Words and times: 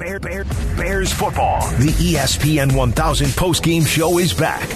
Bear, 0.00 0.18
Bear, 0.18 0.44
Bears 0.78 1.12
football. 1.12 1.60
The 1.72 1.92
ESPN 1.92 2.74
1000 2.74 3.26
postgame 3.28 3.86
show 3.86 4.18
is 4.18 4.32
back 4.32 4.66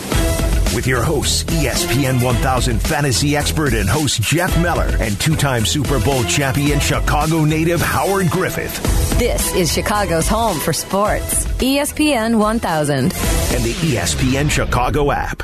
with 0.74 0.86
your 0.86 1.02
hosts, 1.02 1.44
ESPN 1.44 2.22
1000 2.22 2.78
fantasy 2.82 3.34
expert 3.34 3.72
and 3.72 3.88
host 3.88 4.20
Jeff 4.20 4.54
Meller 4.60 4.90
and 5.00 5.18
two-time 5.18 5.64
Super 5.64 5.98
Bowl 5.98 6.24
champion 6.24 6.78
Chicago 6.78 7.42
native 7.46 7.80
Howard 7.80 8.28
Griffith. 8.28 8.78
This 9.18 9.54
is 9.54 9.72
Chicago's 9.72 10.28
home 10.28 10.58
for 10.58 10.74
sports. 10.74 11.46
ESPN 11.56 12.38
1000 12.38 13.04
and 13.04 13.10
the 13.10 13.72
ESPN 13.80 14.50
Chicago 14.50 15.10
app. 15.10 15.42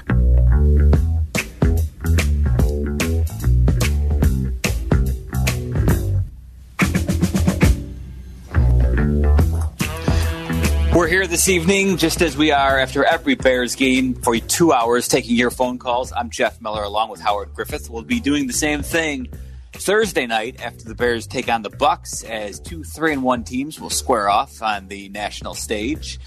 Here 11.11 11.27
this 11.27 11.49
evening, 11.49 11.97
just 11.97 12.23
as 12.23 12.37
we 12.37 12.53
are 12.53 12.79
after 12.79 13.03
every 13.03 13.35
Bears 13.35 13.75
game, 13.75 14.15
for 14.15 14.37
two 14.37 14.73
hours 14.73 15.09
taking 15.09 15.35
your 15.35 15.51
phone 15.51 15.77
calls. 15.77 16.13
I'm 16.13 16.31
Jeff 16.31 16.61
Miller 16.61 16.85
along 16.85 17.11
with 17.11 17.21
Howard 17.21 17.53
Griffith. 17.53 17.91
We'll 17.91 18.05
be 18.05 18.21
doing 18.21 18.47
the 18.47 18.53
same 18.53 18.83
thing 18.83 19.27
Thursday 19.73 20.29
night 20.29 20.63
after 20.63 20.85
the 20.85 20.95
Bears 20.95 21.27
take 21.27 21.49
on 21.49 21.63
the 21.63 21.71
Bucks 21.71 22.23
as 22.23 22.61
two 22.61 22.85
three 22.85 23.13
and 23.13 23.25
one 23.25 23.43
teams 23.43 23.81
will 23.81 23.91
square 23.91 24.31
off 24.31 24.63
on 24.63 24.87
the 24.87 25.09
national 25.09 25.55
stage. 25.55 26.21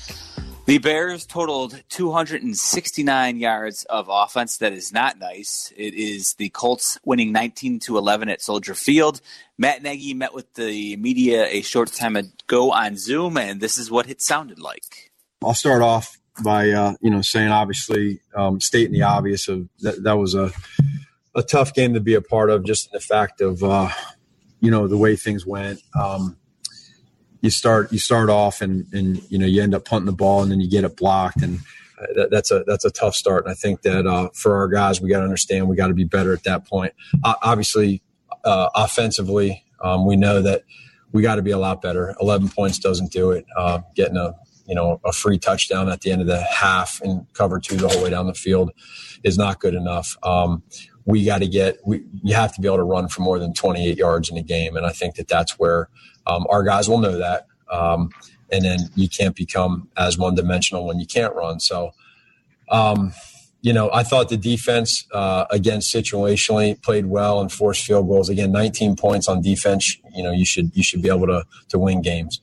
The 0.66 0.78
Bears 0.78 1.26
totaled 1.26 1.84
269 1.90 3.38
yards 3.38 3.84
of 3.86 4.08
offense. 4.10 4.58
That 4.60 4.72
is 4.72 4.94
not 4.94 5.20
nice. 5.20 5.74
It 5.76 5.94
is 5.94 6.36
the 6.36 6.48
Colts 6.50 6.98
winning 7.04 7.34
19 7.34 7.80
to 7.80 7.98
11 7.98 8.30
at 8.30 8.42
Soldier 8.42 8.74
Field. 8.74 9.20
Matt 9.58 9.84
Nagy 9.84 10.14
met 10.14 10.34
with 10.34 10.54
the 10.54 10.96
media 10.96 11.48
a 11.48 11.62
short 11.64 11.92
time 11.92 12.16
ago 12.16 12.72
on 12.72 12.96
Zoom, 12.96 13.38
and 13.38 13.60
this 13.60 13.78
is 13.78 13.92
what 13.92 14.10
it 14.10 14.22
sounded 14.22 14.58
like. 14.58 15.12
I'll 15.44 15.54
start 15.54 15.82
off 15.82 16.18
by 16.42 16.70
uh, 16.70 16.94
you 17.02 17.10
know 17.10 17.22
saying 17.22 17.50
obviously 17.50 18.22
um, 18.34 18.62
stating 18.62 18.94
the 18.94 19.02
obvious 19.02 19.50
of 19.50 19.68
that 19.82 20.02
that 20.04 20.18
was 20.18 20.34
a 20.34 20.54
a 21.36 21.44
tough 21.44 21.74
game 21.74 21.94
to 21.94 22.00
be 22.00 22.14
a 22.14 22.22
part 22.22 22.50
of, 22.50 22.64
just 22.64 22.90
the 22.94 23.02
fact 23.02 23.42
of 23.42 23.62
uh, 23.64 23.90
you 24.62 24.72
know 24.72 24.88
the 24.88 24.98
way 24.98 25.18
things 25.18 25.46
went. 25.46 25.82
Um, 26.00 26.38
you 27.44 27.52
start 27.52 27.92
you 27.92 28.00
start 28.00 28.30
off 28.30 28.62
and 28.62 28.92
and 28.94 29.22
you 29.30 29.38
know 29.38 29.46
you 29.46 29.62
end 29.62 29.76
up 29.76 29.86
punting 29.86 30.08
the 30.08 30.12
ball 30.12 30.42
and 30.42 30.52
then 30.52 30.60
you 30.60 30.70
get 30.70 30.84
it 30.84 30.98
blocked 30.98 31.44
and 31.44 31.60
that, 32.16 32.30
that's 32.32 32.52
a 32.52 32.64
that's 32.66 32.86
a 32.86 32.92
tough 32.92 33.16
start. 33.16 33.46
And 33.46 33.52
I 33.52 33.56
think 33.56 33.82
that 33.84 34.06
uh, 34.06 34.30
for 34.34 34.58
our 34.58 34.68
guys, 34.68 35.02
we 35.02 35.10
got 35.10 35.20
to 35.20 35.24
understand 35.24 35.68
we 35.68 35.76
got 35.76 35.88
to 35.88 35.94
be 35.94 36.04
better 36.04 36.34
at 36.34 36.44
that 36.44 36.68
point. 36.68 36.94
Uh, 37.24 37.36
obviously, 37.42 38.02
uh, 38.44 38.70
offensively, 38.76 39.64
um, 39.82 40.06
we 40.06 40.16
know 40.16 40.42
that 40.42 40.64
we 41.12 41.22
got 41.22 41.36
to 41.36 41.42
be 41.42 41.52
a 41.52 41.58
lot 41.58 41.82
better. 41.82 42.16
Eleven 42.20 42.50
points 42.50 42.80
doesn't 42.80 43.12
do 43.12 43.32
it. 43.32 43.46
Uh, 43.58 43.80
getting 43.96 44.18
a 44.18 44.36
you 44.66 44.76
know 44.76 45.00
a 45.04 45.12
free 45.12 45.38
touchdown 45.38 45.90
at 45.90 46.02
the 46.02 46.12
end 46.12 46.22
of 46.22 46.28
the 46.28 46.42
half 46.42 47.02
and 47.02 47.32
cover 47.34 47.60
two 47.60 47.76
the 47.76 47.88
whole 47.88 48.04
way 48.04 48.10
down 48.10 48.28
the 48.28 48.34
field 48.34 48.72
is 49.24 49.38
not 49.38 49.60
good 49.60 49.76
enough. 49.76 50.18
Um, 50.24 50.64
we 51.06 51.26
got 51.26 51.40
to 51.40 51.48
get 51.48 51.78
we 51.86 52.04
you 52.24 52.34
have 52.34 52.54
to 52.56 52.62
be 52.62 52.68
able 52.68 52.78
to 52.78 52.84
run 52.84 53.08
for 53.08 53.22
more 53.22 53.40
than 53.40 53.54
28 53.54 53.98
yards 53.98 54.30
in 54.30 54.38
a 54.38 54.42
game 54.42 54.78
and 54.78 54.86
i 54.86 54.92
think 54.92 55.16
that 55.16 55.28
that's 55.28 55.60
where 55.60 55.90
um, 56.28 56.46
our 56.50 56.64
guys 56.64 56.90
will 56.90 57.00
know 57.00 57.18
that. 57.18 57.48
Um, 57.72 58.10
and 58.52 58.64
then 58.64 58.80
you 58.96 59.10
can't 59.10 59.36
become 59.36 59.90
as 59.98 60.18
one 60.18 60.36
dimensional 60.36 60.86
when 60.86 61.00
you 61.00 61.08
can't 61.08 61.34
run. 61.34 61.60
So 61.60 61.92
um, 62.70 63.14
you 63.62 63.72
know 63.72 63.90
i 63.94 64.04
thought 64.04 64.30
the 64.30 64.38
defense 64.38 65.08
uh, 65.14 65.46
again 65.50 65.80
situationally 65.80 66.80
played 66.82 67.08
well 67.08 67.42
and 67.42 67.52
forced 67.52 67.86
field 67.86 68.08
goals. 68.08 68.30
Again 68.30 68.52
19 68.52 68.96
points 68.96 69.28
on 69.28 69.42
defense 69.42 69.98
you 70.14 70.22
know 70.22 70.32
you 70.32 70.46
should 70.46 70.76
you 70.76 70.84
should 70.84 71.02
be 71.02 71.10
able 71.10 71.28
to 71.28 71.46
to 71.70 71.80
win 71.80 72.02
games. 72.02 72.40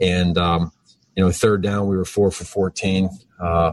And 0.00 0.36
um, 0.36 0.72
you 1.16 1.24
know 1.24 1.30
third 1.30 1.62
down 1.62 1.88
we 1.88 1.96
were 1.96 2.04
four 2.04 2.30
for 2.30 2.44
14 2.44 3.08
uh, 3.40 3.72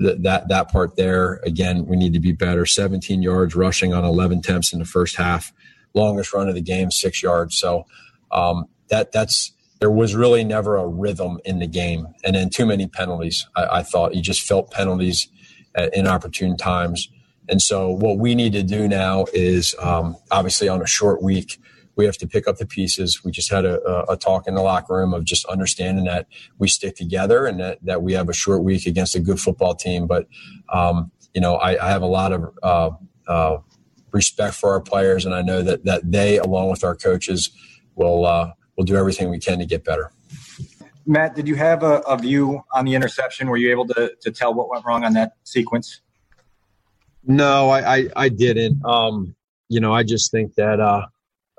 that 0.00 0.48
that 0.48 0.70
part 0.70 0.96
there 0.96 1.40
again 1.44 1.86
we 1.86 1.96
need 1.96 2.12
to 2.12 2.20
be 2.20 2.32
better. 2.32 2.66
17 2.66 3.22
yards 3.22 3.54
rushing 3.54 3.94
on 3.94 4.04
11 4.04 4.38
attempts 4.38 4.72
in 4.72 4.78
the 4.78 4.84
first 4.84 5.16
half. 5.16 5.52
Longest 5.94 6.32
run 6.32 6.48
of 6.48 6.54
the 6.54 6.62
game 6.62 6.90
six 6.90 7.22
yards. 7.22 7.56
So 7.58 7.86
um, 8.32 8.66
that 8.88 9.12
that's 9.12 9.52
there 9.80 9.90
was 9.90 10.14
really 10.14 10.44
never 10.44 10.76
a 10.76 10.86
rhythm 10.86 11.40
in 11.44 11.58
the 11.58 11.66
game 11.66 12.06
and 12.24 12.36
then 12.36 12.48
too 12.48 12.66
many 12.66 12.86
penalties 12.86 13.46
i, 13.56 13.78
I 13.78 13.82
thought 13.82 14.14
you 14.14 14.22
just 14.22 14.42
felt 14.42 14.70
penalties 14.70 15.28
at 15.74 15.94
inopportune 15.94 16.56
times 16.56 17.08
and 17.48 17.60
so 17.60 17.90
what 17.90 18.18
we 18.18 18.34
need 18.34 18.52
to 18.52 18.62
do 18.62 18.86
now 18.86 19.26
is 19.32 19.74
um, 19.80 20.16
obviously 20.30 20.68
on 20.68 20.80
a 20.80 20.86
short 20.86 21.22
week 21.22 21.58
we 21.96 22.04
have 22.04 22.16
to 22.18 22.26
pick 22.26 22.48
up 22.48 22.56
the 22.56 22.66
pieces. 22.66 23.22
We 23.24 23.30
just 23.30 23.50
had 23.50 23.64
a, 23.64 24.10
a, 24.10 24.16
talk 24.16 24.46
in 24.46 24.54
the 24.54 24.62
locker 24.62 24.94
room 24.96 25.12
of 25.12 25.24
just 25.24 25.44
understanding 25.46 26.04
that 26.04 26.26
we 26.58 26.68
stick 26.68 26.96
together 26.96 27.46
and 27.46 27.60
that, 27.60 27.78
that 27.82 28.02
we 28.02 28.14
have 28.14 28.28
a 28.28 28.32
short 28.32 28.62
week 28.62 28.86
against 28.86 29.14
a 29.14 29.20
good 29.20 29.38
football 29.38 29.74
team. 29.74 30.06
But, 30.06 30.26
um, 30.72 31.10
you 31.34 31.40
know, 31.40 31.56
I, 31.56 31.84
I, 31.84 31.90
have 31.90 32.02
a 32.02 32.06
lot 32.06 32.32
of 32.32 32.54
uh, 32.62 32.90
uh, 33.28 33.58
respect 34.10 34.54
for 34.54 34.72
our 34.72 34.80
players, 34.80 35.24
and 35.24 35.34
I 35.34 35.42
know 35.42 35.62
that, 35.62 35.84
that 35.84 36.10
they, 36.10 36.38
along 36.38 36.70
with 36.70 36.84
our 36.84 36.94
coaches, 36.94 37.50
will, 37.94 38.26
uh, 38.26 38.52
we'll 38.76 38.84
do 38.84 38.96
everything 38.96 39.30
we 39.30 39.38
can 39.38 39.58
to 39.58 39.66
get 39.66 39.84
better. 39.84 40.10
Matt, 41.06 41.34
did 41.34 41.48
you 41.48 41.56
have 41.56 41.82
a, 41.82 41.98
a 42.00 42.16
view 42.16 42.62
on 42.72 42.84
the 42.84 42.94
interception? 42.94 43.48
Were 43.48 43.56
you 43.56 43.70
able 43.70 43.86
to, 43.88 44.12
to 44.20 44.30
tell 44.30 44.54
what 44.54 44.68
went 44.68 44.84
wrong 44.84 45.04
on 45.04 45.14
that 45.14 45.32
sequence? 45.44 46.00
No, 47.24 47.70
I, 47.70 47.96
I, 47.96 48.08
I 48.16 48.28
didn't. 48.28 48.84
Um, 48.84 49.34
you 49.68 49.80
know, 49.80 49.92
I 49.92 50.02
just 50.02 50.30
think 50.30 50.54
that, 50.56 50.80
uh, 50.80 51.06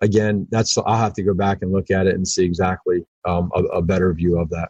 again, 0.02 0.48
that's 0.50 0.78
I'll 0.78 0.98
have 0.98 1.14
to 1.14 1.24
go 1.24 1.34
back 1.34 1.62
and 1.62 1.72
look 1.72 1.92
at 1.92 2.08
it 2.08 2.16
and 2.16 2.28
see 2.28 2.46
exactly 2.46 3.06
um, 3.26 3.52
a, 3.56 3.64
a, 3.64 3.82
better 3.82 4.14
view 4.14 4.40
of 4.40 4.50
that. 4.50 4.70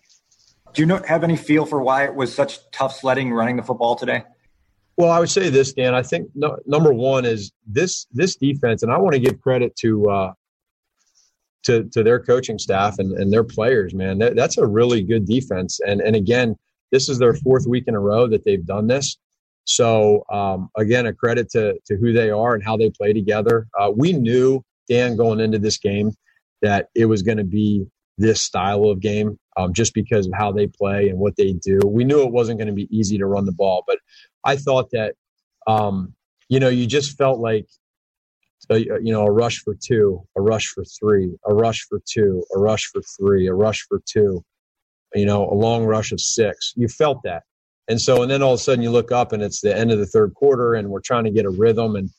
Do 0.74 0.86
you 0.86 0.96
have 1.08 1.24
any 1.24 1.36
feel 1.36 1.66
for 1.66 1.82
why 1.82 2.06
it 2.06 2.16
was 2.16 2.34
such 2.34 2.60
tough 2.72 2.96
sledding 2.96 3.32
running 3.32 3.58
the 3.58 3.64
football 3.64 3.96
today? 3.96 4.24
Well, 4.98 5.12
I 5.12 5.20
would 5.20 5.30
say 5.30 5.50
this, 5.50 5.74
Dan. 5.74 5.96
I 5.96 6.04
think 6.04 6.30
no, 6.36 6.58
number 6.66 6.94
one 6.94 7.26
is 7.26 7.52
this 7.66 8.06
this 8.12 8.36
defense, 8.36 8.84
and 8.84 8.92
I 8.92 8.98
want 8.98 9.14
to 9.14 9.20
give 9.20 9.42
credit 9.42 9.76
to 9.78 10.10
uh, 10.10 10.34
to 11.64 11.84
to 11.86 12.04
their 12.04 12.20
coaching 12.20 12.60
staff 12.60 13.00
and, 13.00 13.12
and 13.14 13.32
their 13.32 13.44
players. 13.44 13.94
Man, 13.94 14.20
that, 14.20 14.36
that's 14.36 14.58
a 14.58 14.66
really 14.66 15.04
good 15.04 15.26
defense. 15.26 15.80
And 15.86 16.02
and 16.02 16.16
again, 16.16 16.56
this 16.92 17.10
is 17.10 17.20
their 17.20 17.34
fourth 17.34 17.66
week 17.68 17.86
in 17.88 17.96
a 17.96 18.00
row 18.00 18.28
that 18.28 18.46
they've 18.46 18.66
done 18.66 18.88
this. 18.88 19.18
So 19.66 20.24
um, 20.32 20.70
again, 20.78 21.06
a 21.06 21.14
credit 21.14 21.50
to 21.52 21.76
to 21.86 21.96
who 21.96 22.14
they 22.14 22.30
are 22.30 22.54
and 22.56 22.64
how 22.64 22.78
they 22.78 22.90
play 22.90 23.14
together. 23.14 23.68
Uh, 23.80 23.92
we 23.96 24.14
knew 24.14 24.64
Dan 24.90 25.16
going 25.16 25.40
into 25.40 25.60
this 25.60 25.78
game 25.78 26.12
that 26.62 26.90
it 26.96 27.06
was 27.06 27.22
going 27.22 27.38
to 27.38 27.44
be 27.44 27.86
this 28.18 28.42
style 28.42 28.86
of 28.86 29.00
game 29.00 29.38
um, 29.58 29.74
just 29.74 29.94
because 29.94 30.28
of 30.28 30.34
how 30.36 30.52
they 30.52 30.68
play 30.68 31.10
and 31.10 31.20
what 31.20 31.36
they 31.36 31.54
do. 31.54 31.80
We 31.86 32.04
knew 32.04 32.22
it 32.22 32.32
wasn't 32.32 32.60
going 32.60 32.68
to 32.68 32.74
be 32.74 32.88
easy 32.96 33.18
to 33.18 33.26
run 33.26 33.46
the 33.46 33.52
ball, 33.52 33.84
but 33.88 33.98
I 34.44 34.56
thought 34.56 34.92
that, 34.92 35.16
um, 35.68 36.14
you 36.50 36.60
know, 36.60 36.70
you 36.70 36.86
just 36.86 37.18
felt 37.18 37.40
like, 37.40 37.68
a, 38.70 38.80
you 38.80 39.12
know, 39.12 39.24
a 39.24 39.32
rush 39.32 39.60
for 39.60 39.76
two, 39.76 40.22
a 40.38 40.42
rush 40.42 40.68
for 40.68 40.84
three, 40.86 41.36
a 41.46 41.54
rush 41.54 41.86
for 41.90 42.00
two, 42.10 42.44
a 42.56 42.60
rush 42.60 42.86
for 42.92 43.02
three, 43.18 43.48
a 43.48 43.54
rush 43.54 43.86
for 43.88 44.02
two, 44.06 44.44
you 45.14 45.26
know, 45.26 45.50
a 45.50 45.54
long 45.54 45.86
rush 45.86 46.12
of 46.12 46.20
six. 46.20 46.74
You 46.76 46.88
felt 46.88 47.22
that. 47.24 47.44
And 47.88 48.00
so, 48.00 48.22
and 48.22 48.32
then 48.32 48.42
all 48.42 48.54
of 48.54 48.60
a 48.60 48.64
sudden 48.64 48.82
you 48.82 48.92
look 48.92 49.12
up 49.12 49.34
and 49.34 49.44
it's 49.44 49.62
the 49.62 49.76
end 49.76 49.92
of 49.92 50.00
the 50.00 50.06
third 50.06 50.34
quarter 50.34 50.74
and 50.74 50.90
we're 50.90 51.02
trying 51.02 51.26
to 51.26 51.32
get 51.32 51.46
a 51.46 51.50
rhythm 51.50 51.96
and, 51.96 52.10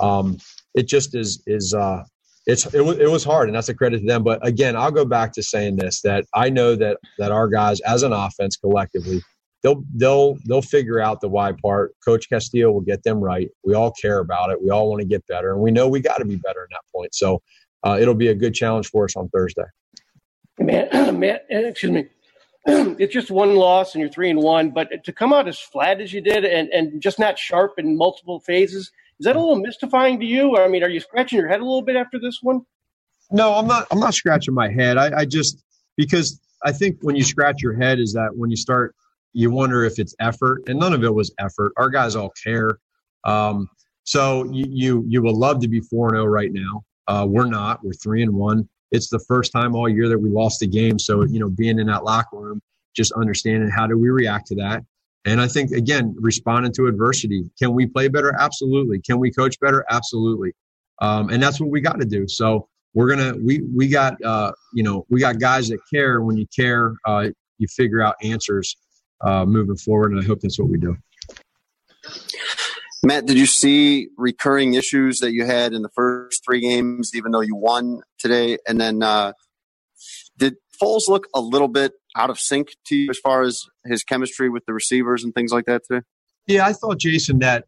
um, 0.00 0.38
it 0.74 0.88
just 0.88 1.14
is 1.14 1.42
is 1.46 1.74
uh, 1.74 2.04
it's 2.46 2.66
it, 2.66 2.78
w- 2.78 2.98
it 2.98 3.10
was 3.10 3.24
hard, 3.24 3.48
and 3.48 3.56
that's 3.56 3.68
a 3.68 3.74
credit 3.74 4.00
to 4.00 4.06
them. 4.06 4.22
But 4.22 4.46
again, 4.46 4.76
I'll 4.76 4.90
go 4.90 5.04
back 5.04 5.32
to 5.34 5.42
saying 5.42 5.76
this: 5.76 6.00
that 6.02 6.24
I 6.34 6.50
know 6.50 6.76
that 6.76 6.98
that 7.18 7.32
our 7.32 7.48
guys, 7.48 7.80
as 7.80 8.02
an 8.02 8.12
offense, 8.12 8.56
collectively, 8.56 9.22
they'll 9.62 9.84
they'll 9.94 10.36
they'll 10.46 10.62
figure 10.62 11.00
out 11.00 11.20
the 11.20 11.28
why 11.28 11.52
part. 11.52 11.94
Coach 12.04 12.28
Castillo 12.28 12.70
will 12.70 12.80
get 12.80 13.02
them 13.02 13.18
right. 13.18 13.48
We 13.64 13.74
all 13.74 13.92
care 13.92 14.18
about 14.18 14.50
it. 14.50 14.62
We 14.62 14.70
all 14.70 14.88
want 14.88 15.00
to 15.00 15.06
get 15.06 15.26
better, 15.26 15.52
and 15.52 15.60
we 15.60 15.70
know 15.70 15.88
we 15.88 16.00
got 16.00 16.18
to 16.18 16.24
be 16.24 16.36
better 16.36 16.62
in 16.62 16.68
that 16.70 16.82
point. 16.94 17.14
So 17.14 17.42
uh, 17.84 17.98
it'll 18.00 18.14
be 18.14 18.28
a 18.28 18.34
good 18.34 18.54
challenge 18.54 18.88
for 18.88 19.04
us 19.04 19.16
on 19.16 19.28
Thursday. 19.28 19.64
Man, 20.58 20.88
man, 21.18 21.38
excuse 21.50 21.92
me. 21.92 22.06
It's 22.98 23.12
just 23.12 23.30
one 23.30 23.54
loss, 23.54 23.94
and 23.94 24.02
you're 24.02 24.10
three 24.10 24.28
and 24.28 24.38
one. 24.38 24.70
But 24.70 25.04
to 25.04 25.12
come 25.12 25.32
out 25.32 25.48
as 25.48 25.58
flat 25.58 26.00
as 26.00 26.12
you 26.12 26.20
did, 26.20 26.44
and 26.44 26.68
and 26.68 27.00
just 27.00 27.18
not 27.18 27.38
sharp 27.38 27.78
in 27.78 27.96
multiple 27.96 28.38
phases, 28.40 28.90
is 29.18 29.24
that 29.24 29.34
a 29.34 29.38
little 29.40 29.56
mystifying 29.56 30.20
to 30.20 30.26
you? 30.26 30.56
I 30.58 30.68
mean, 30.68 30.82
are 30.82 30.88
you 30.88 31.00
scratching 31.00 31.38
your 31.38 31.48
head 31.48 31.60
a 31.60 31.64
little 31.64 31.82
bit 31.82 31.96
after 31.96 32.18
this 32.20 32.40
one? 32.42 32.60
No, 33.30 33.54
I'm 33.54 33.66
not. 33.66 33.86
I'm 33.90 33.98
not 33.98 34.12
scratching 34.14 34.52
my 34.52 34.70
head. 34.70 34.98
I, 34.98 35.20
I 35.20 35.24
just 35.24 35.62
because 35.96 36.38
I 36.64 36.72
think 36.72 36.98
when 37.00 37.16
you 37.16 37.22
scratch 37.22 37.62
your 37.62 37.74
head 37.74 37.98
is 37.98 38.12
that 38.12 38.30
when 38.36 38.50
you 38.50 38.56
start, 38.56 38.94
you 39.32 39.50
wonder 39.50 39.84
if 39.84 39.98
it's 39.98 40.14
effort, 40.20 40.62
and 40.68 40.78
none 40.78 40.92
of 40.92 41.04
it 41.04 41.14
was 41.14 41.32
effort. 41.38 41.72
Our 41.76 41.88
guys 41.88 42.16
all 42.16 42.32
care. 42.42 42.78
Um, 43.24 43.68
so 44.04 44.44
you 44.52 44.66
you 44.68 45.04
you 45.08 45.22
will 45.22 45.36
love 45.36 45.60
to 45.60 45.68
be 45.68 45.80
four 45.80 46.08
and 46.08 46.16
zero 46.16 46.24
oh 46.24 46.28
right 46.28 46.52
now. 46.52 46.84
Uh, 47.06 47.26
we're 47.28 47.46
not. 47.46 47.84
We're 47.84 47.92
three 47.92 48.22
and 48.22 48.34
one. 48.34 48.68
It's 48.90 49.08
the 49.08 49.20
first 49.20 49.52
time 49.52 49.74
all 49.74 49.88
year 49.88 50.08
that 50.08 50.18
we 50.18 50.30
lost 50.30 50.62
a 50.62 50.66
game. 50.66 50.98
So 50.98 51.24
you 51.24 51.38
know, 51.38 51.48
being 51.48 51.78
in 51.78 51.86
that 51.86 52.04
locker 52.04 52.36
room, 52.38 52.60
just 52.94 53.12
understanding 53.12 53.70
how 53.70 53.86
do 53.86 53.96
we 53.96 54.10
react 54.10 54.46
to 54.48 54.54
that, 54.56 54.84
and 55.26 55.40
I 55.40 55.48
think, 55.48 55.72
again, 55.72 56.16
responding 56.18 56.72
to 56.72 56.86
adversity. 56.86 57.50
Can 57.58 57.74
we 57.74 57.86
play 57.86 58.08
better? 58.08 58.34
Absolutely. 58.38 59.00
Can 59.00 59.18
we 59.18 59.30
coach 59.30 59.60
better? 59.60 59.84
Absolutely. 59.90 60.52
Um, 61.02 61.28
and 61.30 61.42
that's 61.42 61.60
what 61.60 61.70
we 61.70 61.80
got 61.80 62.00
to 62.00 62.06
do. 62.06 62.26
So 62.26 62.68
we're 62.94 63.08
gonna 63.08 63.34
we 63.36 63.62
we 63.74 63.88
got 63.88 64.22
uh, 64.24 64.52
you 64.74 64.82
know 64.82 65.06
we 65.08 65.20
got 65.20 65.38
guys 65.38 65.68
that 65.68 65.78
care. 65.92 66.22
When 66.22 66.36
you 66.36 66.46
care, 66.54 66.94
uh, 67.06 67.28
you 67.58 67.68
figure 67.68 68.02
out 68.02 68.16
answers 68.22 68.76
uh, 69.20 69.44
moving 69.44 69.76
forward, 69.76 70.12
and 70.12 70.20
I 70.20 70.24
hope 70.24 70.40
that's 70.40 70.58
what 70.58 70.68
we 70.68 70.78
do. 70.78 70.96
Matt, 73.02 73.26
did 73.26 73.38
you 73.38 73.46
see 73.46 74.08
recurring 74.18 74.74
issues 74.74 75.20
that 75.20 75.32
you 75.32 75.46
had 75.46 75.72
in 75.72 75.82
the 75.82 75.88
first 75.88 76.44
three 76.44 76.60
games, 76.60 77.12
even 77.14 77.32
though 77.32 77.40
you 77.40 77.56
won 77.56 78.02
today? 78.18 78.58
And 78.68 78.78
then 78.78 79.02
uh, 79.02 79.32
did 80.36 80.56
Foles 80.80 81.08
look 81.08 81.26
a 81.34 81.40
little 81.40 81.68
bit 81.68 81.92
out 82.16 82.28
of 82.28 82.38
sync 82.38 82.72
to 82.86 82.96
you 82.96 83.10
as 83.10 83.18
far 83.18 83.42
as 83.42 83.62
his 83.86 84.02
chemistry 84.02 84.50
with 84.50 84.66
the 84.66 84.74
receivers 84.74 85.24
and 85.24 85.34
things 85.34 85.50
like 85.52 85.64
that 85.64 85.82
today? 85.86 86.04
Yeah, 86.46 86.66
I 86.66 86.72
thought 86.74 86.98
Jason 86.98 87.38
that 87.38 87.64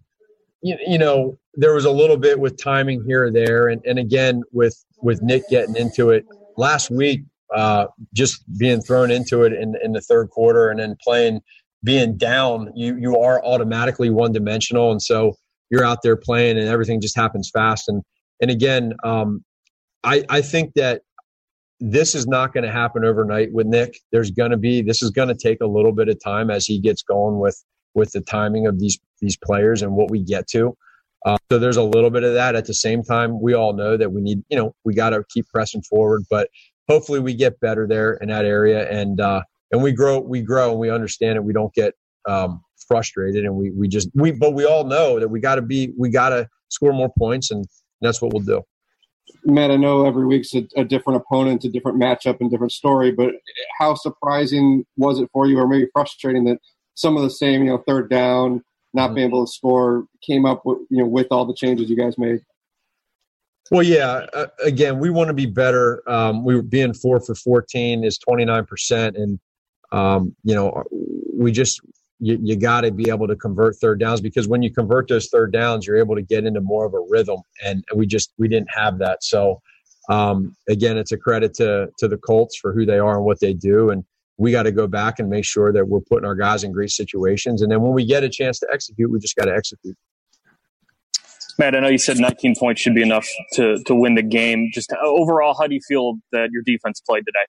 you, 0.63 0.77
you 0.87 0.99
know 0.99 1.39
there 1.55 1.75
was 1.75 1.85
a 1.85 1.91
little 1.91 2.17
bit 2.17 2.39
with 2.39 2.63
timing 2.63 3.05
here 3.05 3.25
or 3.25 3.31
there, 3.31 3.69
and, 3.69 3.81
and 3.87 3.99
again 3.99 4.43
with 4.53 4.85
with 5.01 5.23
Nick 5.23 5.49
getting 5.49 5.77
into 5.77 6.11
it 6.11 6.27
last 6.57 6.91
week, 6.91 7.23
uh, 7.55 7.87
just 8.15 8.43
being 8.59 8.81
thrown 8.81 9.11
into 9.11 9.43
it 9.43 9.53
in 9.53 9.75
in 9.83 9.93
the 9.93 10.01
third 10.01 10.31
quarter, 10.31 10.71
and 10.71 10.81
then 10.81 10.97
playing 11.03 11.41
being 11.85 12.17
down, 12.17 12.73
you 12.75 12.97
you 12.99 13.19
are 13.19 13.45
automatically 13.45 14.11
one 14.11 14.33
dimensional, 14.33 14.91
and 14.91 15.03
so 15.03 15.35
you're 15.71 15.85
out 15.85 15.99
there 16.03 16.17
playing, 16.17 16.59
and 16.59 16.69
everything 16.69 17.01
just 17.01 17.17
happens 17.17 17.51
fast. 17.53 17.89
And 17.89 18.03
and 18.41 18.51
again, 18.51 18.95
um, 19.05 19.45
I 20.05 20.25
I 20.29 20.43
think 20.43 20.75
that 20.75 21.03
this 21.81 22.15
is 22.15 22.27
not 22.27 22.53
going 22.53 22.65
to 22.65 22.71
happen 22.71 23.05
overnight 23.05 23.53
with 23.53 23.67
Nick. 23.67 23.99
There's 24.13 24.31
going 24.31 24.53
to 24.53 24.57
be 24.57 24.83
this 24.83 25.03
is 25.03 25.11
going 25.11 25.29
to 25.29 25.35
take 25.35 25.61
a 25.61 25.67
little 25.67 25.93
bit 25.93 26.09
of 26.09 26.23
time 26.23 26.51
as 26.51 26.65
he 26.65 26.79
gets 26.79 27.03
going 27.03 27.41
with 27.41 27.63
with 27.95 28.13
the 28.13 28.21
timing 28.21 28.67
of 28.67 28.79
these 28.79 28.99
these 29.21 29.37
players 29.37 29.83
and 29.83 29.93
what 29.93 30.11
we 30.11 30.23
get 30.23 30.47
to. 30.49 30.77
Uh, 31.25 31.37
so 31.51 31.59
there's 31.59 31.77
a 31.77 31.83
little 31.83 32.11
bit 32.11 32.25
of 32.25 32.35
that. 32.35 32.57
At 32.57 32.67
the 32.67 32.75
same 32.75 33.03
time, 33.03 33.41
we 33.41 33.55
all 33.55 33.75
know 33.75 33.97
that 33.97 34.13
we 34.13 34.21
need 34.21 34.43
you 34.49 34.57
know 34.57 34.75
we 34.85 34.95
got 34.95 35.11
to 35.11 35.25
keep 35.29 35.49
pressing 35.49 35.83
forward, 35.83 36.23
but 36.31 36.49
hopefully 36.89 37.21
we 37.21 37.35
get 37.35 37.59
better 37.61 37.87
there 37.87 38.15
in 38.15 38.29
that 38.29 38.45
area 38.45 38.89
and 38.91 39.21
uh, 39.21 39.43
and 39.71 39.83
we 39.83 39.93
grow 39.93 40.21
we 40.21 40.43
grow 40.43 40.71
and 40.71 40.81
we 40.81 40.91
understand 40.91 41.37
it 41.37 41.45
we 41.45 41.53
don't 41.53 41.73
get 41.75 41.95
um, 42.29 42.63
frustrated 42.89 43.45
and 43.45 43.55
we 43.55 43.71
we 43.71 43.89
just 43.89 44.09
we 44.15 44.31
but 44.31 44.55
we 44.55 44.65
all 44.65 44.85
know 44.85 45.19
that 45.19 45.29
we 45.29 45.41
got 45.41 45.57
to 45.57 45.63
be 45.63 45.93
we 45.99 46.11
got 46.11 46.31
to 46.31 46.49
score 46.69 46.93
more 46.93 47.13
points 47.19 47.51
and 47.51 47.65
that's 48.01 48.21
what 48.21 48.33
we'll 48.33 48.45
do 48.45 48.63
Matt, 49.45 49.71
I 49.71 49.77
know 49.77 50.07
every 50.07 50.27
week's 50.27 50.55
a, 50.55 50.67
a, 50.77 50.85
different 50.85 51.21
opponent, 51.21 51.65
a 51.65 51.69
different 51.69 51.99
matchup, 51.99 52.39
and 52.41 52.51
different 52.51 52.73
story. 52.73 53.11
But 53.11 53.35
how 53.79 53.95
surprising 53.95 54.85
was 54.97 55.19
it 55.19 55.31
for 55.33 55.47
you, 55.47 55.59
or 55.59 55.67
maybe 55.67 55.89
frustrating 55.93 56.45
that 56.45 56.59
some 56.95 57.17
of 57.17 57.23
the 57.23 57.31
same, 57.31 57.63
you 57.65 57.71
know, 57.71 57.83
third 57.87 58.09
down, 58.09 58.63
not 58.95 59.07
mm-hmm. 59.07 59.15
being 59.15 59.29
able 59.29 59.47
to 59.47 59.53
score, 59.53 60.05
came 60.25 60.45
up 60.45 60.63
with 60.65 60.79
you 60.91 60.99
know 60.99 61.07
with 61.07 61.29
all 61.31 61.45
the 61.45 61.55
changes 61.55 61.91
you 61.91 61.97
guys 61.97 62.19
made? 62.19 62.41
Well, 63.71 63.83
yeah. 63.83 64.27
Uh, 64.35 64.47
again, 64.63 64.99
we 64.99 65.11
want 65.11 65.29
to 65.29 65.35
be 65.35 65.47
better. 65.47 66.03
Um, 66.11 66.45
we 66.45 66.55
were 66.55 66.63
being 66.63 66.93
four 66.93 67.21
for 67.21 67.35
fourteen 67.35 68.05
is 68.05 68.19
twenty 68.19 68.45
nine 68.45 68.67
percent, 68.67 69.17
and 69.17 69.39
um, 69.93 70.35
you 70.43 70.55
know, 70.55 70.83
we 71.35 71.53
just 71.53 71.81
you, 72.19 72.39
you 72.43 72.57
got 72.57 72.83
to 72.83 72.91
be 72.91 73.09
able 73.09 73.29
to 73.29 73.37
convert 73.37 73.77
third 73.77 74.01
downs 74.01 74.21
because 74.21 74.49
when 74.49 74.63
you 74.63 74.73
convert 74.73 75.09
those 75.09 75.29
third 75.29 75.53
downs, 75.53 75.87
you're 75.87 75.97
able 75.97 76.15
to 76.15 76.23
get 76.23 76.45
into 76.45 76.61
more 76.61 76.85
of 76.85 76.95
a 76.95 77.01
rhythm, 77.09 77.41
and 77.65 77.85
we 77.95 78.07
just 78.07 78.33
we 78.39 78.49
didn't 78.49 78.71
have 78.71 78.99
that. 78.99 79.23
So 79.25 79.63
um, 80.09 80.55
again, 80.69 80.99
it's 80.99 81.13
a 81.13 81.19
credit 81.19 81.55
to 81.55 81.89
to 81.99 82.09
the 82.09 82.19
Colts 82.19 82.57
for 82.57 82.73
who 82.73 82.85
they 82.85 82.99
are 82.99 83.17
and 83.17 83.25
what 83.25 83.41
they 83.41 83.55
do, 83.55 83.91
and 83.91 84.05
we 84.39 84.51
got 84.51 84.65
to 84.65 84.73
go 84.73 84.87
back 84.87 85.19
and 85.19 85.31
make 85.31 85.45
sure 85.45 85.73
that 85.73 85.87
we're 85.87 86.01
putting 86.01 86.27
our 86.27 86.35
guys 86.35 86.65
in 86.65 86.73
great 86.73 86.91
situations. 86.91 87.63
And 87.63 87.71
then 87.71 87.81
when 87.81 87.93
we 87.93 88.05
get 88.05 88.25
a 88.25 88.29
chance 88.29 88.59
to 88.61 88.69
execute, 88.73 89.11
we 89.11 89.19
just 89.19 89.37
got 89.37 89.45
to 89.45 89.55
execute. 89.55 89.97
Matt, 91.63 91.77
I 91.77 91.79
know 91.79 91.89
you 91.89 91.99
said 91.99 92.19
19 92.19 92.57
points 92.59 92.81
should 92.81 92.97
be 92.97 93.03
enough 93.03 93.29
to 93.53 93.81
to 93.85 93.95
win 93.95 94.17
the 94.17 94.23
game. 94.23 94.71
Just 94.75 94.93
overall, 95.01 95.55
how 95.55 95.69
do 95.69 95.77
you 95.77 95.81
feel 95.87 96.15
that 96.33 96.51
your 96.51 96.63
defense 96.65 97.01
played 97.01 97.25
today? 97.25 97.47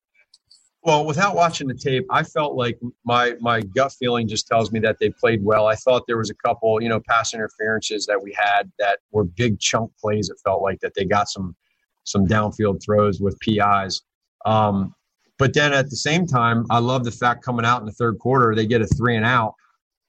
Well, 0.84 1.04
without 1.04 1.36
watching 1.36 1.68
the 1.68 1.74
tape, 1.74 2.06
I 2.12 2.22
felt 2.22 2.54
like 2.54 2.78
my 3.06 3.34
my 3.40 3.62
gut 3.62 3.92
feeling 3.94 4.28
just 4.28 4.48
tells 4.48 4.72
me 4.72 4.80
that 4.82 4.98
they 5.00 5.10
played 5.10 5.44
well. 5.44 5.66
I 5.66 5.74
thought 5.74 6.04
there 6.06 6.20
was 6.20 6.30
a 6.30 6.36
couple, 6.36 6.80
you 6.80 6.90
know, 6.90 7.00
pass 7.10 7.34
interferences 7.34 8.06
that 8.06 8.22
we 8.22 8.38
had 8.38 8.72
that 8.78 9.00
were 9.12 9.24
big 9.24 9.60
chunk 9.60 9.92
plays. 10.00 10.30
It 10.30 10.38
felt 10.44 10.62
like 10.62 10.80
that 10.82 10.94
they 10.94 11.06
got 11.06 11.28
some 11.28 11.56
some 12.04 12.28
downfield 12.28 12.84
throws 12.86 13.20
with 13.20 13.40
PIs. 13.40 14.04
Um, 14.46 14.94
but 15.40 15.56
then 15.56 15.74
at 15.74 15.90
the 15.90 15.96
same 15.96 16.28
time, 16.28 16.68
I 16.70 16.78
love 16.78 17.04
the 17.04 17.12
fact 17.12 17.44
coming 17.44 17.66
out 17.66 17.80
in 17.80 17.88
the 17.88 17.94
third 17.94 18.20
quarter, 18.20 18.54
they 18.54 18.68
get 18.68 18.82
a 18.82 18.86
three 18.86 19.16
and 19.16 19.26
out. 19.26 19.56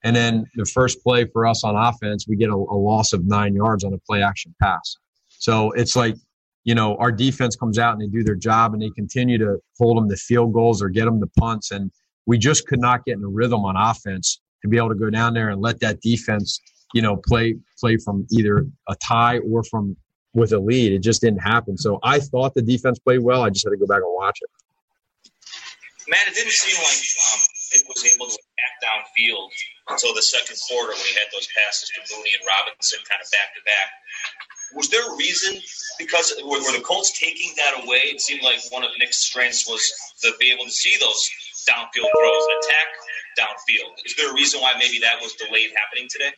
And 0.05 0.15
then 0.15 0.47
the 0.55 0.67
first 0.67 1.03
play 1.03 1.25
for 1.25 1.47
us 1.47 1.65
on 1.65 1.75
offense, 1.75 2.29
we 2.29 2.37
get 2.37 2.51
a, 2.51 2.55
a 2.55 2.79
loss 2.79 3.13
of 3.13 3.25
nine 3.25 3.55
yards 3.55 3.85
on 3.85 3.93
a 3.93 3.99
play 3.99 4.23
action 4.23 4.55
pass. 4.61 4.97
So 5.29 5.73
it's 5.73 5.97
like 5.97 6.17
you 6.65 6.75
know, 6.75 6.97
our 6.97 7.13
defense 7.13 7.57
comes 7.57 7.79
out 7.79 7.93
and 7.93 8.03
they 8.03 8.07
do 8.07 8.25
their 8.25 8.35
job 8.35 8.73
and 8.73 8.83
they 8.83 8.91
continue 8.91 9.39
to 9.39 9.59
hold 9.79 9.99
them 9.99 10.09
to 10.09 10.17
field 10.17 10.53
goals 10.53 10.83
or 10.83 10.89
get 10.89 11.05
them 11.05 11.21
to 11.21 11.27
punts. 11.39 11.71
And 11.71 11.91
we 12.27 12.39
just 12.39 12.67
could 12.67 12.81
not 12.81 13.05
get 13.05 13.19
in 13.19 13.25
a 13.25 13.29
rhythm 13.29 13.65
on 13.65 13.77
offense 13.77 14.41
to 14.63 14.69
be 14.69 14.79
able 14.79 14.89
to 14.89 14.95
go 14.95 15.11
down 15.11 15.35
there 15.35 15.51
and 15.51 15.61
let 15.61 15.81
that 15.81 16.01
defense, 16.01 16.59
you 16.95 17.03
know, 17.03 17.17
play 17.17 17.57
play 17.79 17.99
from 17.99 18.27
either 18.31 18.67
a 18.89 18.97
tie 18.97 19.39
or 19.41 19.63
from 19.63 19.95
with 20.33 20.53
a 20.53 20.59
lead. 20.59 20.93
It 20.93 21.01
just 21.01 21.21
didn't 21.21 21.41
happen. 21.41 21.77
So 21.77 21.99
I 22.03 22.19
thought 22.19 22.55
the 22.55 22.63
defense 22.63 22.99
played 22.99 23.21
well. 23.21 23.43
I 23.43 23.51
just 23.51 23.67
had 23.67 23.71
to 23.71 23.77
go 23.77 23.87
back 23.87 23.99
and 23.99 24.15
watch 24.15 24.39
it. 24.41 24.51
Man, 26.09 26.21
it 26.27 26.35
didn't 26.35 26.51
seem 26.51 26.77
like 26.83 27.03
um, 27.33 27.41
it 27.73 27.85
was 27.89 28.15
able 28.15 28.27
to 28.27 28.33
attack 28.33 28.75
downfield 28.83 29.51
until 29.89 30.15
the 30.15 30.25
second 30.25 30.57
quarter 30.69 30.97
when 30.97 31.05
he 31.05 31.15
had 31.15 31.29
those 31.33 31.49
passes 31.53 31.93
to 31.93 32.01
Mooney 32.15 32.33
and 32.39 32.45
Robinson 32.49 33.01
kind 33.05 33.21
of 33.21 33.29
back 33.31 33.53
to 33.57 33.63
back 33.69 33.91
was 34.75 34.89
there 34.89 35.07
a 35.07 35.17
reason? 35.17 35.61
Because 35.99 36.35
were, 36.43 36.59
were 36.59 36.77
the 36.77 36.83
Colts 36.85 37.19
taking 37.19 37.53
that 37.57 37.85
away? 37.85 38.11
It 38.11 38.21
seemed 38.21 38.43
like 38.43 38.59
one 38.71 38.85
of 38.85 38.91
Nick's 38.99 39.19
strengths 39.19 39.69
was 39.69 39.83
to 40.23 40.33
be 40.39 40.51
able 40.51 40.65
to 40.65 40.71
see 40.71 40.95
those 41.01 41.31
downfield 41.69 42.09
throws 42.19 42.45
and 42.51 42.65
attack 42.65 42.87
downfield. 43.39 43.93
Is 44.05 44.15
there 44.17 44.31
a 44.31 44.35
reason 44.35 44.61
why 44.61 44.75
maybe 44.79 44.99
that 45.01 45.21
was 45.21 45.33
delayed 45.35 45.71
happening 45.75 46.09
today? 46.11 46.33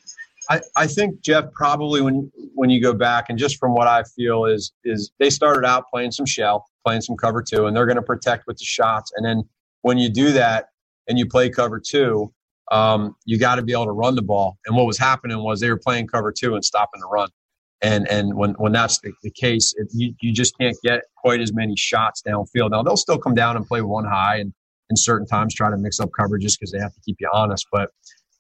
I, 0.49 0.61
I 0.77 0.87
think 0.87 1.21
Jeff 1.23 1.53
probably 1.53 2.01
when 2.01 2.31
when 2.55 2.71
you 2.71 2.81
go 2.81 2.93
back 2.93 3.27
and 3.29 3.39
just 3.39 3.59
from 3.59 3.75
what 3.75 3.89
I 3.89 4.05
feel 4.05 4.45
is 4.45 4.73
is 4.85 5.11
they 5.19 5.31
started 5.31 5.67
out 5.67 5.87
playing 5.93 6.13
some 6.13 6.27
shell, 6.27 6.67
playing 6.87 7.01
some 7.01 7.17
cover 7.17 7.43
two, 7.43 7.67
and 7.67 7.77
they're 7.77 7.87
going 7.87 7.97
to 7.97 8.03
protect 8.03 8.47
with 8.47 8.57
the 8.59 8.65
shots. 8.65 9.11
And 9.17 9.27
then 9.27 9.43
when 9.83 9.99
you 9.99 10.09
do 10.09 10.33
that 10.33 10.69
and 11.09 11.19
you 11.19 11.27
play 11.27 11.51
cover 11.51 11.81
two, 11.81 12.33
um, 12.71 13.17
you 13.25 13.39
got 13.39 13.57
to 13.57 13.63
be 13.63 13.73
able 13.73 13.87
to 13.87 13.93
run 13.93 14.17
the 14.17 14.23
ball. 14.23 14.59
And 14.67 14.77
what 14.77 14.87
was 14.87 14.99
happening 14.99 15.43
was 15.43 15.61
they 15.61 15.71
were 15.71 15.79
playing 15.79 16.09
cover 16.09 16.33
two 16.33 16.55
and 16.55 16.65
stopping 16.65 17.01
the 17.01 17.07
run 17.07 17.29
and 17.83 18.09
and 18.09 18.35
when 18.35 18.53
when 18.53 18.73
that's 18.73 19.01
the, 19.01 19.13
the 19.23 19.31
case, 19.31 19.75
it, 19.77 19.89
you 19.93 20.15
you 20.21 20.33
just 20.33 20.57
can't 20.59 20.77
get 20.83 21.03
quite 21.17 21.41
as 21.41 21.53
many 21.53 21.77
shots 21.77 22.23
downfield. 22.27 22.71
Now 22.71 22.83
they'll 22.83 22.97
still 22.97 23.19
come 23.19 23.35
down 23.35 23.57
and 23.57 23.67
play 23.67 23.83
one 23.83 24.05
high, 24.05 24.37
and 24.37 24.53
in 24.91 24.97
certain 24.97 25.27
times 25.27 25.55
try 25.55 25.71
to 25.71 25.77
mix 25.77 26.01
up 26.01 26.11
coverages 26.19 26.59
because 26.59 26.73
they 26.73 26.79
have 26.79 26.95
to 26.95 27.01
keep 27.05 27.17
you 27.21 27.29
honest. 27.33 27.67
But 27.71 27.91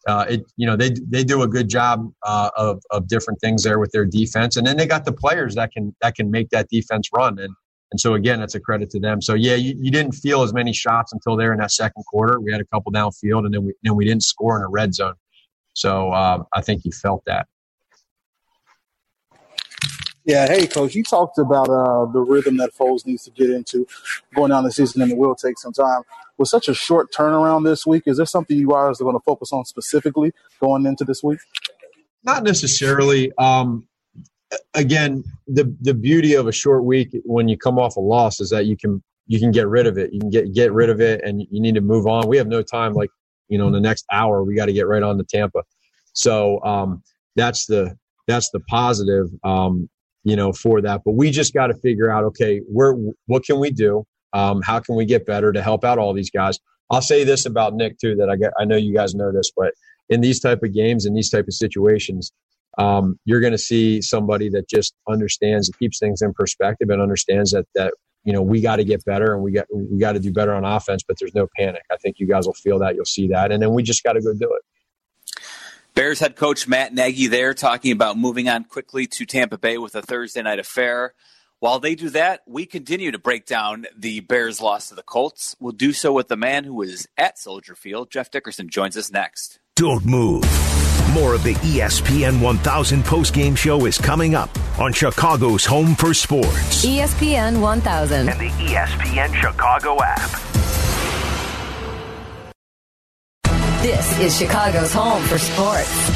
uh, 0.06 0.26
it 0.28 0.44
you 0.56 0.66
know 0.66 0.76
they 0.76 0.90
they 1.08 1.22
do 1.22 1.42
a 1.42 1.48
good 1.48 1.68
job 1.68 2.10
uh, 2.22 2.50
of 2.56 2.82
of 2.90 3.08
different 3.08 3.40
things 3.40 3.62
there 3.62 3.78
with 3.78 3.92
their 3.92 4.06
defense, 4.06 4.56
and 4.56 4.66
then 4.66 4.76
they 4.76 4.86
got 4.86 5.04
the 5.04 5.12
players 5.12 5.54
that 5.56 5.72
can 5.72 5.94
that 6.00 6.14
can 6.14 6.30
make 6.30 6.50
that 6.50 6.68
defense 6.68 7.08
run 7.14 7.38
and. 7.38 7.54
And 7.92 8.00
so 8.00 8.14
again, 8.14 8.40
that's 8.40 8.54
a 8.54 8.60
credit 8.60 8.90
to 8.90 9.00
them. 9.00 9.22
So 9.22 9.34
yeah, 9.34 9.54
you, 9.54 9.74
you 9.78 9.90
didn't 9.90 10.12
feel 10.12 10.42
as 10.42 10.52
many 10.52 10.72
shots 10.72 11.12
until 11.12 11.36
there 11.36 11.52
in 11.52 11.58
that 11.60 11.70
second 11.70 12.04
quarter. 12.04 12.40
We 12.40 12.50
had 12.50 12.60
a 12.60 12.64
couple 12.64 12.90
downfield, 12.92 13.44
and 13.44 13.54
then 13.54 13.64
we 13.64 13.74
then 13.82 13.94
we 13.94 14.04
didn't 14.04 14.24
score 14.24 14.56
in 14.56 14.62
a 14.62 14.68
red 14.68 14.94
zone. 14.94 15.14
So 15.74 16.10
uh, 16.10 16.42
I 16.52 16.62
think 16.62 16.84
you 16.84 16.92
felt 16.92 17.22
that. 17.26 17.46
Yeah, 20.24 20.48
hey 20.48 20.66
coach, 20.66 20.96
you 20.96 21.04
talked 21.04 21.38
about 21.38 21.68
uh, 21.68 22.06
the 22.06 22.18
rhythm 22.18 22.56
that 22.56 22.74
Foles 22.74 23.06
needs 23.06 23.22
to 23.24 23.30
get 23.30 23.48
into 23.48 23.86
going 24.34 24.50
down 24.50 24.64
the 24.64 24.72
season, 24.72 25.00
and 25.02 25.12
it 25.12 25.16
will 25.16 25.36
take 25.36 25.56
some 25.56 25.72
time. 25.72 26.02
With 26.36 26.48
such 26.48 26.68
a 26.68 26.74
short 26.74 27.12
turnaround 27.12 27.64
this 27.64 27.86
week, 27.86 28.02
is 28.06 28.16
there 28.16 28.26
something 28.26 28.58
you 28.58 28.68
guys 28.68 29.00
are 29.00 29.04
going 29.04 29.16
to 29.16 29.22
focus 29.22 29.52
on 29.52 29.64
specifically 29.64 30.32
going 30.60 30.84
into 30.84 31.04
this 31.04 31.22
week? 31.22 31.38
Not 32.24 32.42
necessarily. 32.42 33.32
Um, 33.38 33.86
again, 34.74 35.24
the 35.46 35.74
the 35.80 35.94
beauty 35.94 36.34
of 36.34 36.46
a 36.46 36.52
short 36.52 36.84
week 36.84 37.10
when 37.24 37.48
you 37.48 37.56
come 37.56 37.78
off 37.78 37.96
a 37.96 38.00
loss 38.00 38.40
is 38.40 38.50
that 38.50 38.66
you 38.66 38.76
can 38.76 39.02
you 39.26 39.40
can 39.40 39.50
get 39.50 39.68
rid 39.68 39.86
of 39.86 39.98
it. 39.98 40.12
You 40.12 40.20
can 40.20 40.30
get 40.30 40.52
get 40.54 40.72
rid 40.72 40.90
of 40.90 41.00
it, 41.00 41.20
and 41.24 41.42
you 41.50 41.60
need 41.60 41.74
to 41.74 41.80
move 41.80 42.06
on. 42.06 42.28
We 42.28 42.36
have 42.36 42.46
no 42.48 42.62
time. 42.62 42.92
Like 42.92 43.10
you 43.48 43.58
know, 43.58 43.66
in 43.66 43.72
the 43.72 43.80
next 43.80 44.04
hour, 44.12 44.42
we 44.44 44.54
got 44.54 44.66
to 44.66 44.72
get 44.72 44.86
right 44.86 45.02
on 45.02 45.18
to 45.18 45.24
Tampa. 45.24 45.62
So 46.12 46.62
um, 46.64 47.02
that's 47.34 47.66
the 47.66 47.96
that's 48.26 48.50
the 48.50 48.60
positive. 48.60 49.28
Um, 49.44 49.88
you 50.24 50.34
know, 50.34 50.52
for 50.52 50.82
that. 50.82 51.02
But 51.04 51.12
we 51.12 51.30
just 51.30 51.54
got 51.54 51.68
to 51.68 51.74
figure 51.74 52.10
out, 52.10 52.24
okay, 52.24 52.60
where 52.66 52.96
what 53.26 53.44
can 53.44 53.60
we 53.60 53.70
do? 53.70 54.04
Um, 54.32 54.60
how 54.60 54.80
can 54.80 54.96
we 54.96 55.04
get 55.04 55.24
better 55.24 55.52
to 55.52 55.62
help 55.62 55.84
out 55.84 55.98
all 55.98 56.12
these 56.12 56.30
guys? 56.30 56.58
I'll 56.90 57.00
say 57.00 57.22
this 57.22 57.46
about 57.46 57.74
Nick 57.74 57.98
too 57.98 58.16
that 58.16 58.28
I 58.28 58.36
get, 58.36 58.52
I 58.58 58.64
know 58.64 58.76
you 58.76 58.92
guys 58.92 59.14
know 59.14 59.32
this, 59.32 59.52
but 59.56 59.72
in 60.08 60.20
these 60.20 60.40
type 60.40 60.62
of 60.62 60.74
games 60.74 61.06
in 61.06 61.14
these 61.14 61.30
type 61.30 61.46
of 61.46 61.54
situations, 61.54 62.32
um, 62.76 63.18
you're 63.24 63.40
going 63.40 63.52
to 63.52 63.58
see 63.58 64.02
somebody 64.02 64.48
that 64.50 64.68
just 64.68 64.94
understands, 65.08 65.70
keeps 65.78 65.98
things 65.98 66.22
in 66.22 66.34
perspective, 66.34 66.90
and 66.90 67.00
understands 67.00 67.52
that 67.52 67.66
that 67.74 67.94
you 68.24 68.32
know 68.32 68.42
we 68.42 68.60
got 68.60 68.76
to 68.76 68.84
get 68.84 69.04
better 69.04 69.34
and 69.34 69.42
we 69.42 69.52
got 69.52 69.66
we 69.72 69.98
got 69.98 70.12
to 70.12 70.20
do 70.20 70.32
better 70.32 70.54
on 70.54 70.64
offense. 70.64 71.02
But 71.06 71.16
there's 71.18 71.34
no 71.34 71.48
panic. 71.56 71.82
I 71.90 71.96
think 71.96 72.18
you 72.18 72.26
guys 72.26 72.46
will 72.46 72.54
feel 72.54 72.78
that. 72.80 72.94
You'll 72.94 73.04
see 73.04 73.28
that, 73.28 73.52
and 73.52 73.62
then 73.62 73.72
we 73.72 73.82
just 73.82 74.02
got 74.02 74.14
to 74.14 74.20
go 74.20 74.34
do 74.34 74.52
it. 74.54 75.40
Bears 75.94 76.20
head 76.20 76.36
coach 76.36 76.68
Matt 76.68 76.92
Nagy 76.92 77.26
there 77.26 77.54
talking 77.54 77.92
about 77.92 78.18
moving 78.18 78.50
on 78.50 78.64
quickly 78.64 79.06
to 79.06 79.24
Tampa 79.24 79.56
Bay 79.56 79.78
with 79.78 79.94
a 79.94 80.02
Thursday 80.02 80.42
night 80.42 80.58
affair. 80.58 81.14
While 81.58 81.80
they 81.80 81.94
do 81.94 82.10
that, 82.10 82.42
we 82.46 82.66
continue 82.66 83.10
to 83.12 83.18
break 83.18 83.46
down 83.46 83.86
the 83.96 84.20
Bears' 84.20 84.60
loss 84.60 84.90
to 84.90 84.94
the 84.94 85.02
Colts. 85.02 85.56
We'll 85.58 85.72
do 85.72 85.94
so 85.94 86.12
with 86.12 86.28
the 86.28 86.36
man 86.36 86.64
who 86.64 86.74
was 86.74 87.06
at 87.16 87.38
Soldier 87.38 87.74
Field. 87.74 88.10
Jeff 88.10 88.30
Dickerson 88.30 88.68
joins 88.68 88.94
us 88.98 89.10
next. 89.10 89.58
Don't 89.76 90.06
move. 90.06 90.42
More 91.12 91.34
of 91.34 91.42
the 91.42 91.52
ESPN 91.56 92.40
1000 92.40 93.02
postgame 93.02 93.54
show 93.54 93.84
is 93.84 93.98
coming 93.98 94.34
up 94.34 94.48
on 94.80 94.90
Chicago's 94.90 95.66
Home 95.66 95.94
for 95.94 96.14
Sports 96.14 96.82
ESPN 96.86 97.60
1000. 97.60 98.26
and 98.26 98.40
the 98.40 98.48
ESPN 98.48 99.34
Chicago 99.34 99.98
app. 100.02 100.30
This 103.82 104.18
is 104.18 104.38
Chicago's 104.38 104.94
home 104.94 105.22
for 105.24 105.36
sports. 105.36 106.06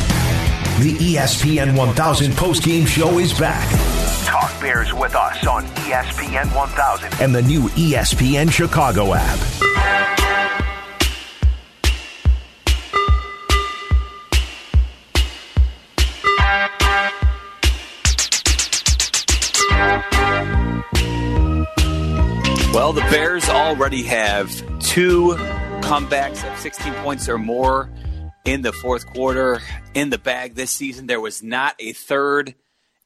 The 0.81 0.97
ESPN 0.99 1.76
1000 1.76 2.33
postgame 2.33 2.87
show 2.87 3.19
is 3.19 3.38
back. 3.38 3.69
Talk 4.25 4.59
Bears 4.62 4.95
with 4.95 5.14
us 5.14 5.47
on 5.47 5.64
ESPN 5.85 6.47
1000 6.57 7.21
and 7.21 7.35
the 7.35 7.43
new 7.43 7.69
ESPN 7.71 8.50
Chicago 8.50 9.12
app. 9.12 9.38
Well, 22.73 22.93
the 22.93 23.00
Bears 23.00 23.49
already 23.49 24.05
have 24.05 24.49
two 24.79 25.35
comebacks 25.81 26.49
of 26.49 26.57
16 26.61 26.93
points 27.03 27.29
or 27.29 27.37
more 27.37 27.91
in 28.45 28.62
the 28.62 28.73
fourth 28.73 29.07
quarter 29.12 29.61
in 29.93 30.11
the 30.11 30.19
bag 30.19 30.55
this 30.55 30.71
season. 30.71 31.09
There 31.09 31.21
was 31.21 31.43
not 31.43 31.75
a 31.81 31.93
third 31.93 32.55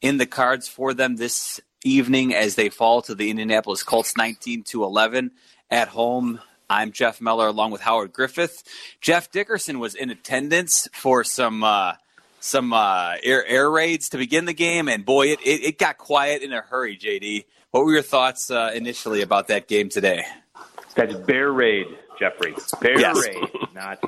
in 0.03 0.19
the 0.19 0.27
cards 0.27 0.69
for 0.69 0.93
them 0.93 1.17
this 1.17 1.63
evening 1.83 2.35
as 2.35 2.57
they 2.57 2.69
fall 2.69 3.01
to 3.03 3.15
the 3.15 3.31
Indianapolis 3.31 3.83
Colts 3.83 4.19
19 4.19 4.65
to 4.65 4.85
11 4.85 5.31
at 5.71 5.89
home. 5.89 6.41
I'm 6.69 6.93
Jeff 6.93 7.23
Meller 7.23 7.47
along 7.47 7.71
with 7.71 7.81
Howard 7.81 8.13
Griffith. 8.13 8.65
Jeff 9.01 9.33
Dickerson 9.33 9.79
was 9.79 9.95
in 9.95 10.11
attendance 10.11 10.89
for 10.93 11.25
some 11.25 11.65
uh, 11.65 11.95
some 12.39 12.75
uh, 12.75 13.15
air, 13.23 13.47
air 13.47 13.71
raids 13.71 14.11
to 14.11 14.19
begin 14.19 14.45
the 14.45 14.53
game, 14.53 14.89
and 14.89 15.07
boy, 15.07 15.29
it, 15.29 15.41
it, 15.41 15.65
it 15.65 15.79
got 15.79 15.97
quiet 15.97 16.43
in 16.43 16.53
a 16.53 16.61
hurry. 16.61 16.99
JD, 16.99 17.47
what 17.75 17.85
were 17.87 17.93
your 17.93 18.03
thoughts 18.03 18.53
uh, 18.53 18.71
initially 18.73 19.21
about 19.21 19.49
that 19.49 19.67
game 19.67 19.89
today? 19.89 20.25
That's 20.95 21.13
bear 21.13 21.51
raid, 21.51 21.89
Jeffrey. 22.21 22.55
Bear 22.81 23.01
Yes. 23.01 23.27
raid, 23.27 23.49
not 23.75 23.99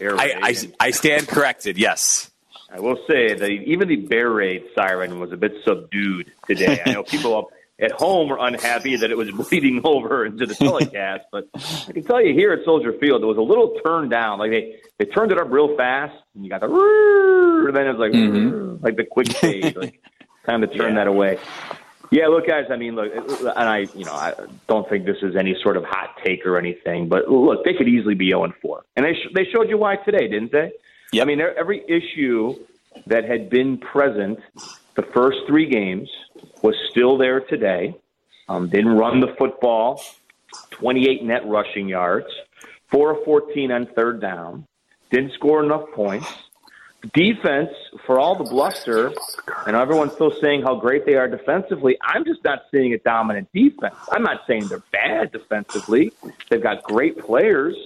air 0.00 0.16
raid. 0.16 0.36
I, 0.42 0.48
I, 0.48 0.54
I 0.80 0.90
stand 0.90 1.28
corrected. 1.28 1.78
Yes. 1.78 2.32
I 2.72 2.80
will 2.80 2.98
say 3.06 3.32
that 3.34 3.48
even 3.48 3.86
the 3.86 3.94
bear 3.94 4.30
raid 4.30 4.64
siren 4.74 5.20
was 5.20 5.30
a 5.30 5.36
bit 5.36 5.52
subdued 5.64 6.32
today. 6.48 6.82
I 6.84 6.90
know 6.92 7.02
people 7.14 7.36
up 7.38 7.44
at 7.78 7.92
home 7.92 8.30
were 8.30 8.38
unhappy 8.40 8.96
that 8.96 9.12
it 9.12 9.16
was 9.16 9.30
bleeding 9.48 9.82
over 9.84 10.26
into 10.26 10.44
the 10.44 10.56
telecast, 10.56 11.26
but 11.30 11.44
I 11.54 11.92
can 11.92 12.02
tell 12.02 12.20
you 12.20 12.34
here 12.34 12.52
at 12.52 12.64
Soldier 12.64 12.94
Field, 12.94 13.22
it 13.22 13.26
was 13.26 13.38
a 13.38 13.42
little 13.42 13.78
turned 13.86 14.10
down. 14.10 14.40
Like 14.40 14.50
they, 14.50 14.74
they 14.98 15.04
turned 15.04 15.30
it 15.30 15.38
up 15.38 15.52
real 15.52 15.76
fast, 15.76 16.16
and 16.34 16.42
you 16.42 16.50
got 16.50 16.62
the 16.62 16.66
and 17.68 17.76
then 17.76 17.86
it 17.86 17.96
was 17.96 17.98
like 18.00 18.10
"Rrrr," 18.10 18.82
like 18.82 18.96
the 18.96 19.04
quick 19.04 19.28
fade, 19.28 19.76
like 19.76 20.00
time 20.46 20.62
to 20.62 20.66
turn 20.66 20.96
that 20.96 21.06
away. 21.06 21.38
Yeah, 22.10 22.28
look, 22.28 22.46
guys. 22.46 22.66
I 22.70 22.76
mean, 22.76 22.94
look, 22.94 23.12
and 23.14 23.48
I, 23.68 23.86
you 23.94 24.04
know, 24.04 24.12
I 24.12 24.34
don't 24.68 24.88
think 24.88 25.04
this 25.06 25.16
is 25.22 25.36
any 25.36 25.56
sort 25.62 25.76
of 25.76 25.84
hot 25.84 26.16
take 26.24 26.46
or 26.46 26.58
anything, 26.58 27.08
but 27.08 27.28
look, 27.28 27.64
they 27.64 27.74
could 27.74 27.88
easily 27.88 28.14
be 28.14 28.30
zero 28.30 28.44
and 28.44 28.54
four, 28.62 28.84
and 28.96 29.04
they 29.04 29.14
sh- 29.14 29.32
they 29.34 29.44
showed 29.52 29.68
you 29.68 29.78
why 29.78 29.96
today, 29.96 30.28
didn't 30.28 30.52
they? 30.52 30.72
Yeah. 31.12 31.22
I 31.22 31.24
mean, 31.24 31.40
every 31.40 31.82
issue 31.88 32.54
that 33.06 33.24
had 33.24 33.50
been 33.50 33.78
present 33.78 34.38
the 34.94 35.02
first 35.02 35.38
three 35.46 35.68
games 35.68 36.08
was 36.62 36.74
still 36.90 37.18
there 37.18 37.40
today. 37.40 37.96
Um, 38.48 38.68
didn't 38.68 38.96
run 38.96 39.20
the 39.20 39.34
football, 39.38 40.00
28 40.70 41.24
net 41.24 41.46
rushing 41.46 41.88
yards, 41.88 42.26
4 42.90 43.18
of 43.18 43.24
14 43.24 43.72
on 43.72 43.86
third 43.86 44.20
down, 44.20 44.66
didn't 45.10 45.32
score 45.32 45.64
enough 45.64 45.90
points. 45.94 46.26
Defense, 47.12 47.70
for 48.06 48.18
all 48.18 48.36
the 48.36 48.44
bluster, 48.44 49.12
and 49.66 49.76
everyone's 49.76 50.12
still 50.12 50.32
saying 50.40 50.62
how 50.62 50.76
great 50.76 51.04
they 51.04 51.14
are 51.14 51.28
defensively, 51.28 51.98
I'm 52.02 52.24
just 52.24 52.42
not 52.44 52.62
seeing 52.70 52.94
a 52.94 52.98
dominant 52.98 53.48
defense. 53.52 53.94
I'm 54.10 54.22
not 54.22 54.42
saying 54.46 54.68
they're 54.68 54.82
bad 54.92 55.32
defensively. 55.32 56.12
They've 56.48 56.62
got 56.62 56.82
great 56.84 57.18
players 57.18 57.76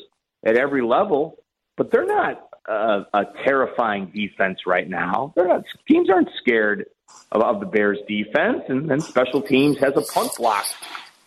at 0.44 0.56
every 0.56 0.82
level, 0.82 1.38
but 1.76 1.90
they're 1.90 2.06
not 2.06 2.48
a, 2.68 3.06
a 3.14 3.24
terrifying 3.44 4.12
defense 4.14 4.60
right 4.66 4.88
now. 4.88 5.32
They're 5.34 5.48
not, 5.48 5.64
teams 5.88 6.10
aren't 6.10 6.30
scared 6.40 6.86
of, 7.32 7.42
of 7.42 7.60
the 7.60 7.66
Bears' 7.66 7.98
defense, 8.06 8.62
and 8.68 8.88
then 8.88 9.00
special 9.00 9.42
teams 9.42 9.78
has 9.78 9.96
a 9.96 10.02
punt 10.02 10.30
block 10.36 10.66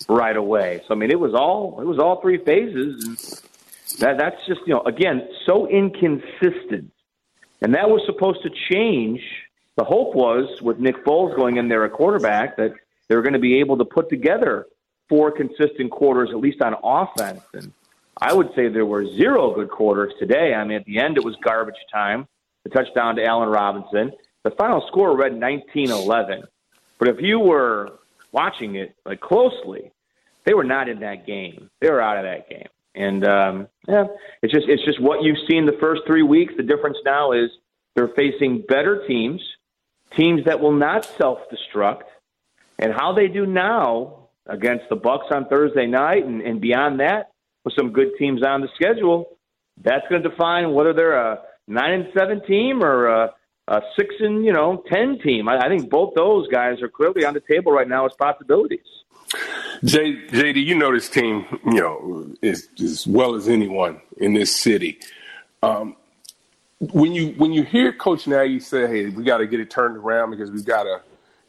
right 0.08 0.36
away. 0.36 0.82
So 0.88 0.94
I 0.94 0.98
mean, 0.98 1.12
it 1.12 1.20
was 1.20 1.34
all 1.34 1.80
it 1.82 1.86
was 1.86 2.00
all 2.00 2.22
three 2.22 2.44
phases, 2.44 3.06
and 3.06 4.00
that 4.00 4.18
that's 4.18 4.38
just 4.48 4.62
you 4.66 4.74
know 4.74 4.82
again 4.82 5.28
so 5.46 5.68
inconsistent, 5.68 6.92
and 7.62 7.74
that 7.74 7.90
was 7.90 8.02
supposed 8.06 8.42
to 8.44 8.50
change. 8.70 9.22
The 9.78 9.84
hope 9.84 10.16
was 10.16 10.62
with 10.62 10.80
Nick 10.80 11.04
Foles 11.06 11.36
going 11.36 11.58
in 11.58 11.68
there 11.68 11.86
at 11.86 11.94
quarterback 11.94 12.58
that 12.58 12.74
they 13.08 13.16
were 13.16 13.22
going 13.22 13.34
to 13.34 13.40
be 13.40 13.60
able 13.60 13.78
to 13.78 13.86
put 13.86 14.10
together 14.10 14.68
four 15.10 15.32
consistent 15.32 15.92
quarters 15.92 16.30
at 16.32 16.38
least 16.38 16.62
on 16.62 16.76
offense, 16.84 17.42
and 17.54 17.74
I 18.22 18.34
would 18.34 18.50
say 18.56 18.70
there 18.70 18.86
were 18.86 19.06
zero 19.06 19.54
good 19.54 19.70
quarters 19.70 20.14
today. 20.20 20.54
I 20.54 20.64
mean, 20.64 20.78
at 20.78 20.86
the 20.86 21.00
end 21.00 21.18
it 21.18 21.24
was 21.24 21.36
garbage 21.44 21.76
time. 21.92 22.28
The 22.64 22.70
touchdown 22.70 23.16
to 23.16 23.26
Allen 23.26 23.50
Robinson. 23.50 24.12
The 24.44 24.52
final 24.52 24.86
score 24.88 25.18
read 25.18 25.34
19-11. 25.34 26.44
But 27.00 27.08
if 27.08 27.18
you 27.20 27.40
were 27.40 28.00
watching 28.32 28.76
it 28.76 28.96
like 29.06 29.20
closely, 29.20 29.92
they 30.46 30.54
were 30.54 30.64
not 30.64 30.88
in 30.88 31.00
that 31.00 31.26
game. 31.26 31.70
They 31.80 31.90
were 31.90 32.02
out 32.02 32.18
of 32.18 32.24
that 32.24 32.50
game. 32.50 32.68
And 32.94 33.26
um, 33.26 33.68
yeah, 33.88 34.06
it's 34.42 34.54
just 34.54 34.68
it's 34.68 34.84
just 34.84 35.02
what 35.02 35.24
you've 35.24 35.38
seen 35.50 35.66
the 35.66 35.78
first 35.80 36.02
three 36.06 36.24
weeks. 36.24 36.54
The 36.58 36.64
difference 36.64 36.98
now 37.06 37.32
is 37.32 37.50
they're 37.96 38.10
facing 38.16 38.64
better 38.68 39.06
teams, 39.08 39.42
teams 40.18 40.44
that 40.46 40.60
will 40.60 40.74
not 40.74 41.06
self-destruct, 41.18 42.04
and 42.80 42.92
how 42.94 43.14
they 43.14 43.28
do 43.28 43.46
now 43.46 44.28
against 44.48 44.86
the 44.90 44.96
Bucks 44.96 45.28
on 45.32 45.48
Thursday 45.48 45.86
night, 45.86 46.26
and, 46.26 46.42
and 46.42 46.60
beyond 46.60 47.00
that, 47.00 47.32
with 47.64 47.74
some 47.78 47.94
good 47.94 48.10
teams 48.18 48.44
on 48.44 48.62
the 48.62 48.68
schedule, 48.76 49.38
that's 49.82 50.06
going 50.10 50.22
to 50.22 50.30
define 50.30 50.74
whether 50.74 50.94
they're 50.94 51.16
a 51.16 51.40
nine 51.68 51.94
and 51.94 52.08
seven 52.18 52.46
team 52.46 52.84
or 52.84 53.08
a, 53.08 53.34
a 53.68 53.82
six 53.98 54.14
and 54.20 54.44
you 54.44 54.52
know 54.52 54.84
ten 54.92 55.18
team. 55.24 55.48
I, 55.48 55.60
I 55.66 55.70
think 55.70 55.90
both 55.90 56.14
those 56.16 56.48
guys 56.50 56.82
are 56.82 56.90
clearly 56.90 57.24
on 57.24 57.34
the 57.34 57.42
table 57.50 57.72
right 57.72 57.88
now 57.88 58.06
as 58.06 58.12
possibilities. 58.20 58.80
J, 59.84 60.16
JD, 60.28 60.64
you 60.64 60.76
know 60.76 60.94
this 60.94 61.10
team, 61.10 61.46
you 61.66 61.80
know, 61.80 62.28
as, 62.44 62.68
as 62.80 63.08
well 63.08 63.36
as 63.36 63.48
anyone 63.50 64.02
in 64.18 64.34
this 64.34 64.56
city. 64.56 65.00
Um, 65.64 65.96
when 66.80 67.14
you 67.14 67.30
when 67.38 67.54
you 67.54 67.64
hear 67.64 67.94
Coach 67.94 68.28
Nagy 68.28 68.60
say, 68.60 68.88
"Hey, 68.88 69.10
we 69.10 69.24
got 69.24 69.38
to 69.38 69.48
get 69.48 69.60
it 69.60 69.70
turned 69.70 69.98
around 69.98 70.32
because 70.32 70.52
we've 70.52 70.66
got 70.66 70.84
to, 70.84 71.02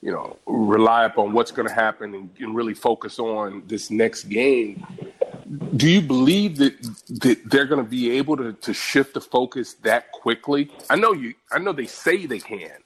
you 0.03 0.13
know, 0.13 0.37
rely 0.47 1.05
upon 1.05 1.33
what's 1.33 1.51
going 1.51 1.67
to 1.69 1.75
happen 1.75 2.15
and, 2.15 2.31
and 2.39 2.55
really 2.55 2.75
focus 2.75 3.19
on 3.19 3.63
this 3.67 3.91
next 3.91 4.25
game," 4.25 4.87
do 5.77 5.89
you 5.89 6.01
believe 6.01 6.59
that 6.59 6.81
that 7.23 7.51
they're 7.51 7.67
going 7.67 7.83
to 7.83 7.91
be 7.91 8.11
able 8.13 8.37
to, 8.37 8.53
to 8.53 8.75
shift 8.75 9.15
the 9.15 9.21
focus 9.21 9.75
that 9.83 10.13
quickly? 10.13 10.71
I 10.91 10.97
know 10.97 11.13
you. 11.13 11.35
I 11.51 11.59
know 11.59 11.73
they 11.73 11.87
say 11.87 12.27
they 12.27 12.41
can, 12.41 12.79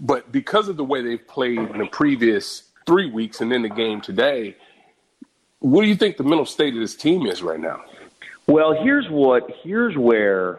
but 0.00 0.30
because 0.32 0.68
of 0.68 0.76
the 0.76 0.84
way 0.84 1.02
they've 1.02 1.26
played 1.26 1.58
in 1.58 1.78
the 1.78 1.86
previous 1.86 2.64
three 2.86 3.10
weeks 3.10 3.40
and 3.40 3.50
then 3.50 3.62
the 3.62 3.68
game 3.68 4.00
today, 4.00 4.56
what 5.60 5.82
do 5.82 5.88
you 5.88 5.96
think 5.96 6.16
the 6.16 6.24
mental 6.24 6.46
state 6.46 6.74
of 6.74 6.80
this 6.80 6.94
team 6.94 7.26
is 7.26 7.42
right 7.42 7.60
now? 7.60 7.84
Well, 8.46 8.74
here's 8.82 9.08
what 9.08 9.50
here's 9.62 9.96
where 9.96 10.58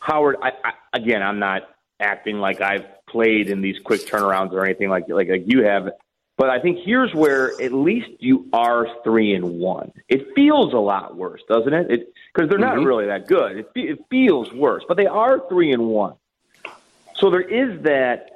Howard. 0.00 0.36
I, 0.42 0.52
I, 0.64 0.72
again, 0.94 1.22
I'm 1.22 1.38
not 1.38 1.68
acting 2.00 2.38
like 2.38 2.60
I've 2.60 2.86
played 3.06 3.48
in 3.50 3.60
these 3.60 3.78
quick 3.78 4.06
turnarounds 4.06 4.52
or 4.52 4.64
anything 4.64 4.88
like 4.88 5.08
like, 5.08 5.28
like 5.28 5.44
you 5.46 5.64
have. 5.64 5.90
But 6.38 6.50
I 6.50 6.60
think 6.60 6.80
here's 6.84 7.14
where 7.14 7.52
at 7.62 7.72
least 7.72 8.10
you 8.18 8.46
are 8.52 8.86
three 9.02 9.34
and 9.34 9.58
one. 9.58 9.90
It 10.08 10.34
feels 10.34 10.74
a 10.74 10.78
lot 10.78 11.16
worse, 11.16 11.42
doesn't 11.48 11.72
it? 11.72 11.90
It 11.90 12.12
because 12.34 12.50
they're 12.50 12.58
not 12.58 12.76
mm-hmm. 12.76 12.86
really 12.86 13.06
that 13.06 13.26
good. 13.26 13.56
It, 13.58 13.70
it 13.74 13.98
feels 14.10 14.52
worse, 14.52 14.84
but 14.86 14.98
they 14.98 15.06
are 15.06 15.40
three 15.48 15.72
and 15.72 15.86
one. 15.86 16.14
So 17.14 17.30
there 17.30 17.40
is 17.40 17.82
that, 17.84 18.35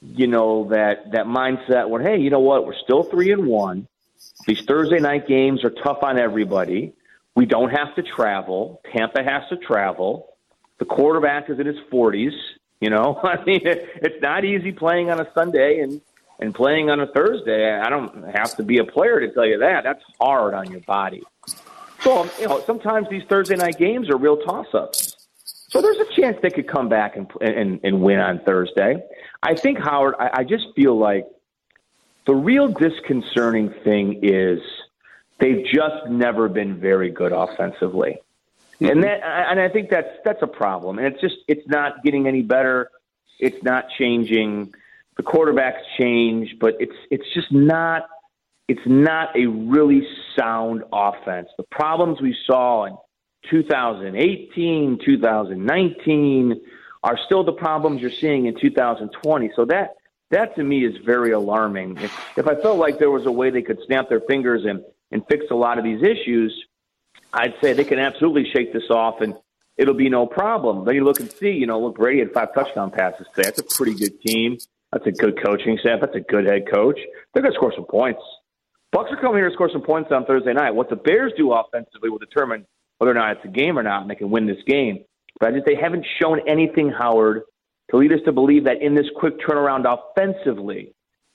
you 0.00 0.26
know, 0.26 0.68
that 0.70 1.12
that 1.12 1.26
mindset 1.26 1.88
where 1.88 2.02
hey, 2.02 2.18
you 2.18 2.30
know 2.30 2.40
what, 2.40 2.66
we're 2.66 2.78
still 2.82 3.04
three 3.04 3.32
and 3.32 3.46
one. 3.46 3.88
These 4.46 4.64
Thursday 4.64 4.98
night 4.98 5.26
games 5.26 5.64
are 5.64 5.70
tough 5.70 5.98
on 6.02 6.18
everybody. 6.18 6.92
We 7.34 7.46
don't 7.46 7.70
have 7.70 7.94
to 7.96 8.02
travel. 8.02 8.80
Tampa 8.92 9.22
has 9.22 9.42
to 9.50 9.56
travel. 9.56 10.34
The 10.78 10.84
quarterback 10.84 11.50
is 11.50 11.58
in 11.58 11.66
his 11.66 11.76
40s. 11.92 12.32
You 12.80 12.90
know, 12.90 13.20
I 13.22 13.44
mean, 13.44 13.66
it, 13.66 13.88
it's 13.96 14.22
not 14.22 14.44
easy 14.44 14.72
playing 14.72 15.10
on 15.10 15.20
a 15.20 15.28
Sunday 15.34 15.80
and 15.80 16.00
and 16.40 16.54
playing 16.54 16.88
on 16.88 17.00
a 17.00 17.06
Thursday. 17.08 17.76
I 17.76 17.90
don't 17.90 18.24
have 18.34 18.56
to 18.56 18.62
be 18.62 18.78
a 18.78 18.84
player 18.84 19.20
to 19.20 19.32
tell 19.32 19.46
you 19.46 19.58
that. 19.58 19.82
That's 19.82 20.02
hard 20.20 20.54
on 20.54 20.70
your 20.70 20.80
body. 20.82 21.22
So, 22.00 22.30
you 22.38 22.46
know, 22.46 22.62
sometimes 22.64 23.08
these 23.10 23.24
Thursday 23.28 23.56
night 23.56 23.76
games 23.76 24.08
are 24.08 24.16
real 24.16 24.36
toss-ups. 24.36 25.17
So 25.68 25.82
there's 25.82 25.98
a 25.98 26.12
chance 26.14 26.38
they 26.42 26.50
could 26.50 26.68
come 26.68 26.88
back 26.88 27.16
and 27.16 27.30
and, 27.40 27.80
and 27.84 28.02
win 28.02 28.18
on 28.18 28.40
Thursday. 28.40 29.02
I 29.42 29.54
think 29.54 29.78
Howard. 29.78 30.14
I, 30.18 30.30
I 30.40 30.44
just 30.44 30.66
feel 30.74 30.98
like 30.98 31.26
The 32.28 32.34
real 32.34 32.68
disconcerting 32.68 33.72
thing 33.82 34.20
is 34.22 34.60
they've 35.40 35.64
just 35.64 36.10
never 36.10 36.50
been 36.50 36.78
very 36.78 37.10
good 37.10 37.32
offensively. 37.32 38.18
Mm-hmm. 38.82 38.84
And 38.86 39.02
that, 39.02 39.20
and 39.24 39.58
I 39.58 39.70
think 39.70 39.88
that's 39.88 40.10
that's 40.26 40.42
a 40.42 40.46
problem. 40.46 40.98
And 40.98 41.06
it's 41.06 41.22
just 41.22 41.36
it's 41.48 41.66
not 41.66 42.04
getting 42.04 42.28
any 42.28 42.42
better. 42.42 42.90
It's 43.40 43.62
not 43.62 43.86
changing. 43.98 44.74
The 45.16 45.22
quarterbacks 45.22 45.80
change, 45.98 46.56
but 46.60 46.76
it's 46.78 46.92
it's 47.10 47.24
just 47.32 47.50
not 47.50 48.06
it's 48.68 48.86
not 48.86 49.34
a 49.34 49.46
really 49.46 50.06
sound 50.38 50.84
offense. 50.92 51.48
The 51.56 51.64
problems 51.70 52.20
we 52.20 52.36
saw 52.46 52.84
in 52.84 52.96
2018, 53.50 54.98
2019 55.04 56.60
are 57.02 57.18
still 57.26 57.44
the 57.44 57.52
problems 57.52 58.00
you're 58.00 58.10
seeing 58.10 58.46
in 58.46 58.58
2020. 58.60 59.50
So 59.54 59.64
that 59.66 59.94
that 60.30 60.54
to 60.56 60.62
me 60.62 60.84
is 60.84 60.94
very 61.06 61.30
alarming. 61.30 61.96
If, 61.98 62.38
if 62.38 62.46
I 62.46 62.54
felt 62.60 62.78
like 62.78 62.98
there 62.98 63.10
was 63.10 63.24
a 63.24 63.32
way 63.32 63.50
they 63.50 63.62
could 63.62 63.78
snap 63.86 64.08
their 64.08 64.20
fingers 64.20 64.64
and 64.64 64.82
and 65.10 65.22
fix 65.28 65.46
a 65.50 65.54
lot 65.54 65.78
of 65.78 65.84
these 65.84 66.02
issues, 66.02 66.52
I'd 67.32 67.54
say 67.62 67.72
they 67.72 67.84
can 67.84 67.98
absolutely 67.98 68.50
shake 68.52 68.72
this 68.72 68.90
off 68.90 69.20
and 69.20 69.34
it'll 69.78 69.94
be 69.94 70.10
no 70.10 70.26
problem. 70.26 70.84
Then 70.84 70.96
you 70.96 71.04
look 71.04 71.20
and 71.20 71.30
see, 71.30 71.50
you 71.50 71.66
know, 71.66 71.80
look, 71.80 71.96
Brady 71.96 72.18
had 72.18 72.32
five 72.32 72.52
touchdown 72.52 72.90
passes 72.90 73.26
today. 73.34 73.48
That's 73.48 73.60
a 73.60 73.76
pretty 73.76 73.94
good 73.94 74.20
team. 74.20 74.58
That's 74.92 75.06
a 75.06 75.12
good 75.12 75.42
coaching 75.42 75.78
staff. 75.80 76.00
That's 76.00 76.16
a 76.16 76.20
good 76.20 76.46
head 76.46 76.70
coach. 76.70 76.98
They're 77.32 77.42
going 77.42 77.52
to 77.52 77.56
score 77.56 77.72
some 77.74 77.86
points. 77.86 78.20
Bucks 78.90 79.10
are 79.12 79.20
coming 79.20 79.36
here 79.36 79.48
to 79.48 79.54
score 79.54 79.70
some 79.70 79.82
points 79.82 80.10
on 80.12 80.24
Thursday 80.24 80.52
night. 80.52 80.70
What 80.70 80.88
the 80.88 80.96
Bears 80.96 81.32
do 81.36 81.52
offensively 81.52 82.08
will 82.08 82.18
determine 82.18 82.66
whether 82.98 83.10
or 83.10 83.14
not 83.14 83.36
it's 83.36 83.44
a 83.44 83.48
game 83.48 83.78
or 83.78 83.82
not, 83.82 84.02
and 84.02 84.10
they 84.10 84.14
can 84.14 84.30
win 84.30 84.46
this 84.46 84.62
game. 84.66 85.04
But 85.40 85.48
I 85.48 85.52
just 85.52 85.66
they 85.66 85.76
haven't 85.76 86.06
shown 86.20 86.40
anything, 86.48 86.90
Howard, 86.90 87.42
to 87.90 87.96
lead 87.96 88.12
us 88.12 88.20
to 88.26 88.32
believe 88.32 88.64
that 88.64 88.82
in 88.82 88.94
this 88.94 89.06
quick 89.16 89.38
turnaround 89.40 89.84
offensively, 89.86 90.92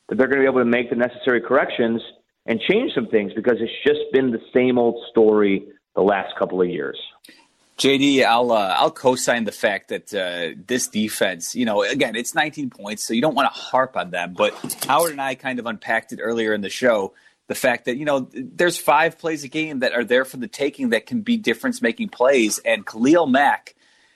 that 0.09 0.17
they're 0.17 0.27
going 0.27 0.39
to 0.39 0.43
be 0.43 0.49
able 0.49 0.59
to 0.59 0.69
make 0.69 0.89
the 0.89 0.95
necessary 0.95 1.41
corrections 1.41 2.01
and 2.45 2.59
change 2.59 2.91
some 2.93 3.07
things 3.07 3.31
because 3.33 3.57
it's 3.59 3.71
just 3.85 4.01
been 4.11 4.31
the 4.31 4.41
same 4.53 4.77
old 4.77 5.01
story 5.09 5.65
the 5.95 6.01
last 6.01 6.35
couple 6.37 6.61
of 6.61 6.69
years. 6.69 6.99
JD, 7.77 8.23
I'll 8.23 8.51
uh, 8.51 8.75
I'll 8.77 8.91
co-sign 8.91 9.45
the 9.45 9.51
fact 9.51 9.89
that 9.89 10.13
uh, 10.13 10.55
this 10.67 10.87
defense, 10.87 11.55
you 11.55 11.65
know, 11.65 11.81
again, 11.81 12.15
it's 12.15 12.35
19 12.35 12.69
points, 12.69 13.03
so 13.03 13.13
you 13.13 13.21
don't 13.21 13.33
want 13.33 13.51
to 13.51 13.59
harp 13.59 13.97
on 13.97 14.11
them. 14.11 14.35
But 14.37 14.53
Howard 14.87 15.11
and 15.11 15.21
I 15.21 15.35
kind 15.35 15.59
of 15.59 15.65
unpacked 15.65 16.13
it 16.13 16.19
earlier 16.21 16.53
in 16.53 16.61
the 16.61 16.69
show. 16.69 17.13
The 17.53 17.59
fact 17.59 17.85
that 17.85 17.97
you 17.97 18.05
know 18.05 18.27
there's 18.33 18.79
five 18.79 19.19
plays 19.19 19.43
a 19.43 19.47
game 19.47 19.81
that 19.81 19.93
are 19.93 20.03
there 20.03 20.25
for 20.25 20.37
the 20.37 20.47
taking 20.47 20.89
that 20.89 21.05
can 21.05 21.21
be 21.21 21.37
difference-making 21.37 22.09
plays, 22.09 22.57
and 22.57 22.83
Khalil 22.83 23.27
Mack 23.27 23.75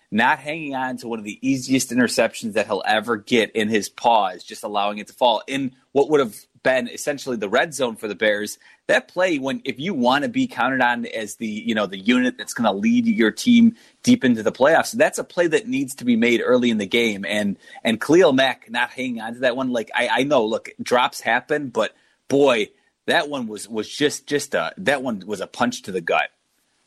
not 0.10 0.40
hanging 0.40 0.74
on 0.74 0.98
to 0.98 1.08
one 1.08 1.20
of 1.20 1.26
the 1.26 1.38
easiest 1.48 1.92
interceptions 1.92 2.54
that 2.54 2.66
he'll 2.66 2.82
ever 2.84 3.16
get 3.16 3.52
in 3.52 3.70
his 3.70 3.90
paws, 3.90 4.44
just 4.44 4.64
allowing 4.64 4.98
it 4.98 5.06
to 5.06 5.14
fall 5.14 5.44
in 5.46 5.76
what 5.92 6.10
would 6.10 6.20
have 6.20 6.36
been 6.64 6.88
essentially 6.88 7.38
the 7.38 7.48
red 7.48 7.76
zone 7.76 7.96
for 7.96 8.08
the 8.08 8.16
Bears. 8.16 8.58
That 8.88 9.08
play, 9.08 9.38
when 9.38 9.62
if 9.66 9.80
you 9.80 9.94
want 9.94 10.24
to 10.24 10.30
be 10.30 10.48
counted 10.48 10.82
on 10.82 11.06
as 11.06 11.36
the 11.36 11.46
you 11.46 11.76
know 11.76 11.86
the 11.86 12.00
unit 12.00 12.40
that's 12.40 12.56
going 12.56 12.66
to 12.66 12.76
lead 12.76 13.06
your 13.06 13.30
team 13.30 13.76
deep 14.02 14.26
into 14.26 14.42
the 14.42 14.52
playoffs, 14.52 14.94
that's 14.94 15.20
a 15.20 15.24
play 15.24 15.46
that 15.46 15.68
needs 15.68 15.94
to 15.94 16.06
be 16.06 16.16
made 16.16 16.42
early 16.44 16.72
in 16.72 16.80
the 16.80 16.88
game. 16.88 17.24
And 17.24 17.60
and 17.84 18.02
Khalil 18.02 18.34
Mack 18.34 18.72
not 18.72 18.90
hanging 18.90 19.22
on 19.22 19.36
to 19.36 19.40
that 19.42 19.56
one, 19.56 19.72
like 19.72 19.92
I, 19.94 20.08
I 20.10 20.24
know, 20.24 20.44
look, 20.44 20.70
drops 20.82 21.22
happen, 21.22 21.70
but 21.70 21.96
boy, 22.30 22.70
that 23.08 23.30
one 23.30 23.48
was 23.48 23.68
was 23.68 23.90
just 23.90 24.28
just 24.28 24.54
a 24.54 24.74
that 24.78 25.02
one 25.02 25.24
was 25.26 25.42
a 25.42 25.48
punch 25.48 25.82
to 25.84 25.92
the 25.92 26.02
gut. 26.02 26.30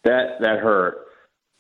That 0.05 0.41
that 0.41 0.61
hurt. 0.61 1.07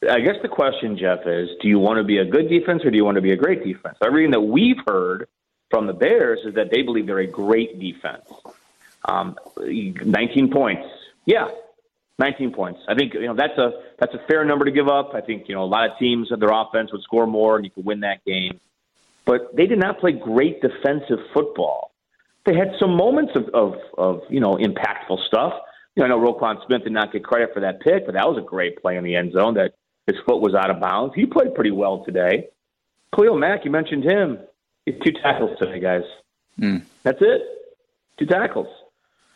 I 0.08 0.20
guess 0.20 0.36
the 0.40 0.48
question, 0.48 0.96
Jeff, 0.96 1.26
is 1.26 1.50
do 1.60 1.68
you 1.68 1.78
want 1.78 1.98
to 1.98 2.04
be 2.04 2.18
a 2.18 2.24
good 2.24 2.48
defense 2.48 2.84
or 2.84 2.90
do 2.90 2.96
you 2.96 3.04
want 3.04 3.16
to 3.16 3.20
be 3.20 3.32
a 3.32 3.36
great 3.36 3.64
defense? 3.64 3.98
Everything 4.02 4.30
that 4.30 4.40
we've 4.40 4.78
heard 4.86 5.28
from 5.70 5.86
the 5.86 5.92
Bears 5.92 6.40
is 6.44 6.54
that 6.54 6.70
they 6.70 6.82
believe 6.82 7.06
they're 7.06 7.18
a 7.18 7.26
great 7.26 7.78
defense. 7.78 8.24
Um, 9.04 9.36
19 9.58 10.50
points. 10.50 10.86
Yeah, 11.26 11.48
19 12.18 12.52
points. 12.52 12.80
I 12.88 12.94
think 12.94 13.14
you 13.14 13.26
know 13.26 13.34
that's 13.34 13.58
a 13.58 13.72
that's 13.98 14.14
a 14.14 14.20
fair 14.28 14.44
number 14.44 14.64
to 14.64 14.70
give 14.70 14.88
up. 14.88 15.14
I 15.14 15.20
think 15.20 15.48
you 15.48 15.54
know 15.54 15.64
a 15.64 15.66
lot 15.66 15.90
of 15.90 15.98
teams 15.98 16.30
their 16.38 16.50
offense 16.50 16.92
would 16.92 17.02
score 17.02 17.26
more 17.26 17.56
and 17.56 17.64
you 17.64 17.70
could 17.70 17.84
win 17.84 18.00
that 18.00 18.24
game. 18.24 18.60
But 19.24 19.54
they 19.54 19.66
did 19.66 19.78
not 19.78 20.00
play 20.00 20.12
great 20.12 20.60
defensive 20.60 21.18
football. 21.32 21.89
They 22.46 22.54
had 22.54 22.72
some 22.78 22.96
moments 22.96 23.32
of 23.34 23.48
of, 23.54 23.74
of 23.98 24.22
you 24.30 24.40
know 24.40 24.56
impactful 24.56 25.24
stuff. 25.26 25.54
You 25.94 26.02
know, 26.02 26.06
I 26.06 26.08
know 26.08 26.32
Roquan 26.32 26.64
Smith 26.66 26.84
did 26.84 26.92
not 26.92 27.12
get 27.12 27.24
credit 27.24 27.50
for 27.52 27.60
that 27.60 27.80
pick, 27.80 28.06
but 28.06 28.14
that 28.14 28.28
was 28.28 28.38
a 28.38 28.46
great 28.46 28.80
play 28.80 28.96
in 28.96 29.04
the 29.04 29.16
end 29.16 29.32
zone 29.32 29.54
that 29.54 29.74
his 30.06 30.16
foot 30.26 30.40
was 30.40 30.54
out 30.54 30.70
of 30.70 30.80
bounds. 30.80 31.14
He 31.14 31.26
played 31.26 31.54
pretty 31.54 31.70
well 31.72 32.04
today. 32.04 32.48
Khalil 33.14 33.36
Mack, 33.36 33.64
you 33.64 33.70
mentioned 33.70 34.04
him. 34.04 34.38
He's 34.86 34.94
two 35.04 35.12
tackles 35.12 35.58
today, 35.58 35.80
guys. 35.80 36.04
Mm. 36.58 36.82
That's 37.02 37.20
it. 37.20 37.42
Two 38.18 38.26
tackles. 38.26 38.68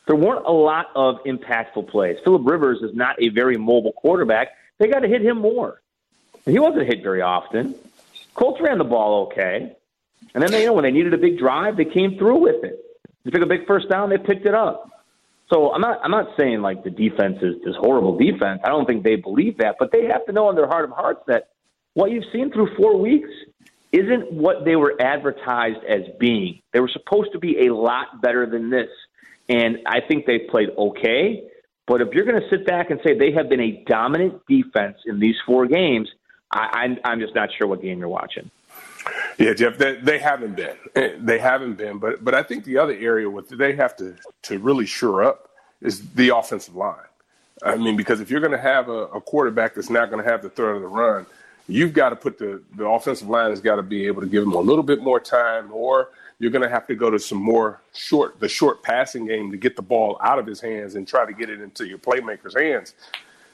There 0.06 0.16
weren't 0.16 0.46
a 0.46 0.52
lot 0.52 0.86
of 0.94 1.16
impactful 1.24 1.88
plays. 1.88 2.18
Philip 2.24 2.42
Rivers 2.44 2.82
is 2.82 2.94
not 2.94 3.20
a 3.22 3.30
very 3.30 3.56
mobile 3.56 3.92
quarterback. 3.92 4.48
They 4.78 4.88
got 4.88 5.00
to 5.00 5.08
hit 5.08 5.22
him 5.22 5.38
more. 5.38 5.80
He 6.44 6.58
wasn't 6.58 6.86
hit 6.86 7.02
very 7.02 7.22
often. 7.22 7.74
Colts 8.34 8.60
ran 8.60 8.78
the 8.78 8.84
ball 8.84 9.26
okay. 9.26 9.74
And 10.34 10.42
then 10.42 10.50
they, 10.50 10.60
you 10.60 10.66
know, 10.66 10.72
when 10.74 10.84
they 10.84 10.90
needed 10.90 11.14
a 11.14 11.18
big 11.18 11.38
drive, 11.38 11.76
they 11.76 11.84
came 11.84 12.18
through 12.18 12.38
with 12.38 12.64
it. 12.64 12.83
They 13.24 13.30
took 13.30 13.42
a 13.42 13.46
big 13.46 13.66
first 13.66 13.88
down, 13.88 14.10
they 14.10 14.18
picked 14.18 14.46
it 14.46 14.54
up. 14.54 14.90
So 15.52 15.72
I'm 15.72 15.80
not 15.80 16.00
I'm 16.02 16.10
not 16.10 16.28
saying 16.38 16.62
like 16.62 16.84
the 16.84 16.90
defense 16.90 17.38
is 17.42 17.56
this 17.64 17.74
horrible 17.78 18.16
defense. 18.16 18.60
I 18.64 18.68
don't 18.68 18.86
think 18.86 19.04
they 19.04 19.16
believe 19.16 19.58
that, 19.58 19.76
but 19.78 19.92
they 19.92 20.06
have 20.06 20.24
to 20.26 20.32
know 20.32 20.48
in 20.50 20.56
their 20.56 20.66
heart 20.66 20.84
of 20.84 20.90
hearts 20.92 21.20
that 21.26 21.48
what 21.92 22.10
you've 22.10 22.24
seen 22.32 22.50
through 22.50 22.74
four 22.76 22.98
weeks 22.98 23.28
isn't 23.92 24.32
what 24.32 24.64
they 24.64 24.74
were 24.74 25.00
advertised 25.00 25.84
as 25.88 26.02
being. 26.18 26.60
They 26.72 26.80
were 26.80 26.90
supposed 26.92 27.32
to 27.32 27.38
be 27.38 27.66
a 27.66 27.74
lot 27.74 28.20
better 28.20 28.44
than 28.46 28.68
this. 28.68 28.88
And 29.48 29.78
I 29.86 30.00
think 30.00 30.26
they've 30.26 30.48
played 30.50 30.70
okay. 30.76 31.48
But 31.86 32.00
if 32.00 32.08
you're 32.12 32.24
going 32.24 32.40
to 32.40 32.48
sit 32.48 32.66
back 32.66 32.90
and 32.90 32.98
say 33.04 33.16
they 33.16 33.32
have 33.32 33.48
been 33.48 33.60
a 33.60 33.84
dominant 33.86 34.42
defense 34.48 34.96
in 35.06 35.20
these 35.20 35.36
four 35.46 35.66
games, 35.66 36.08
I, 36.50 36.68
I'm, 36.72 36.98
I'm 37.04 37.20
just 37.20 37.34
not 37.34 37.50
sure 37.56 37.68
what 37.68 37.82
game 37.82 38.00
you're 38.00 38.08
watching. 38.08 38.50
Yeah, 39.38 39.54
Jeff, 39.54 39.78
they, 39.78 39.96
they 39.96 40.18
haven't 40.18 40.56
been. 40.56 40.76
Eh, 40.94 41.14
they 41.18 41.38
haven't 41.38 41.74
been. 41.74 41.98
But 41.98 42.24
but 42.24 42.34
I 42.34 42.42
think 42.42 42.64
the 42.64 42.78
other 42.78 42.92
area 42.94 43.28
with 43.28 43.48
they 43.48 43.74
have 43.74 43.96
to 43.96 44.14
to 44.42 44.58
really 44.58 44.86
sure 44.86 45.24
up 45.24 45.50
is 45.80 46.08
the 46.10 46.36
offensive 46.36 46.76
line. 46.76 46.96
I 47.62 47.76
mean, 47.76 47.96
because 47.96 48.20
if 48.20 48.30
you're 48.30 48.40
going 48.40 48.52
to 48.52 48.58
have 48.58 48.88
a, 48.88 49.06
a 49.06 49.20
quarterback 49.20 49.74
that's 49.74 49.90
not 49.90 50.10
going 50.10 50.22
to 50.24 50.30
have 50.30 50.42
the 50.42 50.50
threat 50.50 50.76
of 50.76 50.82
the 50.82 50.88
run, 50.88 51.26
you've 51.68 51.92
got 51.92 52.10
to 52.10 52.16
put 52.16 52.38
the 52.38 52.62
the 52.76 52.86
offensive 52.86 53.28
line 53.28 53.50
has 53.50 53.60
got 53.60 53.76
to 53.76 53.82
be 53.82 54.06
able 54.06 54.20
to 54.22 54.28
give 54.28 54.44
them 54.44 54.52
a 54.52 54.60
little 54.60 54.84
bit 54.84 55.02
more 55.02 55.20
time, 55.20 55.72
or 55.72 56.10
you're 56.38 56.50
going 56.50 56.62
to 56.62 56.68
have 56.68 56.86
to 56.86 56.94
go 56.94 57.10
to 57.10 57.18
some 57.18 57.38
more 57.38 57.80
short 57.94 58.38
the 58.40 58.48
short 58.48 58.82
passing 58.82 59.26
game 59.26 59.50
to 59.50 59.56
get 59.56 59.76
the 59.76 59.82
ball 59.82 60.18
out 60.22 60.38
of 60.38 60.46
his 60.46 60.60
hands 60.60 60.94
and 60.94 61.06
try 61.06 61.24
to 61.24 61.32
get 61.32 61.50
it 61.50 61.60
into 61.60 61.86
your 61.86 61.98
playmakers' 61.98 62.58
hands. 62.58 62.94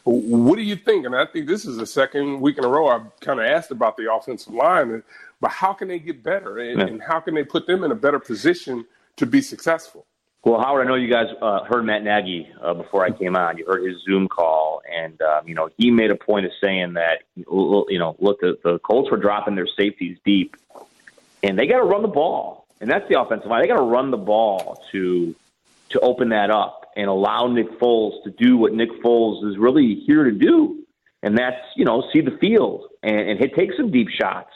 What 0.05 0.57
do 0.57 0.63
you 0.63 0.77
think? 0.77 1.05
And 1.07 1.15
I 1.15 1.27
think 1.27 1.47
this 1.47 1.67
is 1.67 1.77
the 1.77 1.87
second 1.87 2.41
week 2.41 2.59
in 2.59 2.65
a 2.65 2.69
row 2.69 2.89
I've 2.89 3.21
kind 3.21 3.39
of 3.39 3.47
asked 3.47 3.71
about 3.71 3.97
the 3.97 4.13
offensive 4.13 4.53
line, 4.55 5.03
but 5.41 5.51
how 5.51 5.73
can 5.73 5.89
they 5.89 5.99
get 5.99 6.23
better 6.23 6.59
and, 6.59 6.79
Yeah. 6.79 6.87
and 6.87 7.03
how 7.03 7.21
can 7.21 7.35
they 7.35 7.45
put 7.45 7.67
them 7.67 7.85
in 7.85 7.91
a 7.91 7.95
better 7.95 8.19
position 8.19 8.85
to 9.17 9.27
be 9.27 9.41
successful? 9.41 10.07
Well, 10.43 10.59
Howard, 10.61 10.87
I 10.87 10.89
know 10.89 10.95
you 10.95 11.11
guys 11.11 11.27
uh, 11.43 11.65
heard 11.65 11.85
Matt 11.85 12.03
Nagy 12.03 12.49
uh, 12.63 12.73
before 12.73 13.05
I 13.05 13.11
came 13.11 13.37
on. 13.37 13.59
You 13.59 13.67
heard 13.67 13.85
his 13.85 14.03
Zoom 14.03 14.27
call, 14.27 14.81
and 14.91 15.21
um, 15.21 15.47
you 15.47 15.55
know 15.55 15.69
he 15.77 15.91
made 15.91 16.11
a 16.11 16.17
point 16.17 16.47
of 16.47 16.53
saying 16.63 16.95
that 16.95 17.25
you 17.37 17.99
know, 17.99 18.17
look, 18.19 18.41
the, 18.41 18.59
the 18.65 18.79
Colts 18.79 19.11
were 19.11 19.19
dropping 19.19 19.55
their 19.55 19.67
safeties 19.67 20.17
deep, 20.25 20.57
and 21.43 21.59
they 21.59 21.67
got 21.67 21.77
to 21.77 21.85
run 21.85 22.01
the 22.01 22.09
ball, 22.09 22.67
and 22.81 22.91
that's 22.91 23.07
the 23.11 23.21
offensive 23.21 23.51
line. 23.51 23.61
They 23.61 23.69
got 23.69 23.77
to 23.77 23.83
run 23.83 24.11
the 24.11 24.17
ball 24.17 24.83
to 24.93 25.35
to 25.91 26.01
open 26.01 26.31
that 26.31 26.51
up 26.51 26.91
and 26.97 27.09
allow 27.09 27.47
Nick 27.49 27.79
Foles 27.79 28.23
to 28.25 28.31
do 28.31 28.57
what 28.57 28.73
Nick 28.73 28.91
Foles 29.03 29.47
is 29.47 29.59
really 29.59 29.97
here 30.07 30.25
to 30.25 30.33
do, 30.33 30.87
and 31.23 31.37
that's 31.37 31.61
you 31.77 31.85
know 31.85 32.03
see 32.15 32.23
the 32.23 32.39
field 32.41 32.87
and, 33.03 33.21
and 33.29 33.39
hit 33.39 33.55
take 33.55 33.75
some 33.77 33.91
deep 33.91 34.09
shots 34.09 34.55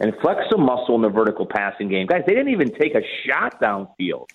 and 0.00 0.14
flex 0.22 0.40
some 0.50 0.62
muscle 0.62 0.96
in 0.96 1.02
the 1.02 1.08
vertical 1.08 1.46
passing 1.46 1.88
game. 1.88 2.06
Guys, 2.06 2.22
they 2.26 2.34
didn't 2.34 2.52
even 2.52 2.72
take 2.72 2.94
a 2.94 3.02
shot 3.26 3.60
downfield 3.60 4.28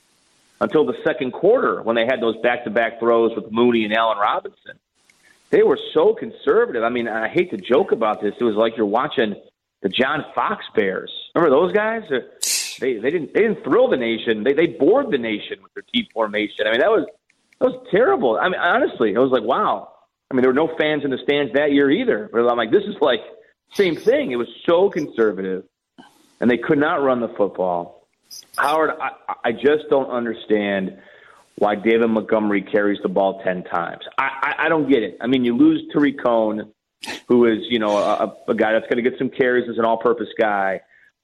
until 0.62 0.86
the 0.86 0.93
second 1.04 1.32
quarter 1.32 1.82
when 1.82 1.95
they 1.95 2.06
had 2.06 2.21
those 2.21 2.38
back-to-back 2.41 2.99
throws 2.99 3.32
with 3.36 3.51
Mooney 3.51 3.84
and 3.84 3.93
Allen 3.93 4.17
Robinson. 4.17 4.80
They 5.49 5.63
were 5.63 5.80
so 5.93 6.13
conservative. 6.13 6.84
I 6.84 6.89
mean, 6.89 7.08
I 7.08 7.28
hate 7.28 7.51
to 7.51 7.58
joke 7.58 7.91
about 7.91 8.21
this. 8.21 8.34
It 8.39 8.43
was 8.43 8.56
like 8.56 8.78
you're 8.78 8.86
watching 8.86 9.36
the 9.82 9.89
John 9.89 10.25
Fox 10.34 10.65
Bears. 10.75 11.12
Remember 11.34 11.56
those 11.56 11.71
guys? 11.71 12.04
They 12.80 12.97
they 12.97 13.12
didn't 13.12 13.34
they 13.34 13.41
didn't 13.41 13.63
thrill 13.63 13.89
the 13.89 13.97
nation. 13.97 14.43
They 14.43 14.54
they 14.54 14.67
bored 14.67 15.12
the 15.12 15.17
nation 15.17 15.58
with 15.62 15.73
their 15.73 15.84
T 15.93 16.10
formation. 16.13 16.67
I 16.67 16.71
mean, 16.71 16.82
that 16.82 16.89
was 16.89 17.06
that 17.60 17.69
was 17.69 17.88
terrible. 17.91 18.38
I 18.41 18.49
mean, 18.49 18.60
honestly, 18.60 19.15
I 19.15 19.19
was 19.19 19.32
like, 19.32 19.43
wow. 19.43 19.93
I 20.30 20.34
mean, 20.34 20.41
there 20.41 20.49
were 20.49 20.56
no 20.56 20.75
fans 20.78 21.06
in 21.06 21.12
the 21.12 21.19
stands 21.23 21.54
that 21.54 21.71
year 21.71 21.89
either. 21.91 22.30
But 22.32 22.49
I'm 22.49 22.58
like, 22.58 22.71
this 22.71 22.84
is 22.84 22.95
like 22.99 23.21
same 23.73 23.95
thing. 23.95 24.32
It 24.32 24.38
was 24.38 24.47
so 24.65 24.89
conservative, 24.89 25.65
and 26.39 26.49
they 26.49 26.58
could 26.58 26.78
not 26.78 27.01
run 27.04 27.19
the 27.19 27.30
football. 27.30 28.08
Howard, 28.58 28.91
I, 28.99 29.12
I 29.45 29.51
just 29.51 29.89
don't 29.89 30.10
understand 30.10 30.97
why 31.58 31.75
David 31.75 32.08
Montgomery 32.08 32.62
carries 32.62 32.99
the 33.01 33.10
ball 33.10 33.41
ten 33.43 33.63
times. 33.63 34.04
I, 34.17 34.30
I, 34.41 34.65
I 34.65 34.69
don't 34.69 34.89
get 34.89 35.04
it. 35.04 35.17
I 35.21 35.28
mean, 35.28 35.45
you 35.45 35.56
lose 35.56 35.84
Tarik 35.93 36.21
Cohen, 36.21 36.71
who 37.28 37.45
is 37.45 37.60
you 37.69 37.80
know 37.80 37.97
a, 37.97 38.36
a 38.49 38.56
guy 38.56 38.73
that's 38.73 38.88
going 38.88 39.04
to 39.04 39.10
get 39.10 39.17
some 39.17 39.30
carries 39.30 39.69
as 39.69 39.78
an 39.78 39.86
all-purpose 39.86 40.30
guy. 40.39 40.82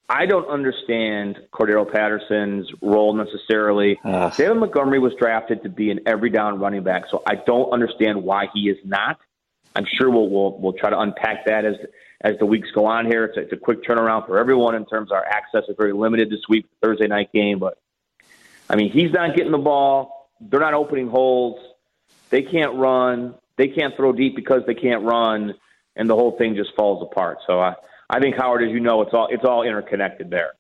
I 0.10 0.26
don't 0.26 0.48
understand 0.50 1.38
Cordarrelle 1.54 1.90
Patterson's 1.90 2.70
role 2.82 3.14
necessarily. 3.14 3.98
David 4.04 4.56
Montgomery 4.56 5.00
was 5.00 5.14
drafted 5.18 5.64
to 5.64 5.70
be 5.70 5.90
an 5.90 6.02
every 6.06 6.30
down 6.30 6.60
running 6.60 6.84
back, 6.84 7.04
so 7.10 7.24
I 7.26 7.36
don't 7.36 7.72
understand 7.72 8.22
why 8.22 8.48
he 8.54 8.70
is 8.70 8.78
not. 8.84 9.20
I'm 9.74 9.86
sure 9.86 10.10
we'll 10.10 10.30
we'll, 10.30 10.58
we'll 10.60 10.74
try 10.74 10.90
to 10.90 11.00
unpack 11.00 11.46
that 11.46 11.64
as 11.64 11.76
as 12.22 12.38
the 12.40 12.46
weeks 12.46 12.70
go 12.74 12.86
on 12.86 13.06
here. 13.06 13.26
It's 13.26 13.38
a, 13.38 13.42
it's 13.42 13.54
a 13.54 13.58
quick 13.58 13.84
turnaround 13.84 14.28
for 14.28 14.38
everyone 14.38 14.76
in 14.76 14.86
terms 14.86 15.12
of 15.12 15.16
our 15.16 15.26
access 15.26 15.64
is 15.68 15.76
very 15.78 15.94
limited 15.94 16.30
this 16.30 16.42
week, 16.48 16.68
Thursday 16.82 17.08
night 17.08 17.32
game. 17.34 17.60
But 17.60 17.78
I 18.70 18.76
mean, 18.76 18.92
he's 18.92 19.12
not 19.12 19.36
getting 19.36 19.52
the 19.52 19.58
ball. 19.58 20.30
They're 20.40 20.60
not 20.60 20.74
opening 20.74 21.10
holes. 21.10 21.60
They 22.30 22.44
can't 22.44 22.76
run. 22.76 23.36
They 23.58 23.68
can't 23.68 23.96
throw 23.96 24.14
deep 24.14 24.36
because 24.36 24.64
they 24.66 24.74
can't 24.74 25.04
run, 25.04 25.54
and 25.96 26.10
the 26.10 26.16
whole 26.16 26.38
thing 26.38 26.56
just 26.56 26.74
falls 26.76 27.04
apart. 27.04 27.40
So 27.46 27.60
I 27.60 27.76
I 28.10 28.20
think 28.20 28.36
Howard, 28.36 28.64
as 28.64 28.72
you 28.72 28.80
know, 28.80 29.02
it's 29.02 29.14
all 29.14 29.28
it's 29.30 29.44
all 29.44 29.64
interconnected 29.64 30.30
there. 30.30 30.54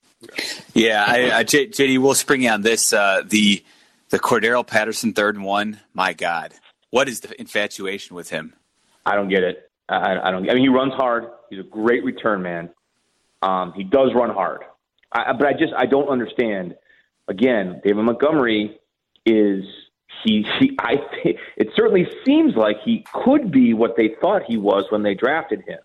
Yeah, 0.74 1.04
I, 1.06 1.32
I, 1.32 1.44
J, 1.44 1.68
JD, 1.68 1.98
we'll 1.98 2.14
spring 2.14 2.44
you 2.44 2.50
on 2.50 2.62
this. 2.62 2.94
Uh, 2.94 3.24
the 3.26 3.64
the 4.10 4.20
Cordarrelle 4.20 4.66
Patterson 4.66 5.14
third 5.14 5.36
and 5.36 5.44
one. 5.44 5.80
My 5.94 6.14
God, 6.14 6.54
what 6.92 7.10
is 7.10 7.22
the 7.22 7.40
infatuation 7.40 8.16
with 8.16 8.30
him? 8.30 8.54
I 9.06 9.16
don't 9.16 9.30
get 9.30 9.44
it. 9.44 9.70
I, 9.90 10.18
I 10.18 10.32
don't. 10.32 10.50
I 10.50 10.54
mean, 10.54 10.64
he 10.64 10.70
runs 10.70 10.94
hard. 10.94 11.26
He's 11.52 11.60
a 11.60 11.64
great 11.64 12.06
return 12.06 12.42
man. 12.42 12.70
Um, 13.42 13.74
he 13.76 13.84
does 13.84 14.12
run 14.16 14.30
hard, 14.30 14.62
I, 15.12 15.34
but 15.34 15.46
I 15.46 15.52
just 15.52 15.74
I 15.78 15.86
don't 15.86 16.08
understand. 16.08 16.76
Again, 17.28 17.82
David 17.84 18.04
Montgomery 18.04 18.80
is 19.26 19.66
he. 20.24 20.46
he 20.60 20.78
I 20.80 20.96
it 21.58 21.68
certainly 21.76 22.08
seems 22.26 22.56
like 22.56 22.78
he 22.86 23.06
could 23.14 23.52
be 23.52 23.74
what 23.74 23.98
they 23.98 24.16
thought 24.22 24.44
he 24.48 24.56
was 24.56 24.86
when 24.92 25.04
they 25.04 25.14
drafted 25.14 25.62
him. 25.68 25.80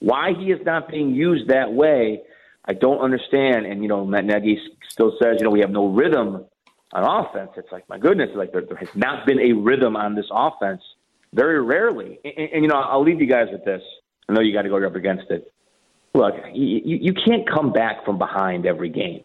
Why 0.00 0.34
he 0.38 0.52
is 0.52 0.60
not 0.66 0.88
being 0.88 1.14
used 1.14 1.48
that 1.48 1.72
way, 1.72 2.20
I 2.66 2.74
don't 2.74 2.98
understand. 2.98 3.64
And 3.64 3.80
you 3.82 3.88
know, 3.88 4.04
Matt 4.04 4.26
Nagy 4.26 4.60
still 4.90 5.16
says, 5.22 5.36
you 5.38 5.44
know, 5.44 5.50
we 5.50 5.60
have 5.60 5.70
no 5.70 5.86
rhythm 5.88 6.44
on 6.92 7.26
offense. 7.26 7.52
It's 7.56 7.72
like 7.72 7.88
my 7.88 7.96
goodness, 7.96 8.28
like 8.34 8.52
there, 8.52 8.62
there 8.68 8.76
has 8.76 8.94
not 8.94 9.24
been 9.24 9.40
a 9.40 9.54
rhythm 9.54 9.96
on 9.96 10.14
this 10.14 10.26
offense 10.30 10.82
very 11.32 11.62
rarely. 11.62 12.18
And, 12.24 12.34
and, 12.36 12.48
and 12.52 12.64
you 12.64 12.68
know, 12.68 12.76
I'll 12.76 13.02
leave 13.02 13.22
you 13.22 13.26
guys 13.26 13.46
with 13.50 13.64
this. 13.64 13.82
I 14.28 14.32
know 14.32 14.40
you 14.40 14.52
got 14.52 14.62
to 14.62 14.68
go 14.68 14.84
up 14.84 14.94
against 14.94 15.30
it. 15.30 15.52
Look, 16.14 16.34
you, 16.52 16.80
you 16.84 17.14
can't 17.14 17.48
come 17.48 17.72
back 17.72 18.04
from 18.04 18.18
behind 18.18 18.66
every 18.66 18.88
game. 18.90 19.24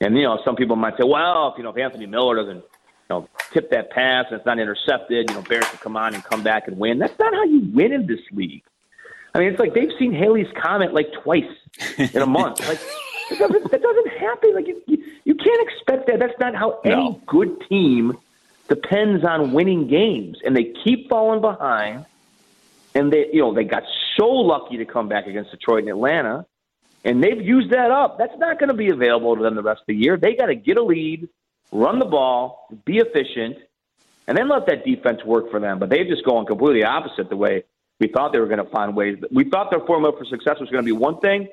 And 0.00 0.16
you 0.16 0.24
know, 0.24 0.40
some 0.44 0.56
people 0.56 0.76
might 0.76 0.96
say, 0.96 1.04
well, 1.06 1.48
if 1.52 1.58
you 1.58 1.64
know, 1.64 1.70
if 1.70 1.78
Anthony 1.78 2.06
Miller 2.06 2.36
doesn't, 2.36 2.56
you 2.56 2.62
know, 3.10 3.28
tip 3.52 3.70
that 3.70 3.90
pass 3.90 4.26
and 4.30 4.36
it's 4.38 4.46
not 4.46 4.58
intercepted, 4.58 5.30
you 5.30 5.34
know, 5.36 5.42
Bears 5.42 5.64
can 5.66 5.78
come 5.78 5.96
on 5.96 6.14
and 6.14 6.24
come 6.24 6.42
back 6.42 6.66
and 6.68 6.78
win. 6.78 6.98
That's 6.98 7.16
not 7.18 7.32
how 7.32 7.44
you 7.44 7.68
win 7.72 7.92
in 7.92 8.06
this 8.06 8.20
league. 8.32 8.62
I 9.34 9.38
mean, 9.40 9.48
it's 9.48 9.58
like 9.60 9.74
they've 9.74 9.92
seen 9.98 10.12
Halley's 10.12 10.48
Comet 10.60 10.92
like 10.92 11.12
twice 11.22 11.44
in 11.98 12.20
a 12.22 12.26
month. 12.26 12.60
like 12.68 12.80
that 13.30 13.38
doesn't, 13.38 13.70
that 13.70 13.82
doesn't 13.82 14.08
happen. 14.18 14.54
Like 14.54 14.66
you, 14.66 14.82
you, 14.86 15.04
you 15.24 15.34
can't 15.36 15.68
expect 15.68 16.06
that. 16.08 16.18
That's 16.18 16.38
not 16.40 16.54
how 16.54 16.80
any 16.84 16.94
No. 16.96 17.20
good 17.26 17.60
team 17.68 18.16
depends 18.68 19.24
on 19.24 19.52
winning 19.52 19.86
games, 19.88 20.38
and 20.44 20.56
they 20.56 20.72
keep 20.84 21.08
falling 21.08 21.40
behind. 21.40 22.04
And 22.94 23.12
they, 23.12 23.26
you 23.32 23.40
know, 23.40 23.52
they 23.52 23.64
got 23.64 23.82
so 24.16 24.26
lucky 24.28 24.76
to 24.76 24.84
come 24.84 25.08
back 25.08 25.26
against 25.26 25.50
Detroit 25.50 25.80
and 25.80 25.88
Atlanta, 25.88 26.46
and 27.04 27.22
they've 27.22 27.40
used 27.40 27.70
that 27.70 27.90
up. 27.90 28.18
That's 28.18 28.38
not 28.38 28.58
going 28.58 28.68
to 28.68 28.74
be 28.74 28.88
available 28.88 29.36
to 29.36 29.42
them 29.42 29.56
the 29.56 29.62
rest 29.62 29.80
of 29.80 29.86
the 29.88 29.96
year. 29.96 30.16
They 30.16 30.34
got 30.36 30.46
to 30.46 30.54
get 30.54 30.76
a 30.76 30.82
lead, 30.82 31.28
run 31.72 31.98
the 31.98 32.04
ball, 32.04 32.68
be 32.84 32.98
efficient, 32.98 33.58
and 34.26 34.38
then 34.38 34.48
let 34.48 34.66
that 34.66 34.84
defense 34.84 35.24
work 35.24 35.50
for 35.50 35.60
them. 35.60 35.78
But 35.78 35.90
they've 35.90 36.06
just 36.06 36.24
gone 36.24 36.46
completely 36.46 36.84
opposite 36.84 37.28
the 37.28 37.36
way 37.36 37.64
we 38.00 38.08
thought 38.08 38.32
they 38.32 38.40
were 38.40 38.46
going 38.46 38.64
to 38.64 38.70
find 38.70 38.96
ways. 38.96 39.18
We 39.30 39.44
thought 39.44 39.70
their 39.70 39.80
formula 39.80 40.16
for 40.16 40.24
success 40.24 40.58
was 40.60 40.70
going 40.70 40.84
to 40.84 40.86
be 40.86 40.92
one 40.92 41.18
thing. 41.20 41.48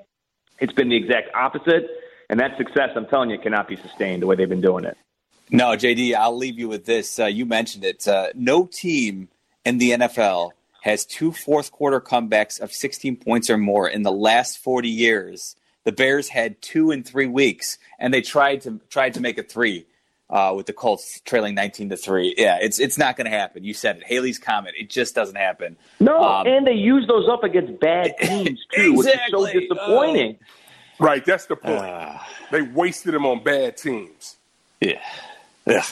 It's 0.60 0.74
been 0.74 0.90
the 0.90 0.96
exact 0.96 1.34
opposite, 1.36 1.88
and 2.30 2.40
that 2.40 2.58
success, 2.58 2.90
I'm 2.96 3.08
telling 3.08 3.30
you, 3.30 3.40
cannot 3.40 3.68
be 3.68 3.78
sustained 3.78 4.22
the 4.22 4.28
way 4.28 4.36
they've 4.36 4.48
been 4.48 4.62
doing 4.62 4.86
it. 4.86 4.98
No, 5.50 5.76
JD, 5.76 6.14
I'll 6.16 6.38
leave 6.38 6.58
you 6.58 6.70
with 6.70 6.86
this. 6.86 7.20
Uh, 7.20 7.26
you 7.26 7.46
mentioned 7.46 7.84
it. 7.84 8.08
Uh, 8.08 8.30
no 8.36 8.66
team 8.66 9.28
in 9.66 9.80
the 9.80 9.92
NFL 9.92 10.52
has 10.82 11.06
two 11.06 11.32
fourth 11.32 11.72
quarter 11.72 12.00
comebacks 12.02 12.60
of 12.60 12.72
16 12.72 13.16
points 13.18 13.50
or 13.50 13.58
more 13.58 13.88
in 13.88 14.04
the 14.04 14.12
last 14.12 14.58
40 14.60 14.90
years. 14.90 15.56
The 15.84 15.92
Bears 15.92 16.30
had 16.30 16.62
two 16.62 16.92
in 16.92 17.04
three 17.04 17.26
weeks, 17.28 17.78
and 17.98 18.14
they 18.14 18.22
tried 18.22 18.62
to 18.62 18.80
tried 18.90 19.16
to 19.16 19.20
make 19.22 19.38
a 19.40 19.44
three 19.44 19.88
uh, 20.30 20.54
with 20.56 20.68
the 20.68 20.74
Colts 20.74 21.20
trailing 21.26 21.56
19 21.56 21.90
to 21.90 21.98
three. 21.98 22.36
Yeah, 22.38 22.60
it's 22.62 22.80
it's 22.80 22.98
not 23.00 23.18
going 23.18 23.26
to 23.30 23.36
happen. 23.36 23.64
You 23.64 23.74
said 23.74 23.98
it. 23.98 24.04
Halley's 24.06 24.38
Comet. 24.38 24.76
It 24.80 24.90
just 24.92 25.16
doesn't 25.16 25.36
happen. 25.38 25.78
No, 26.00 26.22
Um, 26.22 26.46
and 26.48 26.68
they 26.68 26.74
use 26.74 27.08
those 27.08 27.28
up 27.30 27.44
against 27.44 27.80
bad 27.80 28.14
teams 28.22 28.60
too, 28.76 28.94
which 28.94 29.08
is 29.08 29.14
so 29.32 29.44
Exactly. 29.46 29.68
disappointing. 29.68 30.38
Right, 31.00 31.26
that's 31.26 31.48
the 31.48 31.56
point. 31.56 31.80
Ah. 31.82 32.28
they 32.52 32.62
wasted 32.62 33.16
them 33.16 33.26
on 33.26 33.44
bad 33.44 33.76
teams. 33.76 34.38
Yeah. 34.82 35.02
Ugh. 35.76 35.84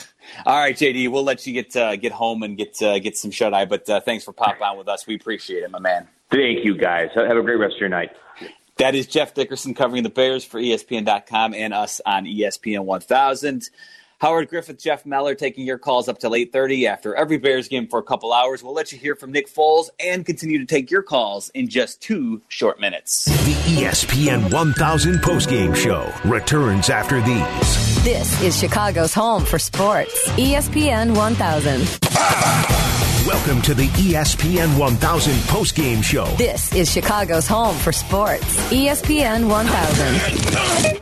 All 0.46 0.58
right, 0.58 0.76
JD, 0.76 1.10
we'll 1.10 1.24
let 1.24 1.46
you 1.46 1.52
get 1.52 1.74
uh, 1.76 1.96
get 1.96 2.12
home 2.12 2.42
and 2.42 2.56
get 2.56 2.80
uh, 2.82 2.98
get 2.98 3.16
some 3.16 3.30
shut 3.30 3.52
eye. 3.52 3.64
But 3.64 3.88
uh, 3.88 4.00
thanks 4.00 4.24
for 4.24 4.32
popping 4.32 4.62
on 4.62 4.78
with 4.78 4.88
us. 4.88 5.06
We 5.06 5.16
appreciate 5.16 5.62
it, 5.62 5.70
my 5.70 5.80
man. 5.80 6.08
Thank 6.30 6.64
you, 6.64 6.76
guys. 6.76 7.10
Have 7.14 7.36
a 7.36 7.42
great 7.42 7.58
rest 7.58 7.74
of 7.74 7.80
your 7.80 7.88
night. 7.88 8.10
That 8.76 8.94
is 8.94 9.06
Jeff 9.06 9.34
Dickerson 9.34 9.74
covering 9.74 10.04
the 10.04 10.10
Bears 10.10 10.44
for 10.44 10.58
ESPN.com 10.60 11.52
and 11.54 11.74
us 11.74 12.00
on 12.06 12.24
ESPN 12.24 12.84
1000. 12.84 13.68
Howard 14.20 14.48
Griffith, 14.50 14.78
Jeff 14.78 15.06
Meller 15.06 15.34
taking 15.34 15.64
your 15.64 15.78
calls 15.78 16.06
up 16.06 16.18
till 16.18 16.32
8.30 16.32 16.86
after 16.86 17.14
every 17.14 17.38
Bears 17.38 17.68
game 17.68 17.88
for 17.88 17.98
a 17.98 18.02
couple 18.02 18.34
hours. 18.34 18.62
We'll 18.62 18.74
let 18.74 18.92
you 18.92 18.98
hear 18.98 19.16
from 19.16 19.32
Nick 19.32 19.48
Foles 19.48 19.88
and 19.98 20.26
continue 20.26 20.58
to 20.58 20.66
take 20.66 20.90
your 20.90 21.02
calls 21.02 21.48
in 21.54 21.70
just 21.70 22.02
two 22.02 22.42
short 22.48 22.78
minutes. 22.78 23.24
The 23.24 23.54
ESPN 23.80 24.52
1000 24.52 25.14
postgame 25.20 25.74
show 25.74 26.12
returns 26.28 26.90
after 26.90 27.22
these. 27.22 28.04
This 28.04 28.42
is 28.42 28.60
Chicago's 28.60 29.14
home 29.14 29.46
for 29.46 29.58
sports. 29.58 30.28
ESPN 30.32 31.16
1000. 31.16 31.80
Welcome 33.26 33.62
to 33.62 33.72
the 33.72 33.86
ESPN 33.88 34.78
1000 34.78 35.32
postgame 35.44 36.04
show. 36.04 36.26
This 36.36 36.74
is 36.74 36.92
Chicago's 36.92 37.46
home 37.46 37.76
for 37.76 37.92
sports. 37.92 38.70
ESPN 38.70 39.48
1000. 39.48 41.00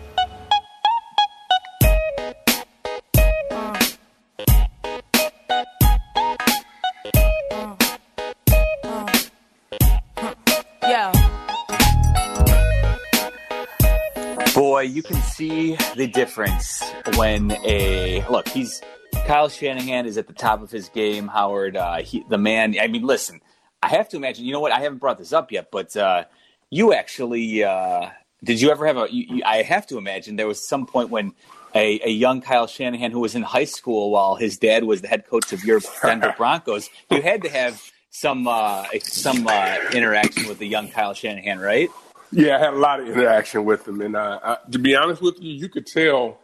Boy, 14.79 14.83
you 14.83 15.03
can 15.03 15.21
see 15.23 15.75
the 15.97 16.07
difference 16.07 16.85
when 17.17 17.51
a 17.67 18.25
look. 18.31 18.47
He's 18.47 18.81
Kyle 19.27 19.49
Shanahan 19.49 20.07
is 20.07 20.17
at 20.17 20.29
the 20.29 20.33
top 20.33 20.63
of 20.63 20.71
his 20.71 20.89
game. 20.89 21.27
Howard, 21.27 21.77
uh, 21.77 21.97
he, 21.97 22.25
the 22.29 22.39
man. 22.39 22.77
I 22.81 22.87
mean, 22.87 23.03
listen. 23.03 23.41
I 23.83 23.89
have 23.89 24.09
to 24.11 24.17
imagine. 24.17 24.45
You 24.45 24.53
know 24.53 24.61
what? 24.61 24.71
I 24.71 24.79
haven't 24.79 24.99
brought 24.99 25.19
this 25.19 25.33
up 25.33 25.51
yet, 25.51 25.73
but 25.73 25.97
uh, 25.97 26.27
you 26.71 26.93
actually 26.93 27.65
uh, 27.65 28.11
did. 28.45 28.61
You 28.61 28.71
ever 28.71 28.87
have 28.87 28.97
a? 28.97 29.09
You, 29.11 29.39
you, 29.39 29.43
I 29.45 29.63
have 29.63 29.85
to 29.89 29.99
imagine 29.99 30.37
there 30.37 30.47
was 30.47 30.65
some 30.65 30.87
point 30.87 31.11
when 31.11 31.33
a, 31.75 31.99
a 32.05 32.11
young 32.11 32.41
Kyle 32.41 32.69
Shanahan 32.69 33.11
who 33.11 33.19
was 33.19 33.35
in 33.35 33.43
high 33.43 33.65
school 33.65 34.13
while 34.13 34.37
his 34.37 34.59
dad 34.59 34.85
was 34.85 35.01
the 35.01 35.09
head 35.09 35.27
coach 35.27 35.53
of 35.53 35.65
your 35.65 35.81
Denver 36.03 36.35
Broncos. 36.39 36.89
You 37.11 37.21
had 37.21 37.43
to 37.43 37.49
have 37.49 37.83
some 38.11 38.47
uh, 38.47 38.87
some 39.03 39.45
uh, 39.49 39.77
interaction 39.93 40.47
with 40.47 40.61
the 40.61 40.69
young 40.69 40.89
Kyle 40.89 41.15
Shanahan, 41.15 41.59
right? 41.59 41.91
Yeah, 42.31 42.57
I 42.57 42.59
had 42.59 42.75
a 42.75 42.79
lot 42.79 43.01
of 43.01 43.09
interaction 43.09 43.65
with 43.65 43.87
him, 43.89 44.01
and 44.01 44.17
uh, 44.17 44.39
I, 44.43 44.71
to 44.71 44.79
be 44.79 44.95
honest 44.95 45.23
with 45.23 45.41
you, 45.41 45.53
you 45.53 45.69
could 45.69 45.87
tell 45.87 46.39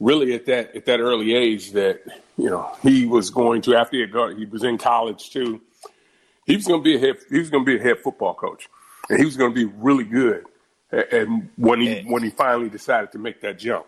really 0.00 0.34
at 0.34 0.46
that 0.46 0.74
at 0.74 0.86
that 0.86 1.00
early 1.00 1.34
age 1.34 1.72
that 1.72 2.02
you 2.36 2.50
know 2.50 2.76
he 2.82 3.06
was 3.06 3.30
going 3.30 3.62
to 3.62 3.76
after 3.76 3.96
he 3.96 4.00
had 4.00 4.12
gone, 4.12 4.36
he 4.36 4.46
was 4.46 4.64
in 4.64 4.78
college 4.78 5.30
too. 5.30 5.60
He 6.46 6.56
was 6.56 6.66
going 6.66 6.80
to 6.80 6.84
be 6.84 6.96
a 6.96 6.98
head 6.98 7.16
he 7.30 7.38
was 7.38 7.50
going 7.50 7.64
to 7.64 7.70
be 7.72 7.78
a 7.78 7.82
head 7.82 7.98
football 8.00 8.34
coach, 8.34 8.68
and 9.08 9.18
he 9.18 9.24
was 9.24 9.36
going 9.36 9.54
to 9.54 9.54
be 9.54 9.72
really 9.76 10.04
good. 10.04 10.44
And 10.90 11.50
when 11.56 11.80
he 11.80 12.02
when 12.02 12.22
he 12.22 12.30
finally 12.30 12.68
decided 12.68 13.12
to 13.12 13.18
make 13.18 13.40
that 13.40 13.58
jump, 13.58 13.86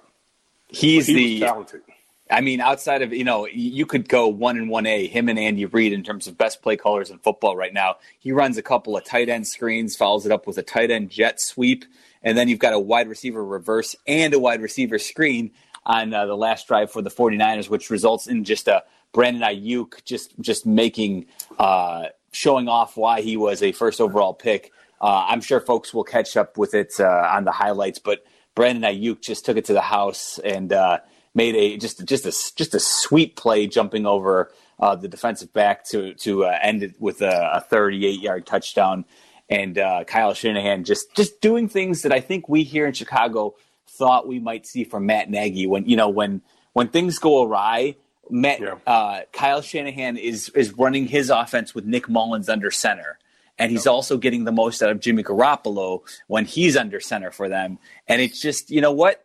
He's 0.69 1.07
He 1.07 1.15
the 1.15 1.41
talented. 1.41 1.83
I 2.31 2.41
mean, 2.41 2.61
outside 2.61 3.03
of 3.03 3.13
you 3.13 3.25
know, 3.25 3.47
you 3.47 3.87
could 3.87 4.09
go 4.09 4.27
one 4.27 4.57
and 4.57 4.69
one 4.69 4.87
A, 4.87 5.07
him 5.07 5.29
and 5.29 5.39
Andy 5.39 5.65
Reid 5.65 5.93
in 5.93 6.03
terms 6.03 6.27
of 6.27 6.37
best 6.37 6.61
play 6.61 6.77
callers 6.77 7.11
in 7.11 7.19
football 7.19 7.57
right 7.57 7.73
now. 7.73 7.97
He 8.19 8.33
runs 8.33 8.59
a 8.59 8.63
couple 8.63 8.97
of 8.97 9.05
tight 9.05 9.29
end 9.29 9.47
screens, 9.47 9.95
follows 9.95 10.27
it 10.27 10.33
up 10.33 10.47
with 10.47 10.59
a 10.59 10.63
tight 10.63 10.91
end 10.91 11.11
jet 11.11 11.41
sweep, 11.41 11.85
and 12.23 12.37
then 12.37 12.49
you've 12.49 12.59
got 12.59 12.73
a 12.73 12.81
wide 12.81 13.09
receiver 13.09 13.45
reverse 13.45 13.95
and 14.07 14.35
a 14.35 14.39
wide 14.39 14.61
receiver 14.61 14.99
screen 14.99 15.53
on 15.85 16.13
uh, 16.13 16.27
the 16.27 16.37
last 16.37 16.67
drive 16.67 16.91
for 16.91 17.01
the 17.01 17.11
49ers, 17.11 17.71
which 17.71 17.91
results 17.91 18.27
in 18.27 18.43
just 18.43 18.67
a 18.67 18.83
Brandon 19.13 19.43
Aiyuk 19.43 20.05
just 20.05 20.39
just 20.41 20.67
making 20.67 21.27
uh, 21.59 22.07
showing 22.33 22.69
off 22.69 22.97
why 22.97 23.21
he 23.23 23.37
was 23.37 23.63
a 23.63 23.73
first 23.73 24.01
overall 24.01 24.35
pick. 24.35 24.73
Uh, 25.01 25.27
I'm 25.29 25.41
sure 25.41 25.61
folks 25.61 25.95
will 25.95 26.05
catch 26.05 26.37
up 26.37 26.59
with 26.59 26.75
it 26.75 26.95
uh, 26.99 27.29
on 27.31 27.45
the 27.45 27.53
highlights, 27.53 27.99
but 27.99 28.25
Brandon 28.55 28.83
Aiyuk 28.83 29.21
just 29.21 29.45
took 29.45 29.57
it 29.57 29.67
to 29.67 29.73
the 29.73 29.81
house 29.81 30.39
and 30.39 30.73
uh, 30.73 30.99
made 31.37 31.55
a 31.55 31.77
just 31.77 32.05
just 32.05 32.25
a 32.27 32.33
just 32.57 32.75
a 32.75 32.81
sweet 32.81 33.37
play, 33.37 33.69
jumping 33.69 34.07
over 34.07 34.51
uh, 34.81 34.97
the 34.97 35.07
defensive 35.09 35.53
back 35.53 35.85
to 35.91 36.15
to 36.15 36.47
uh, 36.47 36.59
end 36.61 36.83
it 36.83 36.95
with 37.01 37.23
a, 37.23 37.51
a 37.55 37.61
38 37.61 38.21
yard 38.21 38.47
touchdown. 38.47 39.05
and 39.49 39.79
uh, 39.79 40.03
Kyle 40.05 40.35
Shanahan 40.35 40.83
just 40.85 41.15
just 41.15 41.41
doing 41.41 41.69
things 41.69 42.03
that 42.03 42.13
I 42.13 42.21
think 42.21 42.49
we 42.49 42.65
here 42.65 42.87
in 42.87 42.93
Chicago 42.95 43.55
thought 43.89 44.27
we 44.27 44.41
might 44.41 44.67
see 44.67 44.83
from 44.83 45.07
Matt 45.07 45.31
Nagy 45.31 45.67
when 45.69 45.89
you 45.89 45.97
know 45.97 46.09
when 46.09 46.43
when 46.73 46.89
things 46.89 47.19
go 47.21 47.45
awry. 47.45 47.95
Matt, 48.29 48.59
Yeah. 48.61 48.75
uh, 48.89 49.21
Kyle 49.33 49.63
Shanahan 49.63 50.17
is 50.17 50.49
is 50.49 50.73
running 50.73 51.07
his 51.07 51.31
offense 51.31 51.77
with 51.77 51.85
Nick 51.85 52.09
Mullens 52.09 52.49
under 52.49 52.73
center, 52.73 53.21
and 53.57 53.71
he's 53.71 53.87
also 53.87 54.17
getting 54.19 54.43
the 54.43 54.51
most 54.51 54.83
out 54.83 54.91
of 54.91 54.99
Jimmy 54.99 55.23
Garoppolo 55.23 56.03
when 56.27 56.45
he's 56.45 56.77
under 56.77 56.99
center 56.99 57.31
for 57.31 57.49
them. 57.49 57.79
And 58.09 58.21
it's 58.21 58.41
just 58.41 58.69
you 58.69 58.81
know 58.81 58.91
what, 58.91 59.25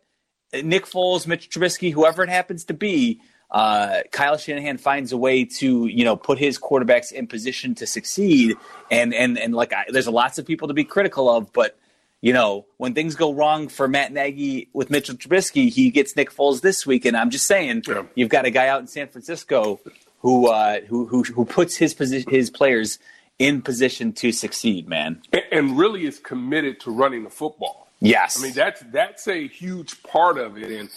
Nick 0.54 0.86
Foles, 0.86 1.28
Mitch 1.28 1.50
Trubisky, 1.50 1.94
whoever 1.94 2.24
it 2.24 2.30
happens 2.30 2.66
to 2.66 2.74
be, 2.74 3.22
uh, 3.52 4.02
Kyle 4.12 4.38
Shanahan 4.38 4.78
finds 4.78 5.12
a 5.12 5.18
way 5.18 5.44
to 5.46 5.88
you 5.88 6.06
know 6.06 6.16
put 6.16 6.40
his 6.40 6.58
quarterbacks 6.58 7.12
in 7.12 7.28
position 7.28 7.76
to 7.76 7.86
succeed. 7.86 8.56
And 8.90 9.14
and 9.14 9.38
and 9.38 9.54
like 9.54 9.74
I, 9.74 9.86
there's 9.90 10.08
lots 10.08 10.40
of 10.40 10.46
people 10.46 10.70
to 10.70 10.74
be 10.74 10.84
critical 10.84 11.30
of, 11.30 11.52
but 11.52 11.78
you 12.22 12.34
know 12.34 12.66
when 12.78 12.94
things 12.94 13.16
go 13.16 13.34
wrong 13.34 13.68
for 13.68 13.88
Matt 13.88 14.14
Nagy 14.14 14.70
with 14.74 14.90
Mitchell 14.90 15.16
Trubisky, 15.16 15.70
he 15.70 15.90
gets 15.90 16.16
Nick 16.16 16.32
Foles 16.32 16.62
this 16.62 16.86
week. 16.86 17.06
And 17.06 17.18
I'm 17.18 17.30
just 17.30 17.46
saying, 17.46 17.84
you've 18.16 18.30
got 18.30 18.46
a 18.46 18.52
guy 18.52 18.68
out 18.68 18.80
in 18.80 18.88
San 18.88 19.08
Francisco 19.10 19.80
who 20.20 20.48
uh, 20.48 20.82
who 20.88 21.06
who 21.06 21.24
who 21.24 21.44
puts 21.46 21.76
his 21.76 21.94
position 21.94 22.32
his 22.32 22.50
players 22.50 23.00
in 23.38 23.62
position 23.62 24.14
to 24.14 24.32
succeed. 24.32 24.88
Man, 24.88 25.22
and, 25.34 25.44
and 25.52 25.78
really 25.78 26.06
is 26.06 26.20
committed 26.20 26.80
to 26.82 26.92
running 26.92 27.24
the 27.26 27.30
football. 27.30 27.90
Yes. 28.02 28.40
I 28.40 28.44
mean 28.44 28.54
that's 28.54 28.82
that's 28.92 29.28
a 29.28 29.48
huge 29.48 30.02
part 30.04 30.40
of 30.40 30.58
it, 30.58 30.72
and 30.72 30.90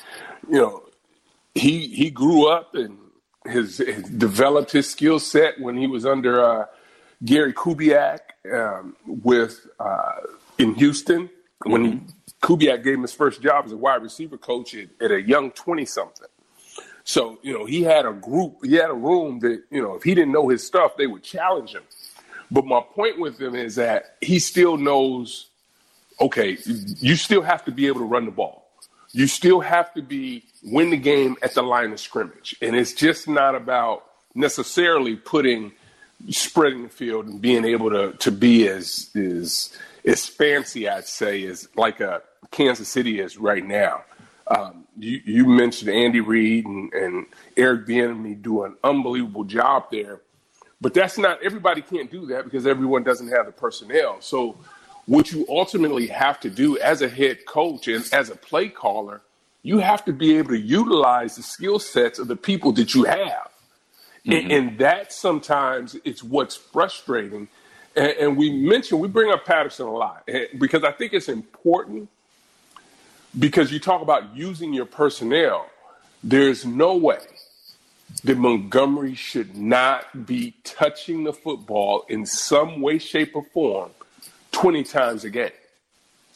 you 0.51 0.59
know 0.59 0.85
he 1.55 1.89
he 1.89 2.11
grew 2.11 2.49
up 2.49 2.75
and 2.75 2.99
has, 3.47 3.77
his 3.77 4.03
developed 4.05 4.73
his 4.73 4.89
skill 4.91 5.19
set 5.19 5.61
when 5.61 5.77
he 5.77 5.87
was 5.87 6.07
under 6.07 6.43
uh, 6.43 6.67
Gary 7.23 7.53
Kubiak 7.53 8.21
um, 8.53 8.97
with 9.07 9.67
uh, 9.79 10.13
in 10.59 10.75
Houston 10.77 11.29
when 11.65 11.85
he, 11.85 12.01
Kubiak 12.43 12.83
gave 12.83 12.95
him 12.95 13.03
his 13.03 13.13
first 13.13 13.43
job 13.43 13.67
as 13.67 13.73
a 13.73 13.77
wide 13.77 14.03
receiver 14.03 14.39
coach 14.39 14.75
at, 14.75 14.89
at 15.01 15.11
a 15.11 15.21
young 15.21 15.51
twenty 15.51 15.85
something. 15.85 16.27
So 17.05 17.39
you 17.43 17.53
know 17.53 17.67
he 17.67 17.83
had 17.83 18.07
a 18.07 18.15
group, 18.15 18.65
he 18.65 18.77
had 18.77 18.89
a 18.89 18.95
room 18.95 19.41
that 19.41 19.63
you 19.71 19.83
know 19.83 19.95
if 19.95 20.03
he 20.03 20.15
didn't 20.15 20.33
know 20.33 20.49
his 20.49 20.67
stuff, 20.67 20.97
they 20.97 21.07
would 21.07 21.23
challenge 21.23 21.75
him. 21.75 21.83
But 22.51 22.65
my 22.65 22.81
point 22.81 23.19
with 23.21 23.39
him 23.39 23.55
is 23.55 23.75
that 23.75 24.17
he 24.23 24.39
still 24.39 24.79
knows 24.79 25.51
okay, 26.21 26.57
you 26.65 27.17
still 27.17 27.43
have 27.43 27.65
to 27.65 27.73
be 27.73 27.87
able 27.87 28.01
to 28.01 28.07
run 28.07 28.25
the 28.25 28.31
ball. 28.31 28.69
You 29.13 29.27
still 29.27 29.61
have 29.61 29.95
to 29.95 30.03
be 30.03 30.45
win 30.63 30.91
the 30.91 30.97
game 30.97 31.37
at 31.43 31.55
the 31.55 31.63
line 31.63 31.93
of 31.93 32.01
scrimmage. 32.01 32.57
And 32.61 32.75
it's 32.75 32.93
just 32.93 33.29
not 33.29 33.55
about 33.55 34.05
necessarily 34.35 35.17
putting 35.17 35.73
spreading 36.31 36.85
the 36.85 36.89
field 36.89 37.27
and 37.27 37.41
being 37.41 37.65
able 37.65 37.91
to 37.91 38.13
to 38.19 38.31
be 38.33 38.69
as 38.69 39.11
as 39.15 39.77
as 40.05 40.27
fancy, 40.27 40.89
I'd 40.89 41.07
say, 41.07 41.45
as 41.47 41.69
like 41.77 42.01
a 42.01 42.23
Kansas 42.51 42.89
City 42.89 43.21
is 43.21 43.39
right 43.39 43.65
now. 43.65 44.05
Um, 44.47 44.85
you, 44.99 45.21
you 45.25 45.47
mentioned 45.47 45.91
Andy 45.91 46.21
Reid 46.21 46.67
and, 46.67 46.93
and 46.93 47.27
Eric 47.57 47.87
Bieniemy 47.87 48.43
do 48.43 48.65
an 48.65 48.77
unbelievable 48.85 49.45
job 49.45 49.87
there, 49.91 50.21
but 50.81 50.93
that's 50.93 51.17
not 51.19 51.43
everybody 51.43 51.81
can't 51.81 52.11
do 52.11 52.27
that 52.27 52.45
because 52.45 52.67
everyone 52.67 53.03
doesn't 53.03 53.29
have 53.29 53.47
the 53.47 53.53
personnel. 53.53 54.19
So 54.21 54.57
what 55.07 55.33
you 55.33 55.47
ultimately 55.49 56.07
have 56.07 56.41
to 56.41 56.51
do 56.51 56.79
as 56.79 57.03
a 57.03 57.09
head 57.09 57.45
coach 57.47 57.89
and 57.89 58.09
as 58.13 58.31
a 58.31 58.37
play 58.37 58.69
caller, 58.69 59.21
you 59.63 59.79
have 59.79 60.05
to 60.05 60.13
be 60.13 60.37
able 60.37 60.51
to 60.51 60.59
utilize 60.59 61.37
the 61.37 61.43
skill 61.43 61.79
sets 61.79 62.19
of 62.19 62.29
the 62.29 62.37
people 62.37 62.73
that 62.73 62.95
you 62.95 63.05
have. 63.05 63.51
And, 64.27 64.51
and 64.51 64.79
that 64.79 65.13
sometimes 65.13 65.97
it's 66.05 66.23
what's 66.23 66.57
frustrating. 66.57 67.49
And, 67.95 68.11
and 68.13 68.37
we 68.37 68.51
mentioned, 68.51 69.01
we 69.01 69.09
bring 69.09 69.31
up 69.31 69.45
Patterson 69.45 69.87
a 69.87 69.93
lot 69.93 70.25
eh, 70.27 70.47
because 70.59 70.83
I 70.83 70.93
think 70.93 71.13
it's 71.13 71.29
important 71.29 72.09
because 73.39 73.71
you 73.71 73.79
talk 73.79 74.01
about 74.01 74.35
using 74.35 74.73
your 74.73 74.87
personnel. 74.87 75.69
There's 76.23 76.65
no 76.65 76.97
way 76.97 77.19
that 78.23 78.39
Montgomery 78.39 79.15
should 79.15 79.57
not 79.57 80.27
be 80.27 80.55
touching 80.65 81.25
the 81.25 81.33
football 81.33 82.07
in 82.09 82.25
some 82.25 82.81
way, 82.81 82.99
shape, 82.99 83.33
or 83.35 83.45
form 83.53 83.91
20 84.55 84.85
times 84.85 85.25
a 85.25 85.31
game. 85.31 85.51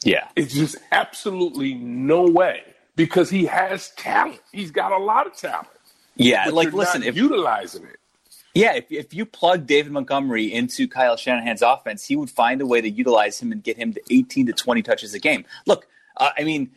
Yeah. 0.03 0.27
It's 0.35 0.53
just 0.53 0.77
absolutely 0.91 1.73
no 1.73 2.23
way 2.23 2.63
because 2.95 3.29
he 3.29 3.45
has 3.45 3.91
talent. 3.91 4.41
He's 4.51 4.71
got 4.71 4.91
a 4.91 4.97
lot 4.97 5.27
of 5.27 5.35
talent. 5.35 5.67
Yeah, 6.15 6.49
like 6.49 6.73
listen, 6.73 7.01
if 7.01 7.15
utilizing 7.15 7.83
it. 7.85 7.95
Yeah, 8.53 8.75
if, 8.75 8.91
if 8.91 9.13
you 9.13 9.25
plug 9.25 9.65
David 9.65 9.93
Montgomery 9.93 10.51
into 10.51 10.87
Kyle 10.87 11.15
Shanahan's 11.15 11.61
offense, 11.61 12.05
he 12.05 12.15
would 12.17 12.29
find 12.29 12.61
a 12.61 12.65
way 12.65 12.81
to 12.81 12.89
utilize 12.89 13.39
him 13.39 13.53
and 13.53 13.63
get 13.63 13.77
him 13.77 13.93
to 13.93 14.01
18 14.09 14.47
to 14.47 14.53
20 14.53 14.81
touches 14.81 15.13
a 15.13 15.19
game. 15.19 15.45
Look, 15.65 15.87
uh, 16.17 16.31
I 16.37 16.43
mean, 16.43 16.71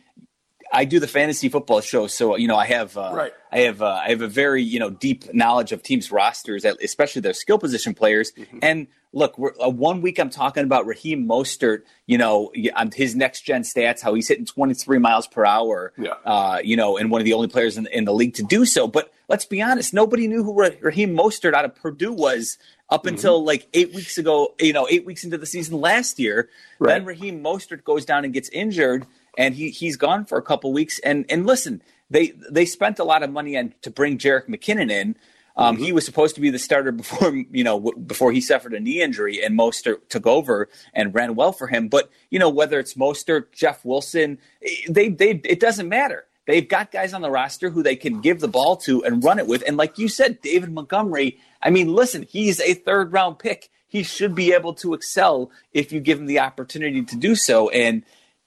I 0.71 0.85
do 0.85 0.99
the 0.99 1.07
fantasy 1.07 1.49
football 1.49 1.81
show, 1.81 2.07
so 2.07 2.35
you 2.35 2.47
know 2.47 2.55
I 2.55 2.65
have 2.65 2.97
uh, 2.97 3.11
Right. 3.13 3.33
I 3.51 3.59
have 3.59 3.81
uh, 3.81 4.01
I 4.03 4.09
have 4.09 4.21
a 4.21 4.27
very 4.27 4.63
you 4.63 4.79
know 4.79 4.89
deep 4.89 5.33
knowledge 5.33 5.71
of 5.71 5.83
teams' 5.83 6.11
rosters, 6.11 6.65
especially 6.65 7.21
their 7.21 7.33
skill 7.33 7.59
position 7.59 7.93
players. 7.93 8.31
Mm-hmm. 8.31 8.59
And 8.61 8.87
look, 9.13 9.37
we're, 9.37 9.53
uh, 9.63 9.69
one 9.69 10.01
week 10.01 10.19
I'm 10.19 10.29
talking 10.31 10.63
about 10.63 10.85
Raheem 10.85 11.25
Mostert, 11.27 11.83
you 12.07 12.17
know, 12.17 12.51
on 12.75 12.91
his 12.91 13.15
next 13.15 13.41
gen 13.41 13.61
stats, 13.61 14.01
how 14.01 14.13
he's 14.15 14.27
hitting 14.27 14.45
23 14.45 14.97
miles 14.97 15.27
per 15.27 15.45
hour, 15.45 15.93
Yeah. 15.97 16.13
uh, 16.25 16.59
you 16.63 16.75
know, 16.75 16.97
and 16.97 17.09
one 17.11 17.21
of 17.21 17.25
the 17.25 17.33
only 17.33 17.47
players 17.47 17.77
in, 17.77 17.87
in 17.87 18.05
the 18.05 18.13
league 18.13 18.33
to 18.35 18.43
do 18.43 18.65
so. 18.65 18.87
But 18.87 19.13
let's 19.29 19.45
be 19.45 19.61
honest, 19.61 19.93
nobody 19.93 20.27
knew 20.27 20.43
who 20.43 20.53
Ra- 20.53 20.69
Raheem 20.81 21.15
Mostert 21.15 21.53
out 21.53 21.63
of 21.63 21.75
Purdue 21.75 22.11
was 22.11 22.57
up 22.89 23.05
until 23.05 23.43
like 23.43 23.67
eight 23.73 23.93
weeks 23.93 24.17
ago, 24.17 24.53
you 24.59 24.73
know, 24.73 24.87
eight 24.89 25.05
weeks 25.05 25.23
into 25.23 25.37
the 25.37 25.45
season 25.45 25.79
last 25.79 26.19
year. 26.19 26.49
Then 26.79 27.05
Raheem 27.05 27.43
Mostert 27.43 27.83
goes 27.83 28.05
down 28.05 28.25
and 28.25 28.33
gets 28.33 28.49
injured, 28.49 29.05
and 29.37 29.55
he 29.55 29.69
he's 29.69 29.95
gone 29.95 30.25
for 30.25 30.37
a 30.37 30.41
couple 30.43 30.71
weeks. 30.73 30.99
And 30.99 31.25
and 31.29 31.45
listen, 31.45 31.81
they 32.09 32.33
they 32.51 32.65
spent 32.65 32.99
a 32.99 33.03
lot 33.03 33.23
of 33.23 33.31
money 33.31 33.57
on 33.57 33.73
to 33.83 33.89
bring 33.89 34.17
Jerick 34.17 34.47
McKinnon 34.47 34.91
in. 34.91 35.15
Um, 35.55 35.77
He 35.77 35.91
was 35.91 36.05
supposed 36.05 36.35
to 36.35 36.41
be 36.41 36.49
the 36.49 36.59
starter 36.59 36.91
before 36.91 37.33
you 37.51 37.63
know 37.63 37.79
w- 37.79 37.97
before 37.97 38.31
he 38.31 38.41
suffered 38.41 38.73
a 38.73 38.79
knee 38.79 39.01
injury, 39.01 39.43
and 39.43 39.57
Mostert 39.57 40.09
took 40.09 40.25
over 40.25 40.69
and 40.93 41.13
ran 41.13 41.35
well 41.35 41.51
for 41.51 41.67
him. 41.67 41.87
But 41.89 42.09
you 42.29 42.39
know 42.39 42.49
whether 42.49 42.79
it's 42.79 42.95
Mostert, 42.95 43.51
Jeff 43.51 43.85
Wilson, 43.85 44.39
eh, 44.63 44.69
they 44.89 45.09
they 45.09 45.41
it 45.43 45.59
doesn't 45.59 45.89
matter. 45.89 46.25
They've 46.45 46.67
got 46.67 46.91
guys 46.91 47.13
on 47.13 47.21
the 47.21 47.31
roster 47.31 47.69
who 47.69 47.83
they 47.83 47.95
can 47.95 48.19
give 48.19 48.41
the 48.41 48.49
ball 48.49 48.75
to 48.77 49.03
and 49.05 49.23
run 49.23 49.39
it 49.39 49.47
with. 49.47 49.63
And 49.65 49.77
like 49.77 49.97
you 49.97 50.09
said, 50.09 50.41
David 50.41 50.71
Montgomery. 50.73 51.39
I 51.61 51.69
mean, 51.69 51.93
listen, 51.93 52.23
he's 52.23 52.59
a 52.59 52.73
third 52.73 53.13
round 53.13 53.39
pick. 53.39 53.69
He 53.87 54.03
should 54.03 54.35
be 54.35 54.51
able 54.53 54.73
to 54.75 54.93
excel 54.93 55.51
if 55.71 55.93
you 55.93 56.01
give 56.01 56.19
him 56.19 56.25
the 56.25 56.39
opportunity 56.39 57.03
to 57.03 57.15
do 57.15 57.35
so. 57.35 57.69
And 57.69 58.03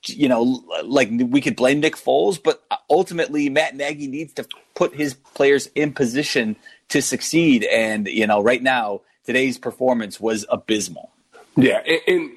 you 0.09 0.29
know, 0.29 0.62
like 0.85 1.09
we 1.11 1.40
could 1.40 1.57
blame 1.57 1.81
Nick 1.81 1.97
Foles, 1.97 2.40
but 2.42 2.62
ultimately 2.90 3.49
Matt 3.49 3.75
Nagy 3.75 4.07
needs 4.07 4.35
to 4.35 4.47
put 4.75 4.95
his 4.95 5.14
players 5.14 5.69
in 5.75 5.92
position 5.92 6.57
to 6.88 7.03
succeed. 7.03 7.64
And 7.64 8.07
you 8.07 8.27
know, 8.27 8.42
right 8.42 8.62
now 8.62 9.03
today's 9.25 9.59
performance 9.59 10.20
was 10.20 10.46
abysmal. 10.49 11.11
Yeah, 11.57 11.83
and, 11.87 12.01
and 12.07 12.31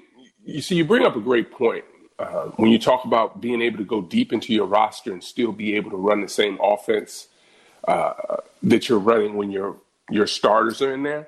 you 0.46 0.62
see, 0.62 0.76
you 0.76 0.86
bring 0.86 1.06
up 1.06 1.16
a 1.16 1.22
great 1.22 1.52
point 1.52 1.84
uh, 2.18 2.46
when 2.58 2.72
you 2.72 2.80
talk 2.80 3.06
about 3.06 3.42
being 3.42 3.62
able 3.62 3.78
to 3.78 3.84
go 3.84 4.02
deep 4.02 4.34
into 4.34 4.54
your 4.54 4.66
roster 4.66 5.12
and 5.12 5.24
still 5.24 5.52
be 5.52 5.76
able 5.76 5.92
to 5.92 5.98
run 5.98 6.22
the 6.22 6.28
same 6.28 6.58
offense 6.62 7.28
uh, 7.88 8.14
that 8.64 8.90
you're 8.90 9.00
running 9.00 9.36
when 9.36 9.52
your 9.52 9.78
your 10.10 10.28
starters 10.28 10.82
are 10.82 10.94
in 10.94 11.04
there. 11.04 11.28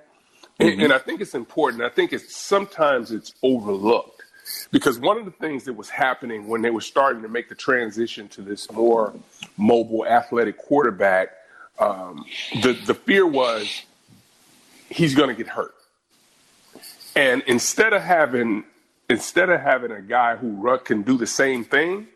And, 0.60 0.82
and 0.82 0.94
I 0.94 1.00
think 1.00 1.22
it's 1.22 1.34
important. 1.34 1.82
I 1.82 1.90
think 1.90 2.14
it's 2.14 2.36
sometimes 2.36 3.12
it's 3.12 3.34
overlooked 3.42 4.22
because 4.72 5.00
one 5.00 5.18
of 5.18 5.26
the 5.26 5.32
things 5.32 5.64
that 5.66 5.74
was 5.74 5.90
happening 5.90 6.48
when 6.48 6.62
they 6.62 6.70
were 6.70 6.82
starting 6.82 7.22
to 7.24 7.30
make 7.30 7.50
the 7.50 7.56
transition 7.56 8.28
to 8.30 8.42
this 8.42 8.72
more 8.72 9.14
mobile, 9.58 10.06
athletic 10.06 10.58
quarterback, 10.58 11.30
um, 11.82 12.26
the 12.62 12.74
the 12.86 12.94
fear 12.94 13.26
was 13.26 13.84
he's 14.90 15.16
going 15.16 15.30
to 15.30 15.36
get 15.36 15.48
hurt. 15.48 15.74
And 17.16 17.44
instead 17.48 17.94
of 17.94 18.02
having 18.02 18.64
instead 19.10 19.50
of 19.50 19.60
having 19.60 19.92
a 19.92 20.02
guy 20.02 20.36
who 20.38 20.78
can 20.86 21.02
do 21.02 21.18
the 21.18 21.28
same 21.28 21.66
thing, 21.66 22.08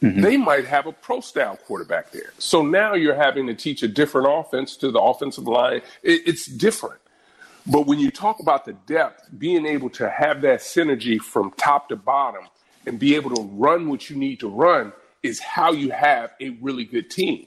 they 0.00 0.36
might 0.36 0.64
have 0.66 0.86
a 0.86 0.92
pro 0.92 1.20
style 1.20 1.56
quarterback 1.56 2.12
there. 2.12 2.32
So 2.38 2.62
now 2.62 2.94
you're 2.94 3.16
having 3.16 3.48
to 3.48 3.54
teach 3.54 3.82
a 3.82 3.88
different 3.88 4.28
offense 4.30 4.76
to 4.76 4.92
the 4.92 5.00
offensive 5.00 5.48
line. 5.48 5.82
It, 6.02 6.22
it's 6.26 6.46
different. 6.46 7.00
But 7.66 7.86
when 7.86 7.98
you 7.98 8.10
talk 8.10 8.38
about 8.40 8.64
the 8.64 8.74
depth, 8.86 9.28
being 9.36 9.66
able 9.66 9.90
to 9.90 10.08
have 10.08 10.40
that 10.42 10.60
synergy 10.60 11.18
from 11.18 11.50
top 11.52 11.88
to 11.88 11.96
bottom 11.96 12.46
and 12.86 12.98
be 12.98 13.16
able 13.16 13.34
to 13.34 13.42
run 13.54 13.88
what 13.88 14.08
you 14.08 14.16
need 14.16 14.40
to 14.40 14.48
run 14.48 14.92
is 15.22 15.40
how 15.40 15.72
you 15.72 15.90
have 15.90 16.30
a 16.40 16.50
really 16.60 16.84
good 16.84 17.10
team. 17.10 17.46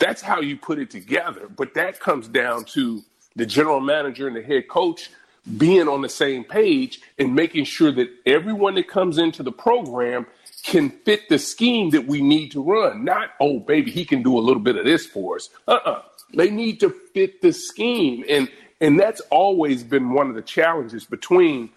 That's 0.00 0.20
how 0.22 0.40
you 0.40 0.56
put 0.56 0.80
it 0.80 0.90
together. 0.90 1.48
But 1.48 1.74
that 1.74 2.00
comes 2.00 2.26
down 2.26 2.64
to 2.66 3.02
the 3.36 3.46
general 3.46 3.80
manager 3.80 4.26
and 4.26 4.34
the 4.34 4.42
head 4.42 4.66
coach 4.66 5.10
being 5.56 5.88
on 5.88 6.02
the 6.02 6.08
same 6.08 6.42
page 6.42 7.00
and 7.18 7.34
making 7.34 7.64
sure 7.64 7.92
that 7.92 8.08
everyone 8.26 8.74
that 8.74 8.88
comes 8.88 9.18
into 9.18 9.42
the 9.42 9.52
program 9.52 10.26
can 10.64 10.90
fit 10.90 11.28
the 11.28 11.38
scheme 11.38 11.90
that 11.90 12.06
we 12.06 12.20
need 12.20 12.50
to 12.52 12.62
run. 12.62 13.04
Not, 13.04 13.30
oh, 13.40 13.60
baby, 13.60 13.90
he 13.90 14.04
can 14.04 14.22
do 14.22 14.36
a 14.36 14.40
little 14.40 14.62
bit 14.62 14.76
of 14.76 14.84
this 14.84 15.06
for 15.06 15.36
us. 15.36 15.48
Uh-uh. 15.68 16.02
They 16.34 16.50
need 16.50 16.80
to 16.80 16.90
fit 16.90 17.40
the 17.42 17.52
scheme. 17.52 18.24
And 18.28 18.50
and 18.80 18.98
that's 18.98 19.20
always 19.30 19.84
been 19.84 20.12
one 20.12 20.30
of 20.30 20.34
the 20.34 20.42
challenges 20.42 21.04
between 21.04 21.68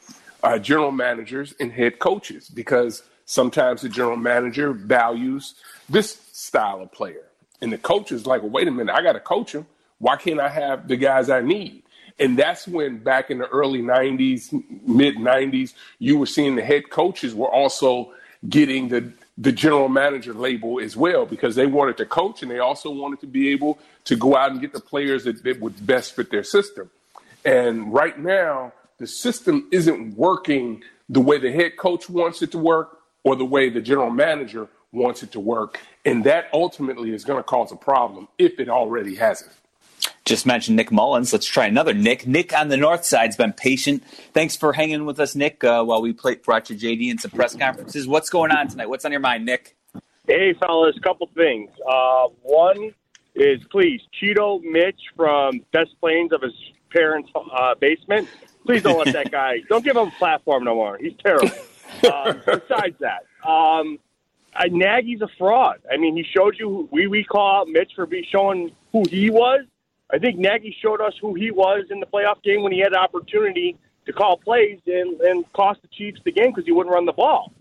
uh, 0.42 0.58
general 0.58 0.92
managers 0.92 1.54
and 1.60 1.72
head 1.72 2.00
coaches 2.00 2.50
because 2.50 3.04
sometimes 3.26 3.82
the 3.82 3.90
general 3.90 4.16
manager 4.16 4.72
values 4.72 5.56
this 5.90 6.22
style 6.32 6.82
of 6.82 6.92
player. 6.94 7.26
And 7.64 7.72
the 7.72 7.78
coach 7.78 8.12
is 8.12 8.26
like, 8.26 8.42
well, 8.42 8.52
wait 8.52 8.68
a 8.68 8.72
minute, 8.72 8.94
I 8.94 9.02
got 9.02 9.14
to 9.14 9.22
coach 9.22 9.56
him. 9.56 9.66
Why 9.98 10.18
can't 10.18 10.42
I 10.42 10.50
have 10.50 10.90
the 10.90 10.98
guys 10.98 11.30
I 11.30 11.40
need? 11.40 11.84
And 12.20 12.38
that's 12.38 12.68
when 12.68 12.98
back 12.98 13.32
in 13.32 13.38
the 13.38 13.48
early 13.48 13.82
90s, 13.82 14.52
mid 14.86 15.16
90s, 15.16 15.74
you 15.98 16.18
were 16.18 16.26
seeing 16.26 16.58
the 16.58 16.62
head 16.62 16.90
coaches 16.90 17.34
were 17.34 17.48
also 17.48 18.12
getting 18.50 18.90
the, 18.90 19.14
the 19.38 19.54
general 19.54 19.88
manager 19.88 20.34
label 20.34 20.82
as 20.82 20.98
well 20.98 21.26
because 21.26 21.56
they 21.56 21.66
wanted 21.66 21.96
to 21.98 22.06
coach 22.06 22.44
and 22.44 22.52
they 22.52 22.60
also 22.60 22.92
wanted 22.92 23.22
to 23.22 23.28
be 23.28 23.50
able 23.50 23.80
to 24.04 24.18
go 24.18 24.36
out 24.36 24.52
and 24.52 24.60
get 24.60 24.74
the 24.74 24.82
players 24.82 25.24
that, 25.24 25.42
that 25.42 25.62
would 25.62 25.86
best 25.88 26.18
fit 26.18 26.30
their 26.32 26.44
system. 26.44 26.90
And 27.46 27.94
right 27.94 28.20
now, 28.20 28.74
the 28.98 29.08
system 29.08 29.70
isn't 29.72 30.18
working 30.18 30.84
the 31.08 31.22
way 31.22 31.38
the 31.38 31.52
head 31.52 31.78
coach 31.78 32.10
wants 32.10 32.42
it 32.42 32.52
to 32.52 32.58
work 32.58 33.00
or 33.24 33.38
the 33.38 33.46
way 33.46 33.70
the 33.70 33.82
general 33.82 34.12
manager 34.12 34.68
wants 34.94 35.24
it 35.24 35.32
to 35.34 35.40
work. 35.40 35.82
And 36.06 36.24
that 36.24 36.48
ultimately 36.54 37.14
is 37.14 37.26
going 37.26 37.40
to 37.40 37.44
cause 37.44 37.72
a 37.72 37.76
problem 37.76 38.28
if 38.38 38.60
it 38.60 38.70
already 38.70 39.16
hasn't. 39.16 39.52
Just 40.26 40.46
mentioned 40.46 40.78
Nick 40.78 40.92
Mullens. 40.92 41.34
Let's 41.34 41.46
try 41.46 41.66
another 41.66 41.94
Nick. 41.94 42.26
Nick 42.26 42.58
on 42.58 42.70
the 42.70 42.78
north 42.78 43.04
side's 43.04 43.36
been 43.36 43.54
patient. 43.54 44.04
Thanks 44.34 44.56
for 44.56 44.74
hanging 44.74 45.06
with 45.06 45.20
us, 45.20 45.36
Nick, 45.36 45.64
uh, 45.64 45.84
while 45.84 46.02
we 46.02 46.14
played, 46.14 46.44
brought 46.44 46.70
you 46.70 46.78
JD 46.78 47.12
and 47.12 47.20
some 47.20 47.32
press 47.32 47.56
conferences. 47.56 48.08
What's 48.08 48.30
going 48.30 48.52
on 48.52 48.68
tonight? 48.68 48.88
What's 48.88 49.06
on 49.06 49.12
your 49.12 49.22
mind, 49.22 49.46
Nick? 49.46 49.76
Hey, 50.28 50.54
fellas, 50.54 50.98
couple 51.04 51.30
things. 51.36 51.70
Uh, 51.86 52.28
one 52.42 52.94
is 53.36 53.62
please, 53.72 54.02
Cheeto 54.22 54.62
Mitch 54.64 55.00
from 55.16 55.62
Des 55.74 55.88
Plaines 56.00 56.32
of 56.32 56.42
his 56.42 56.54
parents' 56.92 57.30
uh, 57.36 57.76
basement. 57.76 58.28
Please 58.66 58.84
don't 58.84 59.04
let 59.04 59.14
that 59.14 59.32
guy. 59.32 59.58
Don't 59.68 59.84
give 59.84 59.98
him 59.98 60.08
a 60.08 60.12
platform 60.12 60.64
no 60.64 60.76
more. 60.76 60.98
He's 60.98 61.16
terrible. 61.22 61.50
um, 62.14 62.42
besides 62.46 62.96
that, 63.00 63.26
um, 63.48 64.00
I, 64.56 64.68
Nagy's 64.68 65.22
a 65.22 65.28
fraud. 65.38 65.80
I 65.92 65.98
mean, 65.98 66.16
he 66.16 66.24
showed 66.24 66.56
you. 66.60 66.88
We 66.92 67.08
we 67.08 67.24
call 67.24 67.66
Mitch 67.66 67.94
for 67.96 68.06
be 68.06 68.28
showing 68.32 68.72
who 68.92 69.04
he 69.10 69.30
was. 69.30 69.62
I 70.12 70.20
think 70.20 70.38
Nagy 70.38 70.76
showed 70.82 71.02
us 71.02 71.14
who 71.20 71.34
he 71.34 71.52
was 71.52 71.86
in 71.90 72.00
the 72.00 72.06
playoff 72.06 72.42
game 72.44 72.62
when 72.62 72.72
he 72.72 72.80
had 72.80 72.94
an 72.94 73.00
opportunity 73.00 73.78
to 74.06 74.14
call 74.14 74.38
plays 74.38 74.80
and, 74.86 75.20
and 75.22 75.52
cost 75.54 75.82
the 75.82 75.88
Chiefs 75.88 76.20
the 76.24 76.32
game 76.32 76.52
because 76.52 76.66
he 76.66 76.72
wouldn't 76.72 76.94
run 76.94 77.06
the 77.06 77.14
ball. 77.14 77.52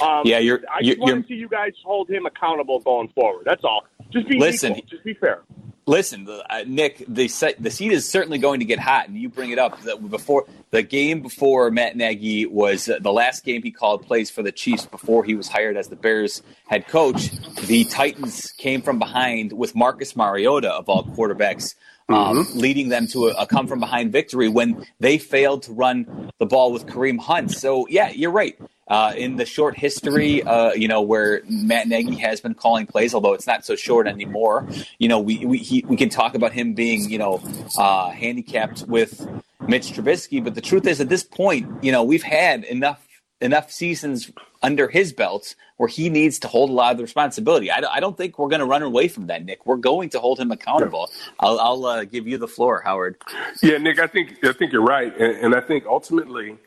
Um, 0.00 0.22
Yeah, 0.24 0.38
you're- 0.38 0.62
I 0.72 0.82
just 0.82 0.98
want 0.98 1.22
to 1.22 1.28
see 1.28 1.38
you 1.38 1.48
guys 1.48 1.72
hold 1.84 2.08
him 2.08 2.26
accountable 2.26 2.80
going 2.80 3.08
forward. 3.08 3.44
That's 3.44 3.64
all. 3.64 3.84
Just 4.10 4.28
be 4.28 4.38
Listen, 4.38 4.72
equal. 4.76 4.88
Just 4.90 5.04
be 5.04 5.14
fair. 5.14 5.42
Listen, 5.86 6.28
uh, 6.28 6.62
Nick, 6.66 6.98
the 7.08 7.26
the 7.58 7.70
seat 7.70 7.90
is 7.90 8.08
certainly 8.08 8.38
going 8.38 8.60
to 8.60 8.66
get 8.66 8.78
hot, 8.78 9.08
and 9.08 9.16
you 9.16 9.28
bring 9.28 9.50
it 9.50 9.58
up 9.58 9.80
that 9.82 10.08
before 10.08 10.46
the 10.70 10.82
game 10.82 11.20
before 11.20 11.70
Matt 11.70 11.96
Nagy 11.96 12.46
was 12.46 12.88
uh, 12.88 12.98
the 13.00 13.12
last 13.12 13.44
game 13.44 13.62
he 13.62 13.72
called 13.72 14.06
plays 14.06 14.30
for 14.30 14.42
the 14.42 14.52
Chiefs 14.52 14.86
before 14.86 15.24
he 15.24 15.34
was 15.34 15.48
hired 15.48 15.76
as 15.76 15.88
the 15.88 15.96
Bears 15.96 16.42
head 16.68 16.86
coach. 16.86 17.30
The 17.66 17.84
Titans 17.84 18.52
came 18.52 18.82
from 18.82 18.98
behind 19.00 19.52
with 19.52 19.74
Marcus 19.74 20.14
Mariota 20.14 20.70
of 20.70 20.88
all 20.88 21.02
quarterbacks. 21.04 21.74
Um, 22.10 22.46
leading 22.54 22.88
them 22.88 23.06
to 23.08 23.28
a, 23.28 23.42
a 23.42 23.46
come 23.46 23.66
from 23.68 23.78
behind 23.78 24.10
victory 24.10 24.48
when 24.48 24.84
they 24.98 25.16
failed 25.16 25.62
to 25.64 25.72
run 25.72 26.30
the 26.38 26.46
ball 26.46 26.72
with 26.72 26.86
Kareem 26.86 27.18
Hunt. 27.18 27.52
So, 27.52 27.86
yeah, 27.88 28.10
you're 28.10 28.32
right. 28.32 28.58
Uh, 28.88 29.12
in 29.16 29.36
the 29.36 29.44
short 29.44 29.76
history, 29.76 30.42
uh, 30.42 30.72
you 30.72 30.88
know, 30.88 31.00
where 31.00 31.42
Matt 31.48 31.86
Nagy 31.86 32.16
has 32.16 32.40
been 32.40 32.54
calling 32.54 32.86
plays, 32.86 33.14
although 33.14 33.34
it's 33.34 33.46
not 33.46 33.64
so 33.64 33.76
short 33.76 34.08
anymore, 34.08 34.66
you 34.98 35.06
know, 35.06 35.20
we 35.20 35.46
we, 35.46 35.58
he, 35.58 35.84
we 35.86 35.96
can 35.96 36.08
talk 36.08 36.34
about 36.34 36.52
him 36.52 36.74
being, 36.74 37.08
you 37.08 37.18
know, 37.18 37.40
uh, 37.78 38.10
handicapped 38.10 38.82
with 38.88 39.24
Mitch 39.68 39.92
Trubisky. 39.92 40.42
But 40.42 40.56
the 40.56 40.60
truth 40.60 40.88
is, 40.88 41.00
at 41.00 41.08
this 41.08 41.22
point, 41.22 41.84
you 41.84 41.92
know, 41.92 42.02
we've 42.02 42.24
had 42.24 42.64
enough 42.64 43.06
enough 43.40 43.70
seasons 43.70 44.30
under 44.62 44.88
his 44.88 45.12
belt 45.12 45.54
where 45.78 45.88
he 45.88 46.10
needs 46.10 46.38
to 46.40 46.48
hold 46.48 46.70
a 46.70 46.72
lot 46.72 46.92
of 46.92 46.98
the 46.98 47.02
responsibility. 47.04 47.70
I, 47.70 47.80
don't- 47.80 47.92
I 47.92 48.00
don't 48.00 48.16
think 48.16 48.38
we're 48.38 48.48
going 48.48 48.60
to 48.60 48.66
run 48.66 48.82
away 48.82 49.08
from 49.08 49.28
that, 49.28 49.44
Nick. 49.44 49.66
We're 49.66 49.76
going 49.76 50.10
to 50.10 50.20
hold 50.20 50.38
him 50.40 50.50
accountable. 50.52 51.10
I'll, 51.40 51.58
I'll 51.60 51.86
uh, 51.86 52.04
give 52.04 52.26
you 52.28 52.38
the 52.38 52.48
floor, 52.48 52.82
Howard. 52.84 53.16
Yeah, 53.62 53.78
Nick, 53.78 53.98
I 53.98 54.06
think 54.06 54.44
I 54.44 54.52
think 54.52 54.72
you're 54.72 54.82
right, 54.84 55.12
and, 55.18 55.36
and 55.38 55.54
I 55.54 55.60
think 55.60 55.86
ultimately, 55.86 56.58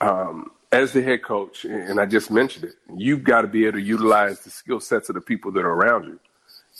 um, 0.00 0.50
as 0.72 0.92
the 0.92 1.02
head 1.02 1.22
coach, 1.22 1.64
and 1.64 2.00
I 2.00 2.06
just 2.06 2.30
mentioned 2.30 2.66
it, 2.66 2.74
you've 2.96 3.24
got 3.24 3.42
to 3.42 3.48
be 3.48 3.66
able 3.66 3.78
to 3.78 3.84
utilize 3.84 4.40
the 4.40 4.50
skill 4.50 4.80
sets 4.80 5.08
of 5.08 5.14
the 5.14 5.20
people 5.20 5.52
that 5.52 5.60
are 5.60 5.72
around 5.72 6.04
you. 6.04 6.20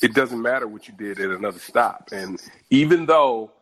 It 0.02 0.14
doesn't 0.14 0.40
matter 0.42 0.66
what 0.66 0.88
you 0.88 0.94
did 0.94 1.20
at 1.20 1.30
another 1.30 1.58
stop, 1.60 2.08
and 2.12 2.40
even 2.70 3.06
though, 3.06 3.52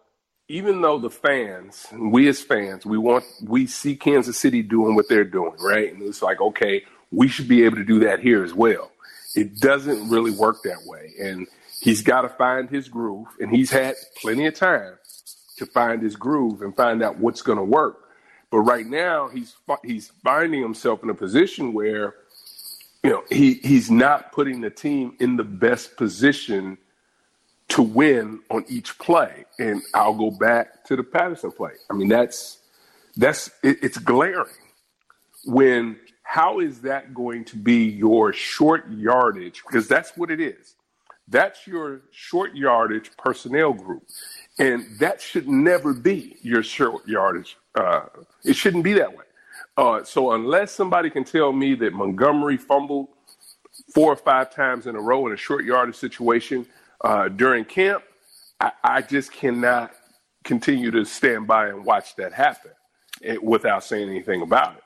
even 0.50 0.80
though 0.80 0.98
the 0.98 1.10
fans, 1.10 1.86
we 1.96 2.26
as 2.28 2.42
fans, 2.42 2.84
we 2.84 2.98
want 2.98 3.24
we 3.40 3.68
see 3.68 3.94
Kansas 3.94 4.36
City 4.36 4.62
doing 4.62 4.96
what 4.96 5.08
they're 5.08 5.22
doing, 5.22 5.54
right? 5.60 5.92
And 5.92 6.02
it's 6.02 6.22
like, 6.22 6.40
okay, 6.40 6.84
we 7.12 7.28
should 7.28 7.46
be 7.46 7.64
able 7.64 7.76
to 7.76 7.84
do 7.84 8.00
that 8.00 8.18
here 8.18 8.42
as 8.42 8.52
well. 8.52 8.90
It 9.36 9.60
doesn't 9.60 10.10
really 10.10 10.32
work 10.32 10.64
that 10.64 10.80
way, 10.86 11.12
and 11.20 11.46
he's 11.80 12.02
got 12.02 12.22
to 12.22 12.28
find 12.30 12.68
his 12.68 12.88
groove, 12.88 13.28
and 13.38 13.54
he's 13.54 13.70
had 13.70 13.94
plenty 14.20 14.46
of 14.46 14.54
time 14.54 14.98
to 15.58 15.66
find 15.66 16.02
his 16.02 16.16
groove 16.16 16.62
and 16.62 16.74
find 16.74 17.00
out 17.00 17.18
what's 17.18 17.42
going 17.42 17.58
to 17.58 17.64
work. 17.64 18.08
But 18.50 18.60
right 18.60 18.86
now, 18.86 19.28
he's 19.28 19.54
he's 19.84 20.10
finding 20.24 20.62
himself 20.62 21.04
in 21.04 21.10
a 21.10 21.14
position 21.14 21.72
where, 21.72 22.14
you 23.04 23.10
know, 23.10 23.22
he 23.30 23.54
he's 23.54 23.88
not 23.88 24.32
putting 24.32 24.62
the 24.62 24.70
team 24.70 25.14
in 25.20 25.36
the 25.36 25.44
best 25.44 25.96
position 25.96 26.76
to 27.70 27.82
win 27.82 28.40
on 28.50 28.64
each 28.68 28.98
play. 28.98 29.44
And 29.58 29.82
I'll 29.94 30.14
go 30.14 30.30
back 30.30 30.84
to 30.86 30.96
the 30.96 31.04
Patterson 31.04 31.52
play. 31.52 31.72
I 31.90 31.94
mean, 31.94 32.08
that's 32.08 32.58
that's 33.16 33.50
it, 33.62 33.78
it's 33.82 33.98
glaring 33.98 34.46
when 35.46 35.98
how 36.22 36.60
is 36.60 36.82
that 36.82 37.14
going 37.14 37.44
to 37.46 37.56
be 37.56 37.84
your 37.84 38.32
short 38.32 38.90
yardage 38.90 39.62
because 39.66 39.88
that's 39.88 40.16
what 40.16 40.30
it 40.30 40.40
is 40.40 40.76
that's 41.28 41.66
your 41.66 42.02
short 42.10 42.54
yardage 42.54 43.10
personnel 43.18 43.72
group 43.72 44.04
and 44.58 44.86
that 44.98 45.20
should 45.20 45.48
never 45.48 45.94
be 45.94 46.36
your 46.42 46.62
short 46.62 47.06
yardage 47.08 47.56
uh, 47.76 48.02
it 48.44 48.54
shouldn't 48.56 48.84
be 48.84 48.92
that 48.94 49.10
way 49.16 49.24
uh, 49.76 50.02
so 50.04 50.32
unless 50.32 50.72
somebody 50.72 51.10
can 51.10 51.24
tell 51.24 51.52
me 51.52 51.74
that 51.74 51.92
Montgomery 51.92 52.56
fumbled 52.56 53.08
four 53.94 54.12
or 54.12 54.16
five 54.16 54.54
times 54.54 54.86
in 54.86 54.96
a 54.96 55.00
row 55.00 55.26
in 55.26 55.32
a 55.32 55.36
short 55.36 55.64
yardage 55.64 55.96
situation 55.96 56.66
uh, 57.04 57.28
during 57.28 57.64
camp 57.64 58.02
I, 58.60 58.72
I 58.82 59.02
just 59.02 59.32
cannot 59.32 59.92
continue 60.44 60.90
to 60.92 61.04
stand 61.04 61.46
by 61.46 61.68
and 61.68 61.84
watch 61.84 62.16
that 62.16 62.32
happen 62.32 62.72
eh, 63.24 63.36
without 63.42 63.84
saying 63.84 64.08
anything 64.08 64.42
about 64.42 64.76
it 64.76 64.82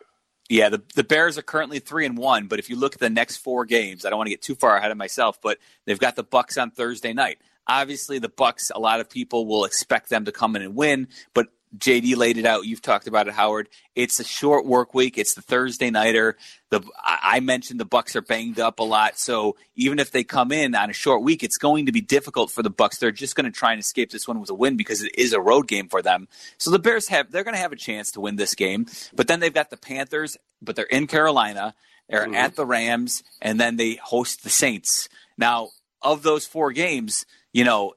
Yeah, 0.48 0.68
the, 0.68 0.82
the 0.94 1.04
Bears 1.04 1.38
are 1.38 1.42
currently 1.42 1.78
three 1.78 2.06
and 2.06 2.18
one, 2.18 2.46
but 2.48 2.58
if 2.58 2.68
you 2.70 2.76
look 2.76 2.94
at 2.94 3.00
the 3.00 3.10
next 3.10 3.38
four 3.38 3.64
games, 3.64 4.04
I 4.04 4.10
don't 4.10 4.18
want 4.18 4.26
to 4.26 4.32
get 4.32 4.42
too 4.42 4.54
far 4.54 4.76
ahead 4.76 4.90
of 4.90 4.98
myself, 4.98 5.40
but 5.42 5.58
they've 5.86 5.98
got 5.98 6.16
the 6.16 6.24
Bucks 6.24 6.58
on 6.58 6.70
Thursday 6.70 7.12
night. 7.14 7.38
Obviously, 7.66 8.18
the 8.18 8.28
Bucks, 8.28 8.70
a 8.74 8.78
lot 8.78 9.00
of 9.00 9.08
people 9.08 9.46
will 9.46 9.64
expect 9.64 10.10
them 10.10 10.26
to 10.26 10.32
come 10.32 10.54
in 10.54 10.62
and 10.62 10.74
win, 10.76 11.08
but 11.32 11.48
JD 11.76 12.16
laid 12.16 12.38
it 12.38 12.46
out. 12.46 12.66
You've 12.66 12.82
talked 12.82 13.06
about 13.06 13.26
it, 13.26 13.34
Howard. 13.34 13.68
It's 13.94 14.20
a 14.20 14.24
short 14.24 14.66
work 14.66 14.94
week. 14.94 15.18
It's 15.18 15.34
the 15.34 15.42
Thursday 15.42 15.90
nighter. 15.90 16.36
The 16.70 16.82
I 17.04 17.40
mentioned 17.40 17.80
the 17.80 17.84
Bucks 17.84 18.14
are 18.16 18.22
banged 18.22 18.60
up 18.60 18.78
a 18.78 18.82
lot, 18.84 19.18
so 19.18 19.56
even 19.74 19.98
if 19.98 20.10
they 20.10 20.24
come 20.24 20.52
in 20.52 20.74
on 20.74 20.90
a 20.90 20.92
short 20.92 21.22
week, 21.22 21.42
it's 21.42 21.58
going 21.58 21.86
to 21.86 21.92
be 21.92 22.00
difficult 22.00 22.50
for 22.50 22.62
the 22.62 22.70
Bucks. 22.70 22.98
They're 22.98 23.10
just 23.10 23.36
going 23.36 23.46
to 23.46 23.50
try 23.50 23.72
and 23.72 23.80
escape 23.80 24.10
this 24.10 24.28
one 24.28 24.40
with 24.40 24.50
a 24.50 24.54
win 24.54 24.76
because 24.76 25.02
it 25.02 25.16
is 25.16 25.32
a 25.32 25.40
road 25.40 25.66
game 25.66 25.88
for 25.88 26.02
them. 26.02 26.28
So 26.58 26.70
the 26.70 26.78
Bears 26.78 27.08
have 27.08 27.30
they're 27.30 27.44
going 27.44 27.54
to 27.54 27.60
have 27.60 27.72
a 27.72 27.76
chance 27.76 28.12
to 28.12 28.20
win 28.20 28.36
this 28.36 28.54
game, 28.54 28.86
but 29.14 29.26
then 29.26 29.40
they've 29.40 29.52
got 29.52 29.70
the 29.70 29.76
Panthers, 29.76 30.36
but 30.62 30.76
they're 30.76 30.84
in 30.84 31.06
Carolina. 31.06 31.74
They're 32.08 32.24
mm-hmm. 32.24 32.34
at 32.34 32.56
the 32.56 32.66
Rams, 32.66 33.22
and 33.40 33.58
then 33.58 33.76
they 33.76 33.94
host 33.94 34.42
the 34.42 34.50
Saints. 34.50 35.08
Now, 35.38 35.70
of 36.02 36.22
those 36.22 36.46
four 36.46 36.70
games, 36.72 37.24
you 37.52 37.64
know, 37.64 37.94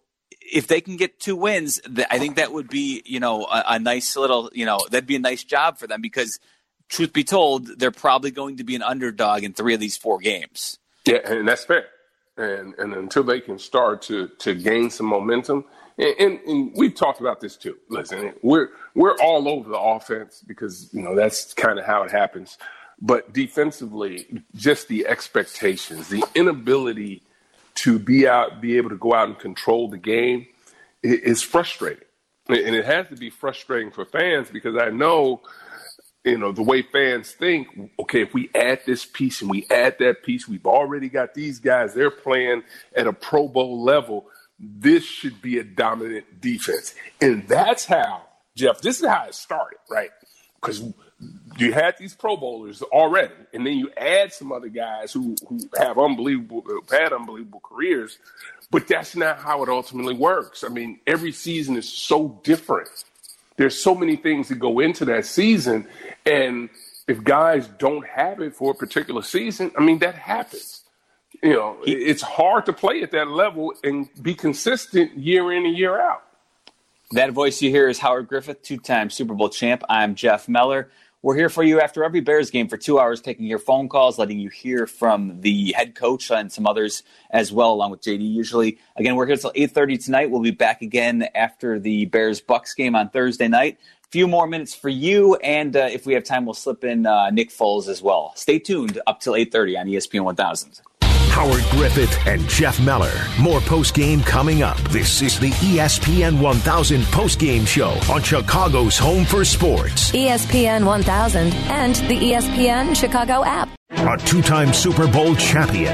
if 0.51 0.67
they 0.67 0.81
can 0.81 0.97
get 0.97 1.19
two 1.19 1.36
wins, 1.36 1.81
I 2.10 2.19
think 2.19 2.38
that 2.38 2.53
would 2.53 2.69
be, 2.69 3.01
you 3.05 3.19
know, 3.19 3.45
a, 3.45 3.63
a 3.67 3.79
nice 3.79 4.15
little, 4.15 4.49
you 4.53 4.65
know, 4.65 4.79
that'd 4.89 5.07
be 5.07 5.15
a 5.15 5.19
nice 5.19 5.43
job 5.43 5.77
for 5.77 5.88
them 5.88 6.01
because, 6.01 6.39
truth 6.89 7.12
be 7.13 7.23
told, 7.23 7.79
they're 7.79 7.91
probably 7.91 8.31
going 8.31 8.57
to 8.57 8.63
be 8.63 8.75
an 8.75 8.81
underdog 8.81 9.43
in 9.43 9.53
three 9.53 9.73
of 9.73 9.79
these 9.79 9.97
four 9.97 10.19
games. 10.19 10.79
Yeah, 11.05 11.19
and 11.25 11.47
that's 11.47 11.65
fair. 11.65 11.86
And 12.38 12.75
and 12.77 12.93
until 12.93 13.23
they 13.23 13.39
can 13.39 13.57
start 13.57 14.01
to 14.03 14.27
to 14.39 14.53
gain 14.53 14.89
some 14.89 15.07
momentum, 15.07 15.65
and, 15.98 16.15
and, 16.19 16.39
and 16.41 16.71
we've 16.75 16.93
talked 16.93 17.19
about 17.19 17.41
this 17.41 17.58
too. 17.58 17.77
Listen, 17.89 18.33
we're 18.43 18.69
we're 18.93 19.15
all 19.17 19.48
over 19.48 19.69
the 19.69 19.79
offense 19.79 20.43
because 20.45 20.89
you 20.93 21.02
know 21.02 21.15
that's 21.15 21.54
kind 21.54 21.79
of 21.79 21.85
how 21.85 22.04
it 22.04 22.12
happens. 22.12 22.58
But 23.02 23.33
defensively, 23.33 24.43
just 24.56 24.87
the 24.87 25.08
expectations, 25.08 26.10
the 26.10 26.23
inability 26.35 27.23
to 27.78 28.00
be 28.00 28.28
out, 28.28 28.62
be 28.62 28.78
able 28.78 28.90
to 28.90 28.98
go 28.98 29.13
out 29.13 29.28
and 29.28 29.40
control 29.40 29.90
the 29.90 29.98
game, 29.98 30.48
is 31.04 31.42
frustrating, 31.42 32.04
and 32.50 32.75
it 32.75 32.86
has 32.86 33.08
to 33.10 33.15
be 33.15 33.30
frustrating 33.30 33.92
for 33.92 34.06
fans 34.06 34.50
because 34.50 34.75
I 34.78 34.90
know 34.90 35.42
you 36.28 36.38
know, 36.38 36.52
the 36.52 36.63
way 36.63 36.82
fans 36.82 37.32
think, 37.32 37.67
okay, 38.00 38.21
if 38.21 38.34
we 38.34 38.50
add 38.54 38.82
this 38.86 39.06
piece 39.06 39.42
and 39.42 39.50
we 39.50 39.65
add 39.71 39.98
that 40.00 40.23
piece, 40.23 40.48
we've 40.48 40.65
already 40.65 41.08
got 41.08 41.34
these 41.34 41.60
guys, 41.60 41.94
they're 41.94 42.12
playing 42.12 42.63
at 42.96 43.08
a 43.08 43.13
Pro 43.13 43.48
Bowl 43.48 43.82
level. 43.82 44.28
This 44.60 45.06
should 45.06 45.42
be 45.42 45.58
a 45.58 45.63
dominant 45.63 46.42
defense. 46.42 46.96
And 47.21 47.48
that's 47.48 47.86
how, 47.86 48.23
Jeff, 48.56 48.82
this 48.82 49.00
is 49.00 49.08
how 49.08 49.25
it 49.28 49.36
started, 49.36 49.78
right? 49.90 50.10
Because 50.56 50.84
you 51.57 51.73
had 51.73 51.95
these 51.97 52.13
Pro 52.13 52.37
Bowlers 52.37 52.81
already, 52.83 53.33
and 53.53 53.65
then 53.65 53.73
you 53.73 53.89
add 53.97 54.31
some 54.31 54.51
other 54.51 54.69
guys 54.69 55.11
who 55.11 55.35
who 55.47 55.59
have 55.77 55.97
unbelievable 55.97 56.63
had 56.91 57.13
unbelievable 57.13 57.61
careers, 57.61 58.19
but 58.69 58.87
that's 58.87 59.15
not 59.15 59.39
how 59.39 59.63
it 59.63 59.69
ultimately 59.69 60.13
works. 60.13 60.63
I 60.63 60.69
mean, 60.69 60.99
every 61.07 61.31
season 61.31 61.75
is 61.75 61.89
so 61.89 62.39
different. 62.43 62.89
There's 63.55 63.75
so 63.81 63.95
many 63.95 64.15
things 64.15 64.49
that 64.49 64.59
go 64.59 64.79
into 64.79 65.05
that 65.05 65.25
season, 65.25 65.87
and 66.25 66.69
if 67.07 67.23
guys 67.23 67.67
don't 67.79 68.05
have 68.05 68.39
it 68.41 68.55
for 68.55 68.71
a 68.71 68.75
particular 68.75 69.23
season, 69.23 69.71
I 69.75 69.81
mean 69.81 69.99
that 69.99 70.15
happens. 70.15 70.83
You 71.41 71.53
know, 71.53 71.77
it's 71.85 72.21
hard 72.21 72.65
to 72.67 72.73
play 72.73 73.01
at 73.01 73.11
that 73.11 73.27
level 73.27 73.73
and 73.83 74.09
be 74.21 74.33
consistent 74.33 75.17
year 75.17 75.51
in 75.51 75.65
and 75.65 75.77
year 75.77 75.99
out. 75.99 76.23
That 77.11 77.31
voice 77.31 77.61
you 77.61 77.69
hear 77.69 77.87
is 77.87 77.99
Howard 77.99 78.27
Griffith, 78.27 78.63
two 78.63 78.77
time 78.77 79.09
Super 79.09 79.33
Bowl 79.33 79.49
champ. 79.49 79.83
I'm 79.87 80.15
Jeff 80.15 80.49
Meller. 80.49 80.89
We're 81.28 81.36
here 81.36 81.50
for 81.50 81.62
you 81.62 81.82
after 81.82 82.06
every 82.06 82.21
Bears 82.21 82.52
game 82.52 82.69
for 82.69 82.78
two 82.78 83.02
hours, 83.02 83.19
taking 83.19 83.48
your 83.48 83.60
phone 83.60 83.90
calls, 83.90 84.17
letting 84.17 84.40
you 84.40 84.48
hear 84.48 84.88
from 84.88 85.42
the 85.42 85.73
head 85.73 85.94
coach 85.94 86.32
and 86.32 86.50
some 86.50 86.65
others 86.65 87.04
as 87.32 87.52
well, 87.52 87.73
along 87.73 87.92
with 87.92 88.00
JD. 88.00 88.21
Usually, 88.34 88.78
again, 88.96 89.17
we're 89.17 89.25
here 89.25 89.36
till 89.36 89.52
eight 89.54 89.71
thirty 89.71 89.98
tonight. 89.98 90.32
We'll 90.32 90.42
be 90.42 90.52
back 90.52 90.82
again 90.82 91.28
after 91.36 91.80
the 91.82 92.06
Bears 92.06 92.40
Bucks 92.40 92.73
game 92.73 92.96
on 92.96 93.10
Thursday 93.10 93.50
night. 93.50 93.78
A 94.06 94.08
few 94.08 94.25
more 94.25 94.48
minutes 94.48 94.73
for 94.73 94.88
you, 94.88 95.36
and 95.44 95.75
uh, 95.75 95.90
if 95.92 96.06
we 96.06 96.13
have 96.13 96.23
time, 96.23 96.46
we'll 96.46 96.54
slip 96.54 96.86
in 96.86 97.06
uh, 97.06 97.30
Nick 97.30 97.50
Foles 97.50 97.90
as 97.90 98.02
well. 98.02 98.32
Stay 98.38 98.58
tuned 98.58 99.02
up 99.06 99.19
till 99.19 99.36
eight 99.36 99.52
thirty 99.52 99.78
on 99.78 99.88
ESPN 99.88 100.21
one 100.21 100.38
thousand. 100.38 100.80
Howard 101.38 101.62
Griffith 101.69 102.17
and 102.25 102.42
Jeff 102.50 102.79
Meller. 102.79 103.13
More 103.40 103.62
post 103.62 103.94
game 103.94 104.21
coming 104.21 104.63
up. 104.63 104.75
This 104.90 105.21
is 105.21 105.40
the 105.40 105.52
ESPN 105.52 106.42
1000 106.42 107.04
post 107.06 107.38
game 107.38 107.63
show 107.63 107.92
on 108.12 108.23
Chicago's 108.23 108.98
Home 108.98 109.23
for 109.23 109.46
Sports. 109.46 110.12
ESPN 110.13 110.83
1000 110.83 111.54
and 111.54 111.96
the 112.10 112.17
ESPN 112.17 112.96
Chicago 112.96 113.46
app. 113.46 113.69
A 113.92 114.17
two 114.25 114.42
time 114.42 114.73
Super 114.73 115.08
Bowl 115.08 115.35
champion, 115.35 115.94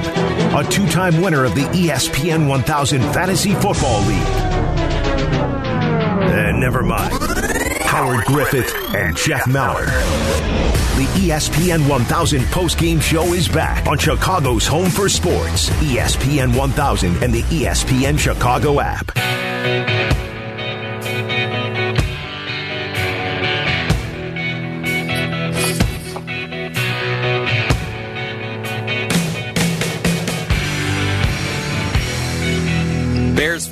a 0.56 0.64
two 0.70 0.88
time 0.88 1.22
winner 1.22 1.44
of 1.44 1.56
the 1.56 1.66
ESPN 1.76 2.48
1000 2.48 3.02
Fantasy 3.14 3.54
Football 3.54 4.00
League. 4.08 4.18
And 6.32 6.62
never 6.62 6.84
mind. 6.84 7.23
Howard 7.94 8.26
Griffith 8.26 8.74
and 8.96 9.16
Jeff 9.16 9.46
Meller. 9.46 9.86
The 9.86 11.06
ESPN 11.14 11.88
1000 11.88 12.44
post-game 12.46 13.00
show 13.00 13.36
is 13.36 13.48
back 13.48 13.86
on 13.86 14.00
Chicago's 14.00 14.66
Home 14.66 14.90
for 14.90 15.08
Sports, 15.08 15.70
ESPN 15.70 16.58
1000 16.58 17.22
and 17.22 17.32
the 17.32 17.44
ESPN 17.44 18.18
Chicago 18.18 18.80
app. 18.80 20.13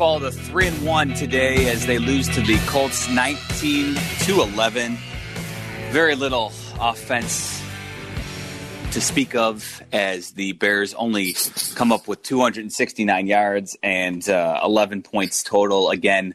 Fall 0.01 0.19
to 0.19 0.31
three 0.31 0.65
and 0.65 0.83
one 0.83 1.13
today 1.13 1.69
as 1.69 1.85
they 1.85 1.99
lose 1.99 2.27
to 2.27 2.41
the 2.41 2.57
Colts, 2.65 3.07
nineteen 3.07 3.93
to 4.21 4.41
eleven. 4.41 4.97
Very 5.91 6.15
little 6.15 6.51
offense 6.79 7.61
to 8.93 8.99
speak 8.99 9.35
of 9.35 9.83
as 9.93 10.31
the 10.31 10.53
Bears 10.53 10.95
only 10.95 11.35
come 11.75 11.91
up 11.91 12.07
with 12.07 12.23
269 12.23 13.27
yards 13.27 13.77
and 13.83 14.27
uh, 14.27 14.59
11 14.63 15.03
points 15.03 15.43
total. 15.43 15.91
Again, 15.91 16.33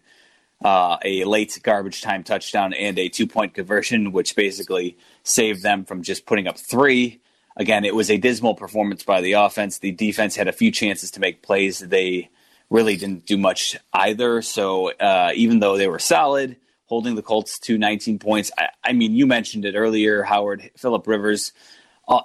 uh, 0.64 0.98
a 1.04 1.24
late 1.24 1.58
garbage 1.64 2.02
time 2.02 2.22
touchdown 2.22 2.72
and 2.72 2.96
a 3.00 3.08
two 3.08 3.26
point 3.26 3.54
conversion, 3.54 4.12
which 4.12 4.36
basically 4.36 4.96
saved 5.24 5.64
them 5.64 5.84
from 5.84 6.04
just 6.04 6.24
putting 6.24 6.46
up 6.46 6.56
three. 6.56 7.20
Again, 7.56 7.84
it 7.84 7.96
was 7.96 8.12
a 8.12 8.16
dismal 8.16 8.54
performance 8.54 9.02
by 9.02 9.20
the 9.20 9.32
offense. 9.32 9.78
The 9.78 9.90
defense 9.90 10.36
had 10.36 10.46
a 10.46 10.52
few 10.52 10.70
chances 10.70 11.10
to 11.10 11.20
make 11.20 11.42
plays. 11.42 11.80
They 11.80 12.30
really 12.70 12.96
didn't 12.96 13.26
do 13.26 13.36
much 13.36 13.76
either. 13.92 14.42
So 14.42 14.90
uh, 14.92 15.32
even 15.34 15.60
though 15.60 15.76
they 15.76 15.88
were 15.88 15.98
solid, 15.98 16.56
holding 16.86 17.14
the 17.14 17.22
Colts 17.22 17.58
to 17.60 17.78
19 17.78 18.18
points, 18.18 18.50
I, 18.58 18.68
I 18.84 18.92
mean, 18.92 19.14
you 19.14 19.26
mentioned 19.26 19.64
it 19.64 19.74
earlier, 19.74 20.22
Howard. 20.22 20.70
Philip 20.76 21.06
Rivers, 21.06 21.52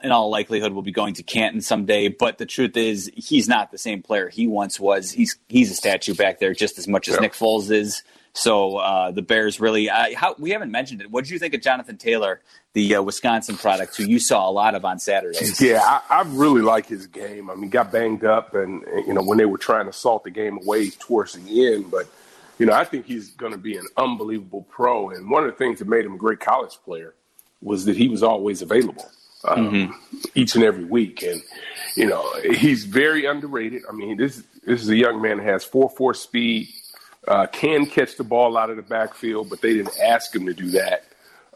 in 0.03 0.11
all 0.11 0.29
likelihood, 0.29 0.73
will 0.73 0.81
be 0.81 0.91
going 0.91 1.15
to 1.15 1.23
Canton 1.23 1.61
someday. 1.61 2.07
But 2.07 2.37
the 2.37 2.45
truth 2.45 2.77
is, 2.77 3.11
he's 3.15 3.47
not 3.47 3.71
the 3.71 3.77
same 3.77 4.01
player 4.01 4.29
he 4.29 4.47
once 4.47 4.79
was. 4.79 5.11
He's 5.11 5.37
he's 5.49 5.71
a 5.71 5.75
statue 5.75 6.13
back 6.13 6.39
there, 6.39 6.53
just 6.53 6.77
as 6.77 6.87
much 6.87 7.07
as 7.07 7.19
Nick 7.19 7.33
Foles 7.33 7.71
is. 7.71 8.03
So 8.33 8.77
uh, 8.77 9.11
the 9.11 9.21
Bears 9.21 9.59
really, 9.59 9.89
uh, 9.89 10.15
how, 10.15 10.35
we 10.39 10.51
haven't 10.51 10.71
mentioned 10.71 11.01
it. 11.01 11.11
What 11.11 11.25
did 11.25 11.31
you 11.31 11.39
think 11.39 11.53
of 11.53 11.61
Jonathan 11.61 11.97
Taylor, 11.97 12.39
the 12.71 12.95
uh, 12.95 13.01
Wisconsin 13.01 13.57
product, 13.57 13.97
who 13.97 14.05
you 14.05 14.19
saw 14.19 14.49
a 14.49 14.51
lot 14.51 14.73
of 14.73 14.85
on 14.85 14.99
Saturday? 14.99 15.39
Yeah, 15.59 15.81
I, 15.83 16.01
I 16.09 16.21
really 16.27 16.61
like 16.61 16.85
his 16.85 17.07
game. 17.07 17.49
I 17.49 17.55
mean, 17.55 17.69
got 17.69 17.91
banged 17.91 18.23
up, 18.23 18.55
and 18.55 18.83
you 19.05 19.13
know 19.13 19.21
when 19.21 19.37
they 19.37 19.45
were 19.45 19.57
trying 19.57 19.87
to 19.87 19.93
salt 19.93 20.23
the 20.23 20.31
game 20.31 20.59
away 20.59 20.91
towards 20.91 21.33
the 21.33 21.73
end, 21.73 21.91
but 21.91 22.07
you 22.57 22.65
know 22.65 22.73
I 22.73 22.85
think 22.85 23.05
he's 23.05 23.31
going 23.31 23.51
to 23.51 23.57
be 23.57 23.75
an 23.75 23.85
unbelievable 23.97 24.65
pro. 24.69 25.09
And 25.09 25.29
one 25.29 25.43
of 25.43 25.51
the 25.51 25.57
things 25.57 25.79
that 25.79 25.87
made 25.87 26.05
him 26.05 26.13
a 26.13 26.17
great 26.17 26.39
college 26.39 26.77
player 26.85 27.15
was 27.61 27.85
that 27.85 27.97
he 27.97 28.07
was 28.07 28.23
always 28.23 28.61
available 28.61 29.11
um, 29.45 29.71
Mm-hmm. 29.71 30.17
each 30.35 30.55
and 30.55 30.63
every 30.63 30.85
week, 30.85 31.23
and 31.23 31.41
you 31.95 32.05
know 32.05 32.31
he's 32.53 32.85
very 32.85 33.25
underrated. 33.25 33.83
I 33.89 33.93
mean, 33.93 34.17
this 34.17 34.43
this 34.65 34.81
is 34.81 34.89
a 34.89 34.95
young 34.95 35.21
man 35.21 35.37
that 35.37 35.45
has 35.45 35.63
four 35.63 35.89
four 35.89 36.13
speed, 36.13 36.69
uh, 37.27 37.47
can 37.47 37.85
catch 37.85 38.17
the 38.17 38.23
ball 38.23 38.57
out 38.57 38.69
of 38.69 38.75
the 38.75 38.83
backfield, 38.83 39.49
but 39.49 39.61
they 39.61 39.73
didn't 39.73 39.97
ask 40.03 40.35
him 40.35 40.45
to 40.45 40.53
do 40.53 40.69
that 40.71 41.03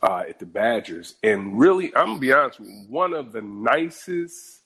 uh, 0.02 0.24
at 0.28 0.40
the 0.40 0.46
Badgers. 0.46 1.16
And 1.24 1.60
really, 1.60 1.96
I'm 1.96 2.08
gonna 2.08 2.20
be 2.20 2.34
honest 2.34 2.60
with 2.60 2.70
you, 2.70 2.86
one 2.90 3.14
of 3.14 3.32
the 3.32 3.42
nicest 3.42 4.62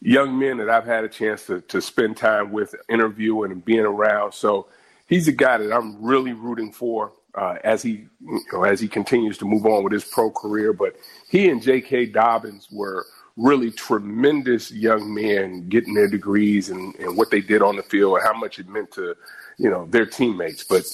young 0.00 0.38
men 0.38 0.58
that 0.58 0.68
I've 0.68 0.84
had 0.84 1.04
a 1.04 1.08
chance 1.08 1.46
to, 1.46 1.62
to 1.62 1.80
spend 1.80 2.16
time 2.16 2.52
with, 2.52 2.74
interviewing 2.88 3.50
and 3.50 3.64
being 3.64 3.80
around. 3.80 4.32
So 4.34 4.68
he's 5.06 5.26
a 5.26 5.32
guy 5.32 5.56
that 5.58 5.72
I'm 5.74 6.02
really 6.04 6.32
rooting 6.34 6.70
for 6.72 7.12
uh, 7.36 7.56
as 7.64 7.82
he 7.82 8.06
you 8.20 8.40
know, 8.52 8.64
as 8.64 8.80
he 8.80 8.88
continues 8.88 9.38
to 9.38 9.44
move 9.44 9.66
on 9.66 9.84
with 9.84 9.92
his 9.92 10.04
pro 10.04 10.30
career. 10.30 10.72
But 10.72 10.96
he 11.30 11.48
and 11.50 11.62
J.K. 11.62 12.06
Dobbins 12.06 12.68
were 12.72 13.06
really 13.36 13.70
tremendous 13.70 14.72
young 14.72 15.14
men 15.14 15.68
getting 15.68 15.94
their 15.94 16.08
degrees 16.08 16.70
and, 16.70 16.94
and 16.96 17.16
what 17.16 17.30
they 17.30 17.40
did 17.40 17.62
on 17.62 17.76
the 17.76 17.82
field 17.82 18.16
and 18.18 18.26
how 18.26 18.34
much 18.34 18.58
it 18.58 18.68
meant 18.68 18.90
to 18.92 19.14
you 19.58 19.70
know 19.70 19.86
their 19.86 20.06
teammates. 20.06 20.64
But 20.64 20.84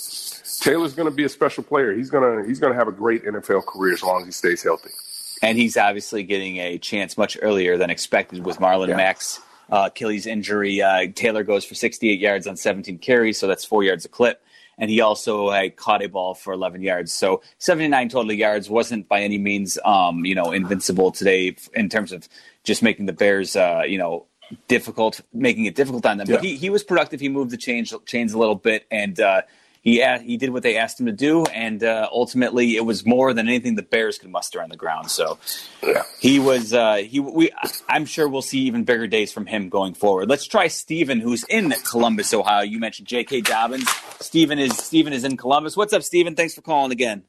Taylor's 0.61 0.95
going 0.95 1.09
to 1.09 1.15
be 1.15 1.25
a 1.25 1.29
special 1.29 1.63
player. 1.65 1.95
He's 1.95 2.11
gonna 2.11 2.45
he's 2.47 2.59
gonna 2.61 2.75
have 2.77 2.89
a 2.89 2.93
great 2.93 3.25
NFL 3.25 3.67
career 3.67 3.95
as 3.95 4.03
long 4.03 4.21
as 4.23 4.27
he 4.27 4.33
stays 4.33 4.63
healthy. 4.63 4.91
And 5.43 5.59
he's 5.59 5.77
obviously 5.77 6.23
getting 6.23 6.59
a 6.59 6.79
chance 6.79 7.19
much 7.19 7.37
earlier 7.43 7.77
than 7.77 7.91
expected 7.91 8.47
with 8.47 8.59
Marlon 8.59 8.89
Yeah. 8.89 8.97
Mack's 8.97 9.41
uh, 9.71 9.85
Achilles 9.89 10.27
injury. 10.27 10.81
Uh, 10.83 11.09
Taylor 11.15 11.43
goes 11.43 11.65
for 11.65 11.75
68 11.75 12.21
yards 12.21 12.47
on 12.47 12.57
17 12.57 12.99
carries, 12.99 13.39
so 13.39 13.49
that's 13.49 13.65
four 13.65 13.83
yards 13.83 14.05
a 14.05 14.09
clip. 14.09 14.41
And 14.83 14.91
he 14.91 15.01
also 15.01 15.47
uh, 15.47 15.69
caught 15.77 16.03
a 16.03 16.09
ball 16.09 16.35
for 16.35 16.53
11 16.53 16.83
yards. 16.83 17.15
So 17.15 17.41
79 17.59 18.09
total 18.09 18.33
yards 18.33 18.69
wasn't 18.69 19.07
by 19.07 19.21
any 19.21 19.39
means, 19.39 19.79
um, 19.85 20.25
you 20.25 20.35
know, 20.35 20.51
invincible 20.51 21.13
today 21.13 21.55
in 21.73 21.89
terms 21.89 22.11
of 22.11 22.29
just 22.65 22.83
making 22.83 23.07
the 23.07 23.13
Bears, 23.13 23.55
uh, 23.55 23.83
you 23.87 23.97
know, 23.97 24.27
difficult, 24.67 25.21
making 25.33 25.67
it 25.67 25.77
difficult 25.77 26.05
on 26.05 26.17
them. 26.19 26.27
But 26.29 26.43
he, 26.43 26.57
he 26.57 26.69
was 26.69 26.83
productive. 26.83 27.21
He 27.21 27.29
moved 27.29 27.53
the 27.53 27.57
change, 27.57 27.95
chains 28.07 28.33
a 28.33 28.39
little 28.39 28.57
bit, 28.57 28.85
and 28.91 29.21
uh, 29.21 29.43
he 29.83 30.01
a- 30.01 30.19
he 30.19 30.37
did 30.37 30.51
what 30.51 30.63
they 30.63 30.77
asked 30.79 30.99
him 30.99 31.07
to 31.07 31.13
do. 31.13 31.45
And 31.45 31.85
uh, 31.85 32.09
ultimately, 32.11 32.77
it 32.77 32.85
was 32.87 33.05
more 33.05 33.35
than 33.35 33.49
anything 33.49 33.75
the 33.75 33.83
Bears 33.83 34.17
could 34.17 34.31
muster 34.31 34.63
on 34.63 34.69
the 34.71 34.77
ground. 34.77 35.11
So 35.11 35.39
he 36.21 36.39
was 36.39 36.73
uh, 36.73 36.97
he 36.97 37.21
we 37.21 37.51
I'm 37.89 38.07
sure 38.07 38.29
we'll 38.29 38.43
see 38.43 38.61
even 38.61 38.85
bigger 38.85 39.07
days 39.07 39.33
from 39.33 39.45
him 39.47 39.69
going 39.69 39.95
forward. 39.95 40.29
Let's 40.31 40.47
try 40.47 40.69
Steven, 40.69 41.21
who's 41.21 41.45
in 41.45 41.73
Columbus, 41.91 42.33
Ohio. 42.33 42.63
You 42.63 42.79
mentioned 42.79 43.09
J.K. 43.09 43.43
Dobbins. 43.43 43.89
Steven 44.21 44.59
is 44.59 44.77
Steven 44.79 45.13
is 45.13 45.25
in 45.25 45.37
Columbus. 45.37 45.77
What's 45.77 45.93
up, 45.93 46.03
Steven? 46.03 46.35
Thanks 46.37 46.55
for 46.55 46.63
calling 46.63 46.93
again. 46.93 47.25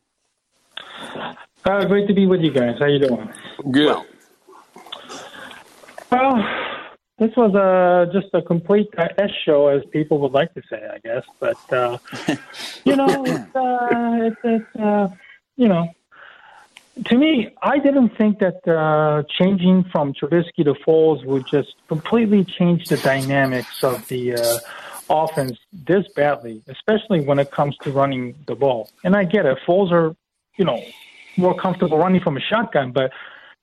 Uh, 1.66 1.86
great 1.86 2.08
to 2.08 2.14
be 2.14 2.26
with 2.28 2.41
you 2.41 2.51
guys. 2.51 2.76
How 2.78 2.86
you 2.86 2.99
doing? 2.99 3.30
Good. 3.72 3.97
Well, 6.12 6.45
this 7.20 7.36
was 7.36 7.53
uh, 7.55 8.11
just 8.11 8.34
a 8.34 8.41
complete 8.41 8.89
uh, 8.97 9.07
S 9.18 9.30
show, 9.45 9.68
as 9.68 9.84
people 9.91 10.20
would 10.20 10.32
like 10.32 10.53
to 10.55 10.61
say, 10.70 10.88
I 10.91 10.97
guess. 10.99 11.24
But 11.39 11.74
uh, 11.74 11.97
you 12.86 12.95
know, 12.95 13.24
it's, 13.26 13.55
uh, 13.55 14.20
it's, 14.22 14.38
it's 14.43 14.76
uh, 14.76 15.09
you 15.55 15.68
know, 15.68 15.89
to 17.05 17.18
me, 17.18 17.53
I 17.61 17.80
didn't 17.80 18.18
think 18.18 18.39
that 18.39 18.68
uh, 18.68 19.24
changing 19.30 19.86
from 19.86 20.14
Trubisky 20.14 20.64
to 20.64 20.74
Foles 20.86 21.26
would 21.26 21.45
just 21.47 21.76
completely 21.88 22.43
change 22.43 22.88
the 22.88 22.97
dynamics 22.97 23.84
of 23.84 24.07
the 24.07 24.36
uh, 24.36 24.59
offense 25.09 25.57
this 25.72 26.07
badly, 26.16 26.61
especially 26.68 27.22
when 27.22 27.39
it 27.39 27.51
comes 27.51 27.78
to 27.80 27.91
running 27.91 28.36
the 28.47 28.55
ball. 28.55 28.89
And 29.03 29.16
I 29.16 29.24
get 29.24 29.45
it, 29.45 29.57
Foles 29.68 29.91
are, 29.91 30.16
you 30.57 30.66
know, 30.66 30.84
more 31.38 31.55
comfortable 31.55 31.97
running 31.97 32.22
from 32.22 32.38
a 32.38 32.41
shotgun, 32.41 32.91
but 32.91 33.11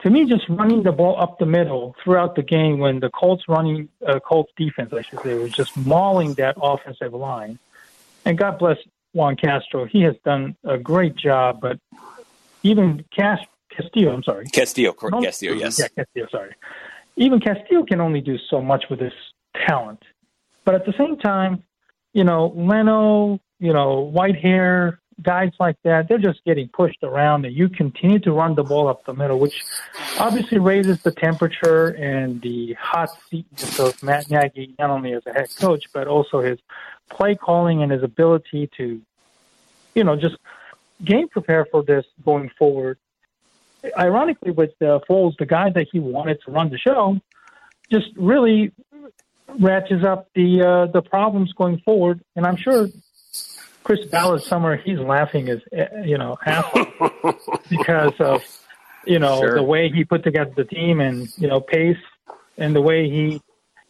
to 0.03 0.11
me, 0.11 0.24
just 0.24 0.48
running 0.48 0.82
the 0.82 0.92
ball 0.92 1.20
up 1.20 1.38
the 1.38 1.46
middle 1.46 1.94
throughout 2.03 2.34
the 2.34 2.42
game 2.42 2.78
when 2.78 3.01
the 3.01 3.11
Colts 3.11 3.44
running, 3.48 3.88
uh, 4.07 4.18
Colts 4.20 4.53
defense, 4.57 4.92
I 4.92 5.03
should 5.03 5.20
say, 5.20 5.34
was 5.34 5.53
just 5.53 5.76
mauling 5.76 6.34
that 6.34 6.57
offensive 6.61 7.12
line. 7.12 7.59
And 8.24 8.38
God 8.38 8.59
bless 8.59 8.78
Juan 9.12 9.36
Castro. 9.36 9.84
He 9.84 10.03
has 10.03 10.14
done 10.24 10.57
a 10.64 10.78
great 10.78 11.16
job, 11.16 11.61
but 11.61 11.78
even 12.62 13.05
Cas- 13.14 13.44
Castillo. 13.70 14.12
I'm 14.12 14.22
sorry. 14.22 14.46
Castillo, 14.46 14.92
correct. 14.92 15.12
No- 15.12 15.22
Castillo, 15.22 15.55
yes. 15.55 15.78
Yeah, 15.78 15.88
Castillo. 15.88 16.28
Sorry. 16.30 16.55
Even 17.16 17.40
Castillo 17.40 17.84
can 17.84 18.01
only 18.01 18.20
do 18.20 18.38
so 18.48 18.61
much 18.62 18.84
with 18.88 19.01
his 19.01 19.12
talent, 19.66 20.03
but 20.64 20.74
at 20.74 20.86
the 20.86 20.94
same 20.96 21.18
time, 21.18 21.62
you 22.12 22.24
know, 22.24 22.53
Leno, 22.57 23.40
you 23.59 23.72
know, 23.72 24.11
Whitehair, 24.14 24.98
guys 25.23 25.53
like 25.59 25.77
that, 25.85 26.09
they're 26.09 26.18
just 26.18 26.45
getting 26.45 26.68
pushed 26.68 27.03
around, 27.03 27.45
and 27.45 27.55
you 27.55 27.68
continue 27.68 28.18
to 28.21 28.33
run 28.33 28.55
the 28.55 28.62
ball 28.64 28.89
up 28.89 29.05
the 29.05 29.14
middle, 29.14 29.39
which 29.39 29.64
obviously 30.18 30.59
raises 30.59 31.03
the 31.03 31.11
temperature 31.11 31.89
and 31.89 32.41
the 32.43 32.75
hot 32.75 33.11
seat 33.29 33.47
of 33.79 34.03
Matt 34.03 34.31
Nagy, 34.31 34.75
not 34.79 34.91
only 34.91 35.12
as 35.12 35.27
a 35.27 35.33
head 35.33 35.49
coach, 35.57 35.85
but 35.93 36.07
also 36.07 36.41
his 36.41 36.59
play 37.09 37.35
calling 37.35 37.83
and 37.83 37.93
his 37.93 38.03
ability 38.03 38.71
to, 38.77 39.01
you 39.95 40.05
know, 40.05 40.16
just 40.16 40.37
game 41.05 41.29
prepare 41.29 41.64
for 41.64 41.83
this 41.83 42.05
going 42.25 42.51
forward. 42.59 42.99
Ironically, 43.97 44.51
with 44.51 44.71
uh, 44.83 45.01
Foles, 45.09 45.37
the 45.39 45.47
guy 45.47 45.71
that 45.71 45.89
he 45.91 45.99
wanted 45.99 46.41
to 46.45 46.51
run 46.51 46.71
the 46.71 46.79
show, 46.79 47.18
just 47.91 48.09
really 48.16 48.73
ratchets 49.59 50.05
up 50.05 50.29
the 50.35 50.62
uh, 50.62 50.87
the 50.93 51.03
problems 51.03 51.53
going 51.55 51.79
forward. 51.79 52.23
And 52.37 52.47
I'm 52.47 52.57
sure 52.57 52.89
Chris 53.85 54.05
Ballard 54.07 54.43
somewhere 54.43 54.76
he's 54.76 54.99
laughing 54.99 55.47
his 55.47 55.61
uh, 55.76 56.03
you 56.05 56.18
know 56.18 56.37
ass 56.47 56.64
because 57.68 58.12
of 58.20 58.43
you 59.07 59.18
know 59.18 59.41
Sure. 59.41 59.55
the 59.57 59.62
way 59.62 59.89
he 59.91 60.05
put 60.05 60.22
together 60.22 60.53
the 60.57 60.64
team 60.64 61.01
and 61.01 61.28
you 61.39 61.49
know 61.49 61.61
Pace 61.61 61.97
and 62.59 62.74
the 62.74 62.81
way 62.83 63.09
he 63.09 63.41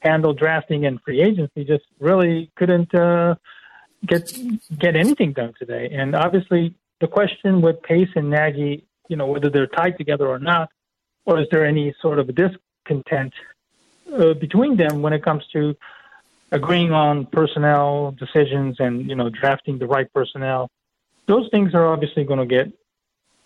handled 0.01 0.38
drafting 0.38 0.86
and 0.86 1.01
free 1.03 1.20
agency 1.20 1.64
just 1.64 1.84
really 1.99 2.51
couldn't 2.57 2.95
uh, 2.95 3.34
get 4.07 4.32
get 4.78 4.97
anything 4.97 5.32
done 5.32 5.53
today. 5.59 5.91
And 5.93 6.14
obviously, 6.14 6.74
the 7.01 7.07
question 7.07 7.61
with 7.61 7.82
Pace 7.82 8.09
and 8.14 8.30
Nagy, 8.30 8.84
you 9.09 9.16
know, 9.16 9.26
whether 9.26 9.51
they're 9.51 9.66
tied 9.66 9.99
together 9.99 10.26
or 10.28 10.38
not, 10.38 10.70
or 11.26 11.41
is 11.41 11.49
there 11.51 11.66
any 11.66 11.95
sort 12.01 12.18
of 12.18 12.30
discontent 12.34 13.32
uh, 14.16 14.34
between 14.34 14.76
them 14.76 15.03
when 15.03 15.12
it 15.12 15.22
comes 15.22 15.45
to 15.53 15.76
agreeing 16.53 16.92
on 16.92 17.26
personnel 17.26 18.12
decisions 18.12 18.76
and 18.80 19.09
you 19.09 19.14
know 19.14 19.30
drafting 19.30 19.78
the 19.78 19.86
right 19.86 20.12
personnel? 20.12 20.70
Those 21.26 21.48
things 21.51 21.74
are 21.74 21.86
obviously 21.86 22.24
going 22.24 22.40
to 22.40 22.46
get 22.46 22.72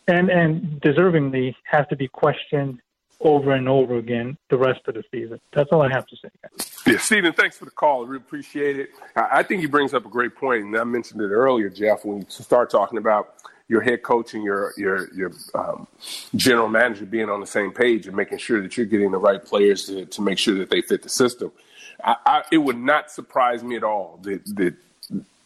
and 0.09 0.31
and 0.31 0.81
deservingly 0.81 1.55
have 1.65 1.89
to 1.89 1.97
be 1.97 2.09
questioned 2.09 2.81
over 3.21 3.53
and 3.53 3.69
over 3.69 3.97
again 3.97 4.37
the 4.51 4.57
rest 4.57 4.81
of 4.87 4.95
the 4.95 5.05
season. 5.11 5.41
That's 5.53 5.71
all 5.71 5.83
I 5.83 5.89
have 5.91 6.07
to 6.07 6.17
say. 6.17 6.29
Yeah, 6.87 6.99
Stephen, 6.99 7.33
thanks 7.33 7.57
for 7.57 7.65
the 7.65 7.71
call. 7.71 8.05
I 8.05 8.09
really 8.09 8.17
appreciate 8.19 8.79
it. 8.79 8.91
I 9.17 9.29
I 9.33 9.43
think 9.43 9.61
he 9.61 9.67
brings 9.67 9.95
up 9.95 10.05
a 10.05 10.09
great 10.09 10.35
point, 10.35 10.65
and 10.65 10.77
I 10.77 10.85
mentioned 10.85 11.21
it 11.21 11.31
earlier, 11.31 11.69
Jeff, 11.71 12.05
when 12.05 12.19
you 12.19 12.27
start 12.29 12.71
talking 12.71 12.99
about 12.99 13.35
your 13.69 13.81
head 13.81 14.03
coach 14.03 14.35
and 14.35 14.45
your 14.45 14.73
your 14.77 15.13
your 15.15 15.33
um, 15.55 15.87
general 16.37 16.69
manager 16.69 17.07
being 17.07 17.31
on 17.31 17.41
the 17.41 17.47
same 17.47 17.73
page 17.73 18.07
and 18.07 18.17
making 18.17 18.39
sure 18.39 18.61
that 18.61 18.77
you're 18.77 18.87
getting 18.87 19.11
the 19.11 19.19
right 19.19 19.45
players 19.45 19.87
to, 19.87 20.05
to 20.07 20.23
make 20.23 20.39
sure 20.39 20.55
that 20.57 20.71
they 20.71 20.83
fit 20.83 21.03
the 21.03 21.09
system. 21.09 21.51
I, 22.03 22.17
I, 22.27 22.43
it 22.51 22.59
would 22.59 22.79
not 22.79 23.11
surprise 23.11 23.63
me 23.63 23.77
at 23.77 23.85
all 23.85 24.19
that 24.23 24.45
that 24.57 24.75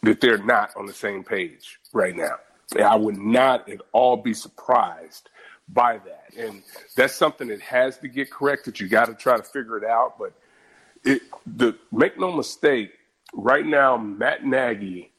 that 0.03 0.21
they're 0.21 0.43
not 0.43 0.75
on 0.75 0.85
the 0.85 0.93
same 0.93 1.23
page 1.23 1.79
right 1.93 2.15
now. 2.15 2.37
I 2.81 2.95
would 2.95 3.17
not 3.17 3.67
at 3.69 3.81
all 3.91 4.17
be 4.17 4.33
surprised 4.33 5.29
by 5.67 5.97
that. 5.97 6.33
And 6.37 6.63
that's 6.95 7.15
something 7.15 7.47
that 7.49 7.61
has 7.61 7.97
to 7.99 8.07
get 8.07 8.31
corrected. 8.31 8.79
You 8.79 8.87
got 8.87 9.05
to 9.05 9.13
try 9.13 9.37
to 9.37 9.43
figure 9.43 9.77
it 9.77 9.83
out. 9.83 10.17
But 10.17 10.33
it, 11.03 11.21
the 11.45 11.75
make 11.91 12.19
no 12.19 12.31
mistake, 12.31 12.91
right 13.33 13.65
now 13.65 13.97
Matt 13.97 14.45
Nagy 14.45 15.11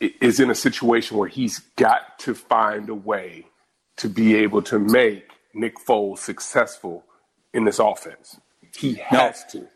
is 0.00 0.40
in 0.40 0.50
a 0.50 0.54
situation 0.54 1.16
where 1.16 1.28
he's 1.28 1.60
got 1.76 2.18
to 2.20 2.34
find 2.34 2.88
a 2.88 2.94
way 2.94 3.46
to 3.96 4.08
be 4.08 4.36
able 4.36 4.62
to 4.62 4.78
make 4.78 5.30
Nick 5.54 5.76
Foles 5.78 6.18
successful 6.18 7.04
in 7.54 7.64
this 7.64 7.78
offense. 7.78 8.38
He 8.76 8.94
has 8.94 9.44
to. 9.52 9.68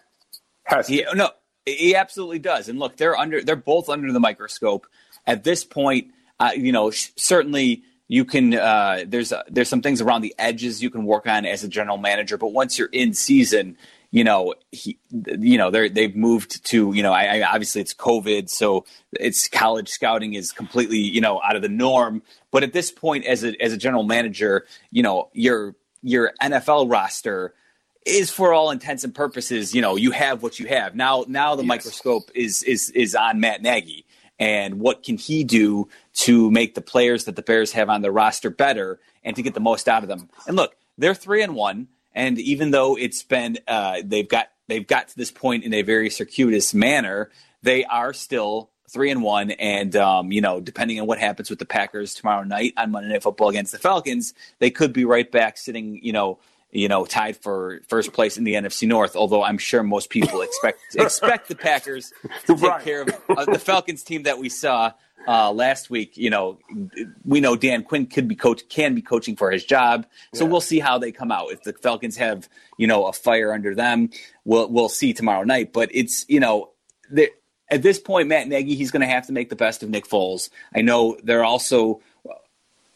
Has. 0.71 0.87
He, 0.87 1.05
no, 1.15 1.31
he 1.67 1.95
absolutely 1.95 2.39
does. 2.39 2.69
And 2.69 2.79
look, 2.79 2.97
they're 2.97 3.17
under. 3.17 3.43
They're 3.43 3.57
both 3.57 3.89
under 3.89 4.13
the 4.13 4.21
microscope 4.21 4.87
at 5.27 5.45
this 5.45 5.65
point. 5.65 6.13
Uh, 6.39 6.53
you 6.57 6.73
know, 6.73 6.91
sh- 6.91 7.11
certainly 7.17 7.83
you 8.09 8.25
can. 8.25 8.55
Uh, 8.55 9.05
there's 9.07 9.33
uh, 9.33 9.43
there's 9.49 9.69
some 9.69 9.83
things 9.83 10.01
around 10.01 10.23
the 10.23 10.35
edges 10.39 10.83
you 10.83 10.91
can 10.91 11.05
work 11.05 11.27
on 11.27 11.45
as 11.45 11.65
a 11.65 11.69
general 11.69 11.99
manager, 11.99 12.39
but 12.39 12.49
once 12.49 12.79
you're 12.79 12.89
in 12.89 13.15
season, 13.15 13.77
you 14.11 14.25
know, 14.25 14.55
he, 14.73 14.99
you 15.11 15.59
know, 15.59 15.71
they're 15.71 15.89
they've 15.89 16.15
moved 16.15 16.65
to. 16.67 16.93
You 16.93 17.03
know, 17.03 17.13
I, 17.13 17.41
I 17.41 17.43
obviously 17.43 17.81
it's 17.81 17.95
COVID, 17.95 18.49
so 18.49 18.85
it's 19.13 19.49
college 19.49 19.89
scouting 19.89 20.35
is 20.35 20.53
completely 20.53 20.99
you 20.99 21.21
know 21.21 21.41
out 21.43 21.57
of 21.57 21.63
the 21.63 21.69
norm. 21.69 22.23
But 22.51 22.63
at 22.63 22.73
this 22.73 22.91
point, 22.91 23.25
as 23.27 23.45
a 23.45 23.61
as 23.63 23.73
a 23.73 23.77
general 23.77 24.03
manager, 24.03 24.67
you 24.91 25.03
know, 25.03 25.31
your 25.33 25.77
your 26.03 26.33
NFL 26.41 26.91
roster 26.91 27.55
is 28.07 28.31
for 28.31 28.53
all 28.53 28.71
intents 28.71 29.05
and 29.05 29.15
purposes, 29.15 29.75
you 29.75 29.83
know, 29.83 29.97
you 29.97 30.11
have 30.11 30.43
what 30.43 30.59
you 30.59 30.67
have. 30.67 30.95
Now 30.95 31.25
now 31.29 31.55
the 31.55 31.63
microscope 31.63 32.31
is 32.35 32.63
is 32.63 32.91
is 32.91 33.15
on 33.15 33.41
Matt 33.41 33.63
Nagy 33.63 34.07
and 34.39 34.81
what 34.81 35.03
can 35.03 35.19
he 35.19 35.45
do 35.45 35.89
to 36.15 36.51
make 36.51 36.75
the 36.75 36.81
players 36.81 37.25
that 37.25 37.37
the 37.37 37.43
Bears 37.43 37.73
have 37.73 37.91
on 37.91 38.03
their 38.03 38.13
roster 38.13 38.51
better 38.51 38.99
and 39.23 39.37
to 39.37 39.43
get 39.43 39.53
the 39.53 39.61
most 39.61 39.87
out 39.87 40.03
of 40.03 40.09
them. 40.09 40.31
And 40.47 40.57
look, 40.57 40.75
they're 40.97 41.15
3 41.15 41.43
and 41.43 41.55
1 41.55 41.89
and 42.15 42.39
even 42.39 42.71
though 42.71 42.97
it's 42.97 43.23
been 43.23 43.59
uh, 43.69 44.03
they've 44.05 44.29
got 44.29 44.49
they've 44.67 44.87
got 44.87 45.09
to 45.09 45.17
this 45.17 45.31
point 45.31 45.65
in 45.65 45.75
a 45.75 45.83
very 45.83 46.11
circuitous 46.11 46.75
manner, 46.75 47.31
they 47.63 47.85
are 47.85 48.13
still 48.13 48.71
three 48.89 49.11
and 49.11 49.23
one, 49.23 49.53
and 49.53 49.95
um, 49.97 50.33
you 50.33 50.41
know, 50.41 50.61
depending 50.61 51.01
on 51.01 51.07
what 51.07 51.19
happens 51.19 51.51
with 51.51 51.59
the 51.59 51.67
Packers 51.67 52.15
tomorrow 52.15 52.43
night 52.43 52.75
on 52.77 52.91
Monday 52.91 53.09
Night 53.09 53.23
Football 53.23 53.49
against 53.49 53.73
the 53.73 53.79
Falcons, 53.79 54.35
they 54.59 54.71
could 54.71 54.93
be 54.93 55.05
right 55.05 55.31
back 55.31 55.57
sitting, 55.57 56.01
you 56.03 56.13
know, 56.13 56.39
you 56.73 56.89
know, 56.89 57.05
tied 57.05 57.37
for 57.37 57.81
first 57.89 58.13
place 58.13 58.39
in 58.39 58.45
the 58.45 58.55
NFC 58.55 58.87
North. 58.87 59.17
Although 59.17 59.43
I'm 59.43 59.59
sure 59.59 59.83
most 59.83 60.11
people 60.11 60.41
expect 60.49 60.81
expect 60.97 61.49
the 61.49 61.55
Packers 61.57 62.13
to 62.47 62.55
take 62.55 62.63
Right. 62.63 62.85
care 62.85 63.03
of 63.03 63.09
uh, 63.29 63.45
the 63.47 63.59
Falcons 63.59 64.03
team 64.03 64.23
that 64.25 64.39
we 64.39 64.49
saw 64.49 64.93
uh, 65.29 65.53
last 65.53 65.91
week. 65.91 66.17
You 66.17 66.31
know, 66.31 66.59
we 67.25 67.41
know 67.41 67.57
Dan 67.57 67.83
Quinn 67.83 68.07
could 68.07 68.29
be 68.29 68.35
coach 68.37 68.69
can 68.69 68.95
be 68.95 69.03
coaching 69.03 69.37
for 69.37 69.51
his 69.51 69.65
job, 69.65 70.07
so 70.35 70.45
we'll 70.47 70.61
see 70.61 70.79
how 70.81 70.99
they 70.99 71.13
come 71.13 71.31
out. 71.33 71.51
If 71.53 71.63
the 71.63 71.73
Falcons 71.73 72.17
have 72.17 72.49
you 72.79 72.87
know 72.87 73.07
a 73.07 73.13
fire 73.13 73.53
under 73.53 73.75
them, 73.75 74.11
we'll 74.45 74.69
we'll 74.69 74.89
see 74.89 75.13
tomorrow 75.13 75.45
night. 75.45 75.73
But 75.73 75.91
it's 75.93 76.25
you 76.29 76.41
know. 76.41 76.71
the- 77.11 77.31
At 77.73 77.83
this 77.83 78.01
point, 78.01 78.27
Matt 78.27 78.49
Nagy, 78.49 78.75
he's 78.75 78.91
going 78.91 79.03
to 79.03 79.07
have 79.15 79.27
to 79.29 79.33
make 79.33 79.49
the 79.49 79.55
best 79.57 79.85
of 79.85 79.91
Nick 79.91 80.09
Foles. 80.09 80.51
I 80.75 80.81
know 80.83 81.17
they're 81.23 81.45
also 81.45 82.01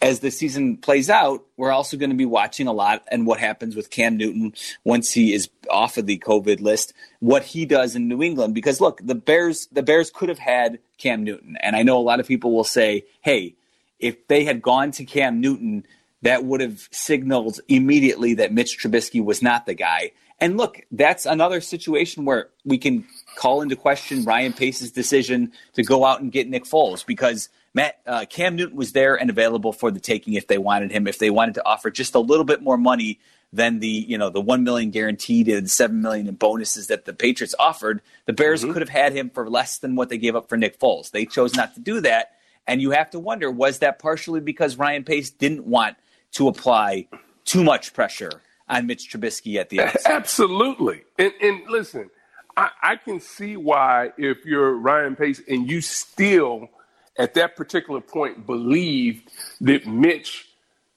as 0.04 0.20
the 0.20 0.30
season 0.30 0.76
plays 0.76 1.08
out, 1.08 1.42
we're 1.56 1.70
also 1.70 1.96
going 1.96 2.10
to 2.10 2.16
be 2.16 2.26
watching 2.26 2.66
a 2.66 2.72
lot 2.74 3.02
and 3.10 3.26
what 3.26 3.40
happens 3.40 3.74
with 3.74 3.88
Cam 3.88 4.18
Newton 4.18 4.52
once 4.84 5.10
he 5.12 5.32
is 5.32 5.48
off 5.70 5.96
of 5.96 6.04
the 6.04 6.18
COVID 6.18 6.60
list, 6.60 6.92
what 7.20 7.42
he 7.42 7.64
does 7.64 7.96
in 7.96 8.06
New 8.06 8.22
England. 8.22 8.54
Because 8.54 8.82
look, 8.82 9.00
the 9.02 9.14
Bears, 9.14 9.66
the 9.72 9.82
Bears 9.82 10.10
could 10.10 10.28
have 10.28 10.38
had 10.38 10.78
Cam 10.98 11.24
Newton, 11.24 11.56
and 11.58 11.74
I 11.74 11.82
know 11.84 11.96
a 11.96 12.04
lot 12.04 12.20
of 12.20 12.28
people 12.28 12.52
will 12.52 12.64
say, 12.64 13.06
"Hey, 13.22 13.54
if 13.98 14.28
they 14.28 14.44
had 14.44 14.60
gone 14.60 14.90
to 14.90 15.06
Cam 15.06 15.40
Newton, 15.40 15.86
that 16.20 16.44
would 16.44 16.60
have 16.60 16.86
signaled 16.90 17.60
immediately 17.66 18.34
that 18.34 18.52
Mitch 18.52 18.78
Trubisky 18.78 19.24
was 19.24 19.40
not 19.40 19.64
the 19.64 19.74
guy." 19.74 20.12
And 20.38 20.58
look, 20.58 20.82
that's 20.90 21.24
another 21.24 21.62
situation 21.62 22.26
where 22.26 22.50
we 22.62 22.76
can 22.76 23.06
call 23.36 23.62
into 23.62 23.74
question 23.74 24.24
Ryan 24.24 24.52
Pace's 24.52 24.92
decision 24.92 25.52
to 25.72 25.82
go 25.82 26.04
out 26.04 26.20
and 26.20 26.30
get 26.30 26.50
Nick 26.50 26.64
Foles 26.64 27.06
because 27.06 27.48
Matt 27.74 27.98
uh, 28.06 28.24
Cam 28.30 28.54
Newton 28.56 28.76
was 28.76 28.92
there 28.92 29.16
and 29.16 29.28
available 29.28 29.72
for 29.72 29.90
the 29.90 30.00
taking 30.00 30.34
if 30.34 30.46
they 30.46 30.58
wanted 30.58 30.92
him. 30.92 31.06
If 31.06 31.18
they 31.18 31.30
wanted 31.30 31.56
to 31.56 31.66
offer 31.66 31.90
just 31.90 32.14
a 32.14 32.20
little 32.20 32.44
bit 32.44 32.62
more 32.62 32.78
money 32.78 33.18
than 33.52 33.80
the 33.80 33.88
you 33.88 34.16
know 34.16 34.30
the 34.30 34.40
one 34.40 34.64
million 34.64 34.90
guaranteed 34.90 35.48
and 35.48 35.70
seven 35.70 36.00
million 36.00 36.26
in 36.26 36.34
bonuses 36.34 36.86
that 36.86 37.04
the 37.04 37.12
Patriots 37.12 37.54
offered, 37.58 38.00
the 38.26 38.32
Bears 38.32 38.64
could 38.64 38.76
have 38.76 38.88
had 38.88 39.12
him 39.12 39.28
for 39.28 39.50
less 39.50 39.78
than 39.78 39.96
what 39.96 40.08
they 40.08 40.18
gave 40.18 40.36
up 40.36 40.48
for 40.48 40.56
Nick 40.56 40.78
Foles. 40.78 41.10
They 41.10 41.26
chose 41.26 41.54
not 41.54 41.74
to 41.74 41.80
do 41.80 42.00
that, 42.00 42.32
and 42.66 42.80
you 42.80 42.92
have 42.92 43.10
to 43.10 43.18
wonder 43.18 43.50
was 43.50 43.80
that 43.80 43.98
partially 43.98 44.40
because 44.40 44.76
Ryan 44.76 45.04
Pace 45.04 45.30
didn't 45.30 45.66
want 45.66 45.96
to 46.32 46.48
apply 46.48 47.08
too 47.44 47.64
much 47.64 47.92
pressure 47.92 48.40
on 48.68 48.86
Mitch 48.86 49.10
Trubisky 49.10 49.56
at 49.56 49.68
the 49.68 49.80
end. 49.80 49.96
Absolutely. 50.06 51.02
And 51.18 51.32
and 51.40 51.62
listen, 51.68 52.10
I, 52.56 52.70
I 52.82 52.96
can 52.96 53.20
see 53.20 53.56
why 53.56 54.12
if 54.16 54.44
you're 54.44 54.74
Ryan 54.74 55.16
Pace 55.16 55.42
and 55.48 55.68
you 55.68 55.80
still 55.80 56.70
at 57.18 57.34
that 57.34 57.56
particular 57.56 58.00
point 58.00 58.46
believed 58.46 59.30
that 59.62 59.86
Mitch 59.86 60.48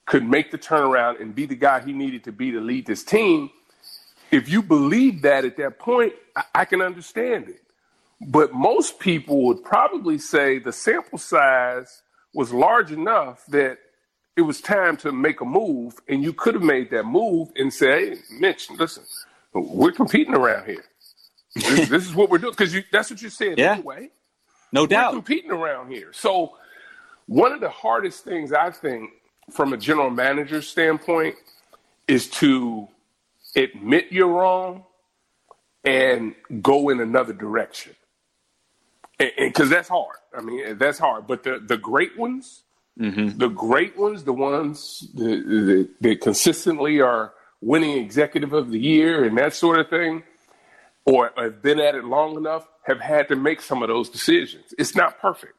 could 0.08 0.28
make 0.28 0.52
the 0.52 0.58
turnaround 0.60 1.22
and 1.22 1.36
be 1.36 1.46
the 1.46 1.56
guy 1.56 1.82
he 1.82 1.94
needed 1.94 2.24
to 2.26 2.32
be 2.34 2.52
to 2.52 2.62
lead 2.62 2.88
this 2.88 3.04
team, 3.04 3.50
if 4.32 4.50
you 4.50 4.62
believe 4.64 5.24
that 5.24 5.46
at 5.46 5.58
that 5.58 5.80
point, 5.80 6.14
I, 6.36 6.44
I 6.56 6.66
can 6.66 6.82
understand 6.82 7.50
it. 7.50 7.62
But 8.28 8.54
most 8.54 9.00
people 9.00 9.46
would 9.48 9.64
probably 9.64 10.18
say 10.20 10.60
the 10.60 10.74
sample 10.74 11.20
size 11.20 12.04
was 12.34 12.54
large 12.54 12.92
enough 12.92 13.46
that 13.48 13.80
it 14.38 14.42
was 14.44 14.62
time 14.62 14.98
to 14.98 15.12
make 15.12 15.42
a 15.42 15.46
move, 15.46 15.96
and 16.10 16.24
you 16.24 16.34
could 16.34 16.56
have 16.56 16.64
made 16.64 16.92
that 16.92 17.06
move 17.06 17.50
and 17.58 17.74
say, 17.74 18.12
"Hey, 18.12 18.18
Mitch, 18.40 18.70
listen, 18.72 19.04
we're 19.54 19.92
competing 19.94 20.36
around 20.36 20.66
here. 20.68 20.86
This, 21.56 21.90
this 21.90 22.08
is 22.08 22.16
what 22.16 22.30
we're 22.30 22.40
doing 22.40 22.54
because 22.58 22.76
that's 22.92 23.12
what 23.12 23.22
you 23.22 23.30
said 23.30 23.58
Yeah. 23.58 23.74
anyway. 23.74 24.12
No 24.72 24.86
doubt. 24.88 25.14
We're 25.14 25.18
competing 25.20 25.52
around 25.52 25.92
here. 25.92 26.12
So, 26.14 26.56
one 27.28 27.52
of 27.52 27.62
the 27.62 27.70
hardest 27.70 28.24
things 28.24 28.54
I 28.54 28.72
think 28.72 29.12
from 29.52 29.74
a 29.74 29.78
general 29.78 30.10
manager 30.10 30.62
standpoint 30.62 31.36
is 32.08 32.30
to 32.30 32.88
admit 33.56 34.08
you're 34.12 34.28
wrong 34.28 34.84
and 35.84 36.36
go 36.62 36.90
in 36.90 37.00
another 37.00 37.34
direction. 37.34 37.96
Because 39.20 39.70
that's 39.70 39.90
hard. 39.90 40.18
I 40.38 40.42
mean, 40.42 40.78
that's 40.78 41.00
hard. 41.00 41.28
But 41.28 41.44
the, 41.44 41.60
the 41.66 41.78
great 41.78 42.18
ones, 42.18 42.64
Mm-hmm. 43.00 43.38
the 43.38 43.50
great 43.50 43.96
ones, 43.96 44.24
the 44.24 44.34
ones 44.34 45.08
that, 45.14 45.24
that, 45.48 45.90
that 46.02 46.22
consistently 46.22 47.00
are 47.00 47.32
winning 47.62 47.98
executive 47.98 48.54
of 48.54 48.72
the 48.72 48.80
year 48.80 49.24
and 49.24 49.38
that 49.38 49.54
sort 49.54 49.80
of 49.80 49.88
thing, 49.88 50.24
or 51.08 51.32
have 51.38 51.62
been 51.62 51.80
at 51.80 51.96
it 51.96 52.04
long 52.04 52.38
enough, 52.38 52.68
have 52.84 53.00
had 53.00 53.28
to 53.30 53.36
make 53.36 53.62
some 53.62 53.82
of 53.82 53.88
those 53.90 54.10
decisions. 54.10 54.74
It's 54.78 54.96
not 54.96 55.20
perfect. 55.20 55.54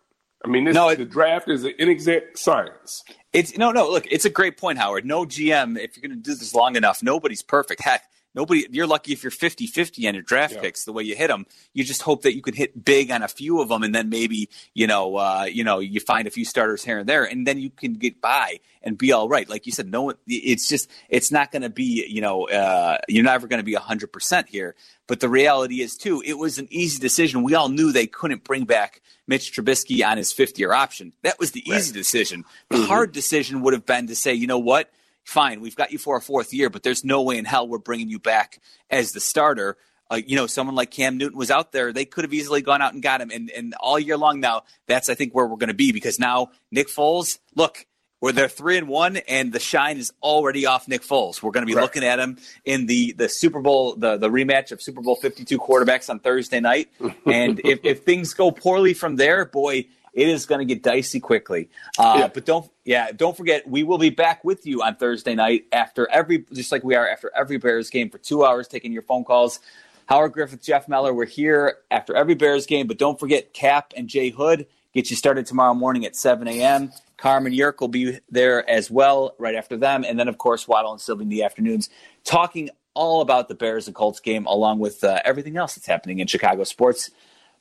I 0.44 0.48
mean, 0.48 0.64
this, 0.64 0.74
No, 0.74 0.88
it- 0.90 0.98
the 0.98 1.04
draft 1.04 1.48
is 1.48 1.64
an 1.64 1.74
inexact 1.78 2.38
science. 2.38 3.02
It's 3.32 3.56
no, 3.58 3.72
no. 3.72 3.90
Look, 3.90 4.06
it's 4.10 4.24
a 4.24 4.30
great 4.30 4.56
point, 4.56 4.78
Howard. 4.78 5.04
No 5.04 5.24
GM, 5.24 5.76
if 5.78 5.96
you're 5.96 6.08
going 6.08 6.16
to 6.16 6.22
do 6.22 6.34
this 6.36 6.54
long 6.54 6.76
enough, 6.76 7.02
nobody's 7.02 7.42
perfect. 7.42 7.82
Heck, 7.82 8.04
nobody. 8.38 8.66
You're 8.70 8.86
lucky 8.86 9.12
if 9.12 9.22
you're 9.22 9.30
50-50 9.32 10.06
on 10.08 10.14
your 10.14 10.22
draft 10.22 10.54
Yeah. 10.54 10.60
picks. 10.62 10.84
The 10.84 10.92
way 10.92 11.02
you 11.02 11.14
hit 11.16 11.28
them, 11.28 11.44
you 11.74 11.82
just 11.84 12.02
hope 12.02 12.22
that 12.22 12.34
you 12.36 12.42
can 12.42 12.54
hit 12.54 12.84
big 12.84 13.10
on 13.10 13.22
a 13.22 13.28
few 13.28 13.60
of 13.60 13.68
them, 13.68 13.82
and 13.82 13.94
then 13.94 14.08
maybe 14.08 14.48
you 14.74 14.86
know, 14.86 15.16
uh, 15.16 15.46
you 15.50 15.64
know, 15.64 15.78
you 15.80 16.00
find 16.00 16.26
a 16.26 16.30
few 16.30 16.44
starters 16.44 16.84
here 16.84 16.98
and 17.00 17.08
there, 17.08 17.24
and 17.24 17.46
then 17.46 17.58
you 17.58 17.70
can 17.70 17.94
get 17.94 18.20
by 18.20 18.60
and 18.82 18.96
be 18.96 19.12
all 19.12 19.28
right. 19.28 19.48
Like 19.48 19.66
you 19.66 19.72
said, 19.72 19.90
no, 19.90 20.02
one- 20.02 20.14
it's 20.26 20.68
just 20.68 20.88
it's 21.08 21.30
not 21.32 21.50
going 21.52 21.62
to 21.62 21.70
be. 21.70 22.06
You 22.08 22.20
know, 22.20 22.48
uh, 22.48 22.98
you're 23.08 23.24
never 23.24 23.46
going 23.48 23.58
to 23.60 23.64
be 23.64 23.74
hundred 23.74 24.12
percent 24.12 24.48
here. 24.48 24.74
But 25.08 25.20
the 25.20 25.28
reality 25.28 25.80
is, 25.80 25.96
too, 25.96 26.22
it 26.24 26.36
was 26.38 26.58
an 26.58 26.68
easy 26.70 26.98
decision. 27.00 27.42
We 27.42 27.54
all 27.54 27.70
knew 27.70 27.92
they 27.92 28.06
couldn't 28.06 28.44
bring 28.44 28.64
back 28.64 29.00
Mitch 29.26 29.52
Trubisky 29.54 30.06
on 30.06 30.16
his 30.18 30.32
fifth 30.32 30.58
year 30.58 30.72
option. 30.72 31.12
That 31.22 31.38
was 31.38 31.52
the 31.52 31.62
easy 31.68 31.92
decision. 31.94 32.44
The 32.70 32.82
hard 32.84 33.12
decision 33.12 33.62
would 33.62 33.72
have 33.72 33.86
been 33.86 34.06
to 34.08 34.14
say, 34.14 34.34
you 34.34 34.46
know 34.46 34.58
what? 34.58 34.90
Fine, 35.28 35.60
we've 35.60 35.76
got 35.76 35.92
you 35.92 35.98
for 35.98 36.16
a 36.16 36.22
fourth 36.22 36.54
year, 36.54 36.70
but 36.70 36.82
there's 36.82 37.04
no 37.04 37.20
way 37.20 37.36
in 37.36 37.44
hell 37.44 37.68
we're 37.68 37.76
bringing 37.76 38.08
you 38.08 38.18
back 38.18 38.60
as 38.88 39.12
the 39.12 39.20
starter. 39.20 39.76
Uh, 40.10 40.18
you 40.26 40.36
know, 40.36 40.46
someone 40.46 40.74
like 40.74 40.90
Cam 40.90 41.18
Newton 41.18 41.36
was 41.36 41.50
out 41.50 41.70
there. 41.70 41.92
They 41.92 42.06
could 42.06 42.24
have 42.24 42.32
easily 42.32 42.62
gone 42.62 42.80
out 42.80 42.94
and 42.94 43.02
got 43.02 43.20
him. 43.20 43.30
And, 43.30 43.50
and 43.50 43.74
all 43.78 43.98
year 43.98 44.16
long 44.16 44.40
now, 44.40 44.62
that's, 44.86 45.10
I 45.10 45.14
think, 45.14 45.34
where 45.34 45.44
we're 45.46 45.58
going 45.58 45.68
to 45.68 45.74
be 45.74 45.92
because 45.92 46.18
now 46.18 46.52
Nick 46.70 46.88
Foles, 46.88 47.38
look, 47.54 47.84
where 48.20 48.32
they're 48.32 48.48
three 48.48 48.78
and 48.78 48.88
one, 48.88 49.18
and 49.28 49.52
the 49.52 49.60
shine 49.60 49.98
is 49.98 50.10
already 50.22 50.64
off 50.64 50.88
Nick 50.88 51.02
Foles. 51.02 51.42
We're 51.42 51.50
going 51.50 51.66
to 51.66 51.70
be 51.70 51.76
Right. 51.76 51.82
looking 51.82 52.04
at 52.04 52.18
him 52.18 52.38
in 52.64 52.86
the 52.86 53.12
the 53.12 53.28
Super 53.28 53.60
Bowl, 53.60 53.96
the 53.96 54.16
the 54.16 54.30
rematch 54.30 54.72
of 54.72 54.80
Super 54.80 55.02
Bowl 55.02 55.14
Fifty 55.14 55.44
Two 55.44 55.58
quarterbacks 55.58 56.08
on 56.08 56.20
Thursday 56.20 56.58
night. 56.60 56.88
And 57.26 57.60
if, 57.62 57.80
if 57.84 58.02
things 58.04 58.32
go 58.32 58.50
poorly 58.50 58.94
from 58.94 59.16
there, 59.16 59.44
boy, 59.44 59.84
it 60.12 60.28
is 60.28 60.46
going 60.46 60.60
to 60.60 60.64
get 60.64 60.82
dicey 60.82 61.20
quickly. 61.20 61.68
Uh, 61.98 62.16
Yeah. 62.18 62.28
But 62.28 62.44
don't 62.44 62.70
yeah, 62.84 63.12
don't 63.12 63.36
forget 63.36 63.68
we 63.68 63.82
will 63.82 63.98
be 63.98 64.10
back 64.10 64.44
with 64.44 64.66
you 64.66 64.82
on 64.82 64.96
Thursday 64.96 65.34
night 65.34 65.66
after 65.72 66.08
every 66.10 66.44
just 66.52 66.72
like 66.72 66.84
we 66.84 66.94
are 66.94 67.08
after 67.08 67.30
every 67.36 67.58
Bears 67.58 67.90
game 67.90 68.10
for 68.10 68.18
two 68.18 68.44
hours, 68.44 68.68
taking 68.68 68.92
your 68.92 69.02
phone 69.02 69.24
calls. 69.24 69.60
Howard 70.06 70.32
Griffith, 70.32 70.62
Jeff 70.62 70.88
Meller, 70.88 71.12
we're 71.12 71.26
here 71.26 71.78
after 71.90 72.16
every 72.16 72.34
Bears 72.34 72.64
game, 72.64 72.86
but 72.86 72.96
don't 72.96 73.20
forget 73.20 73.52
Cap 73.52 73.92
and 73.94 74.08
Jay 74.08 74.30
Hood 74.30 74.66
get 74.94 75.10
you 75.10 75.16
started 75.16 75.44
tomorrow 75.46 75.74
morning 75.74 76.06
at 76.06 76.16
7 76.16 76.48
a.m. 76.48 76.90
Carmen 77.18 77.52
Yerk 77.52 77.80
will 77.80 77.88
be 77.88 78.18
there 78.30 78.68
as 78.68 78.90
well 78.90 79.34
right 79.38 79.54
after 79.54 79.76
them. 79.76 80.04
And 80.04 80.18
then, 80.18 80.28
of 80.28 80.38
course, 80.38 80.66
Waddle 80.66 80.92
and 80.92 81.00
Silvy 81.00 81.24
in 81.24 81.28
the 81.28 81.42
afternoons 81.42 81.90
talking 82.24 82.70
all 82.94 83.20
about 83.20 83.48
the 83.48 83.54
Bears 83.54 83.86
and 83.86 83.94
Colts 83.94 84.20
game 84.20 84.46
along 84.46 84.78
with 84.78 85.04
uh, 85.04 85.20
everything 85.24 85.56
else 85.56 85.74
that's 85.74 85.86
happening 85.86 86.20
in 86.20 86.26
Chicago 86.26 86.64
sports. 86.64 87.10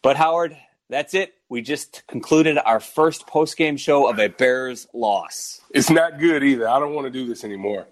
But, 0.01 0.15
Howard, 0.15 0.55
that's 0.89 1.13
it. 1.13 1.33
We 1.49 1.61
just 1.61 2.03
concluded 2.07 2.57
our 2.57 2.79
first 2.79 3.27
post 3.27 3.57
game 3.57 3.77
show 3.77 4.09
of 4.09 4.19
a 4.19 4.27
Bears 4.27 4.87
loss. 4.93 5.61
It's 5.71 5.89
not 5.89 6.19
good 6.19 6.43
either. 6.43 6.67
I 6.67 6.79
don't 6.79 6.93
want 6.93 7.05
to 7.05 7.11
do 7.11 7.27
this 7.27 7.43
anymore. 7.43 7.87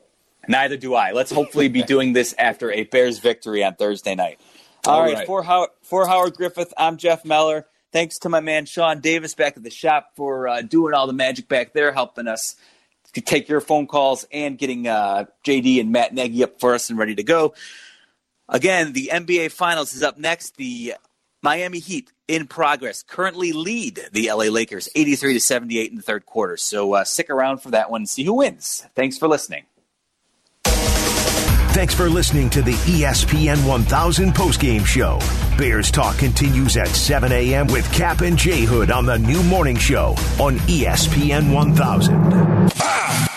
Neither 0.47 0.77
do 0.77 0.93
I. 0.95 1.11
Let's 1.11 1.31
hopefully 1.31 1.67
be 1.67 1.83
doing 1.87 2.13
this 2.13 2.33
after 2.37 2.71
a 2.71 2.83
Bears 2.83 3.19
victory 3.19 3.63
on 3.63 3.75
Thursday 3.75 4.15
night. 4.15 4.39
All 4.85 4.95
All 4.95 5.01
right, 5.03 5.15
right. 5.15 5.27
For, 5.27 5.43
Howard, 5.43 5.69
for 5.81 6.07
Howard 6.07 6.35
Griffith, 6.35 6.73
I'm 6.77 6.97
Jeff 6.97 7.25
Meller. 7.25 7.65
Thanks 7.91 8.19
to 8.19 8.29
my 8.29 8.39
man 8.39 8.65
Sean 8.65 8.99
Davis 8.99 9.33
back 9.33 9.57
at 9.57 9.63
the 9.63 9.69
shop 9.71 10.11
for 10.15 10.47
uh, 10.47 10.61
doing 10.61 10.93
all 10.93 11.07
the 11.07 11.13
magic 11.13 11.47
back 11.47 11.73
there, 11.73 11.91
helping 11.91 12.27
us 12.27 12.55
to 13.13 13.21
take 13.21 13.47
your 13.47 13.61
phone 13.61 13.87
calls 13.87 14.25
and 14.31 14.57
getting 14.57 14.87
uh, 14.87 15.25
JD 15.45 15.79
and 15.79 15.91
Matt 15.91 16.13
Nagy 16.13 16.43
up 16.43 16.59
for 16.59 16.73
us 16.75 16.89
and 16.89 16.99
ready 16.99 17.15
to 17.15 17.23
go. 17.23 17.53
Again, 18.47 18.93
the 18.93 19.09
NBA 19.11 19.51
Finals 19.51 19.93
is 19.93 20.03
up 20.03 20.17
next. 20.17 20.57
The 20.57 20.95
Miami 21.45 21.77
Heat 21.77 22.11
in 22.27 22.47
progress 22.47 23.03
currently 23.03 23.53
lead 23.53 24.01
the 24.11 24.31
LA 24.31 24.45
Lakers 24.45 24.89
83 24.95 25.35
to 25.35 25.39
78 25.39 25.91
in 25.91 25.95
the 25.95 26.01
third 26.01 26.25
quarter. 26.25 26.57
So 26.57 26.93
uh, 26.93 27.03
stick 27.03 27.29
around 27.29 27.59
for 27.59 27.69
that 27.69 27.91
one 27.91 28.01
and 28.01 28.09
see 28.09 28.23
who 28.23 28.33
wins. 28.33 28.83
Thanks 28.95 29.19
for 29.19 29.27
listening. 29.27 29.65
Thanks 30.63 31.93
for 31.93 32.09
listening 32.09 32.49
to 32.49 32.63
the 32.63 32.73
ESPN 32.73 33.67
1000 33.67 34.33
postgame 34.33 34.85
show. 34.87 35.19
Bears 35.55 35.91
Talk 35.91 36.17
continues 36.17 36.77
at 36.77 36.87
7 36.87 37.31
a.m. 37.31 37.67
with 37.67 37.91
Cap 37.93 38.21
and 38.21 38.37
J 38.37 38.61
Hood 38.61 38.89
on 38.89 39.05
the 39.05 39.19
new 39.19 39.43
morning 39.43 39.77
show 39.77 40.15
on 40.39 40.57
ESPN 40.67 41.53
1000. 41.53 43.34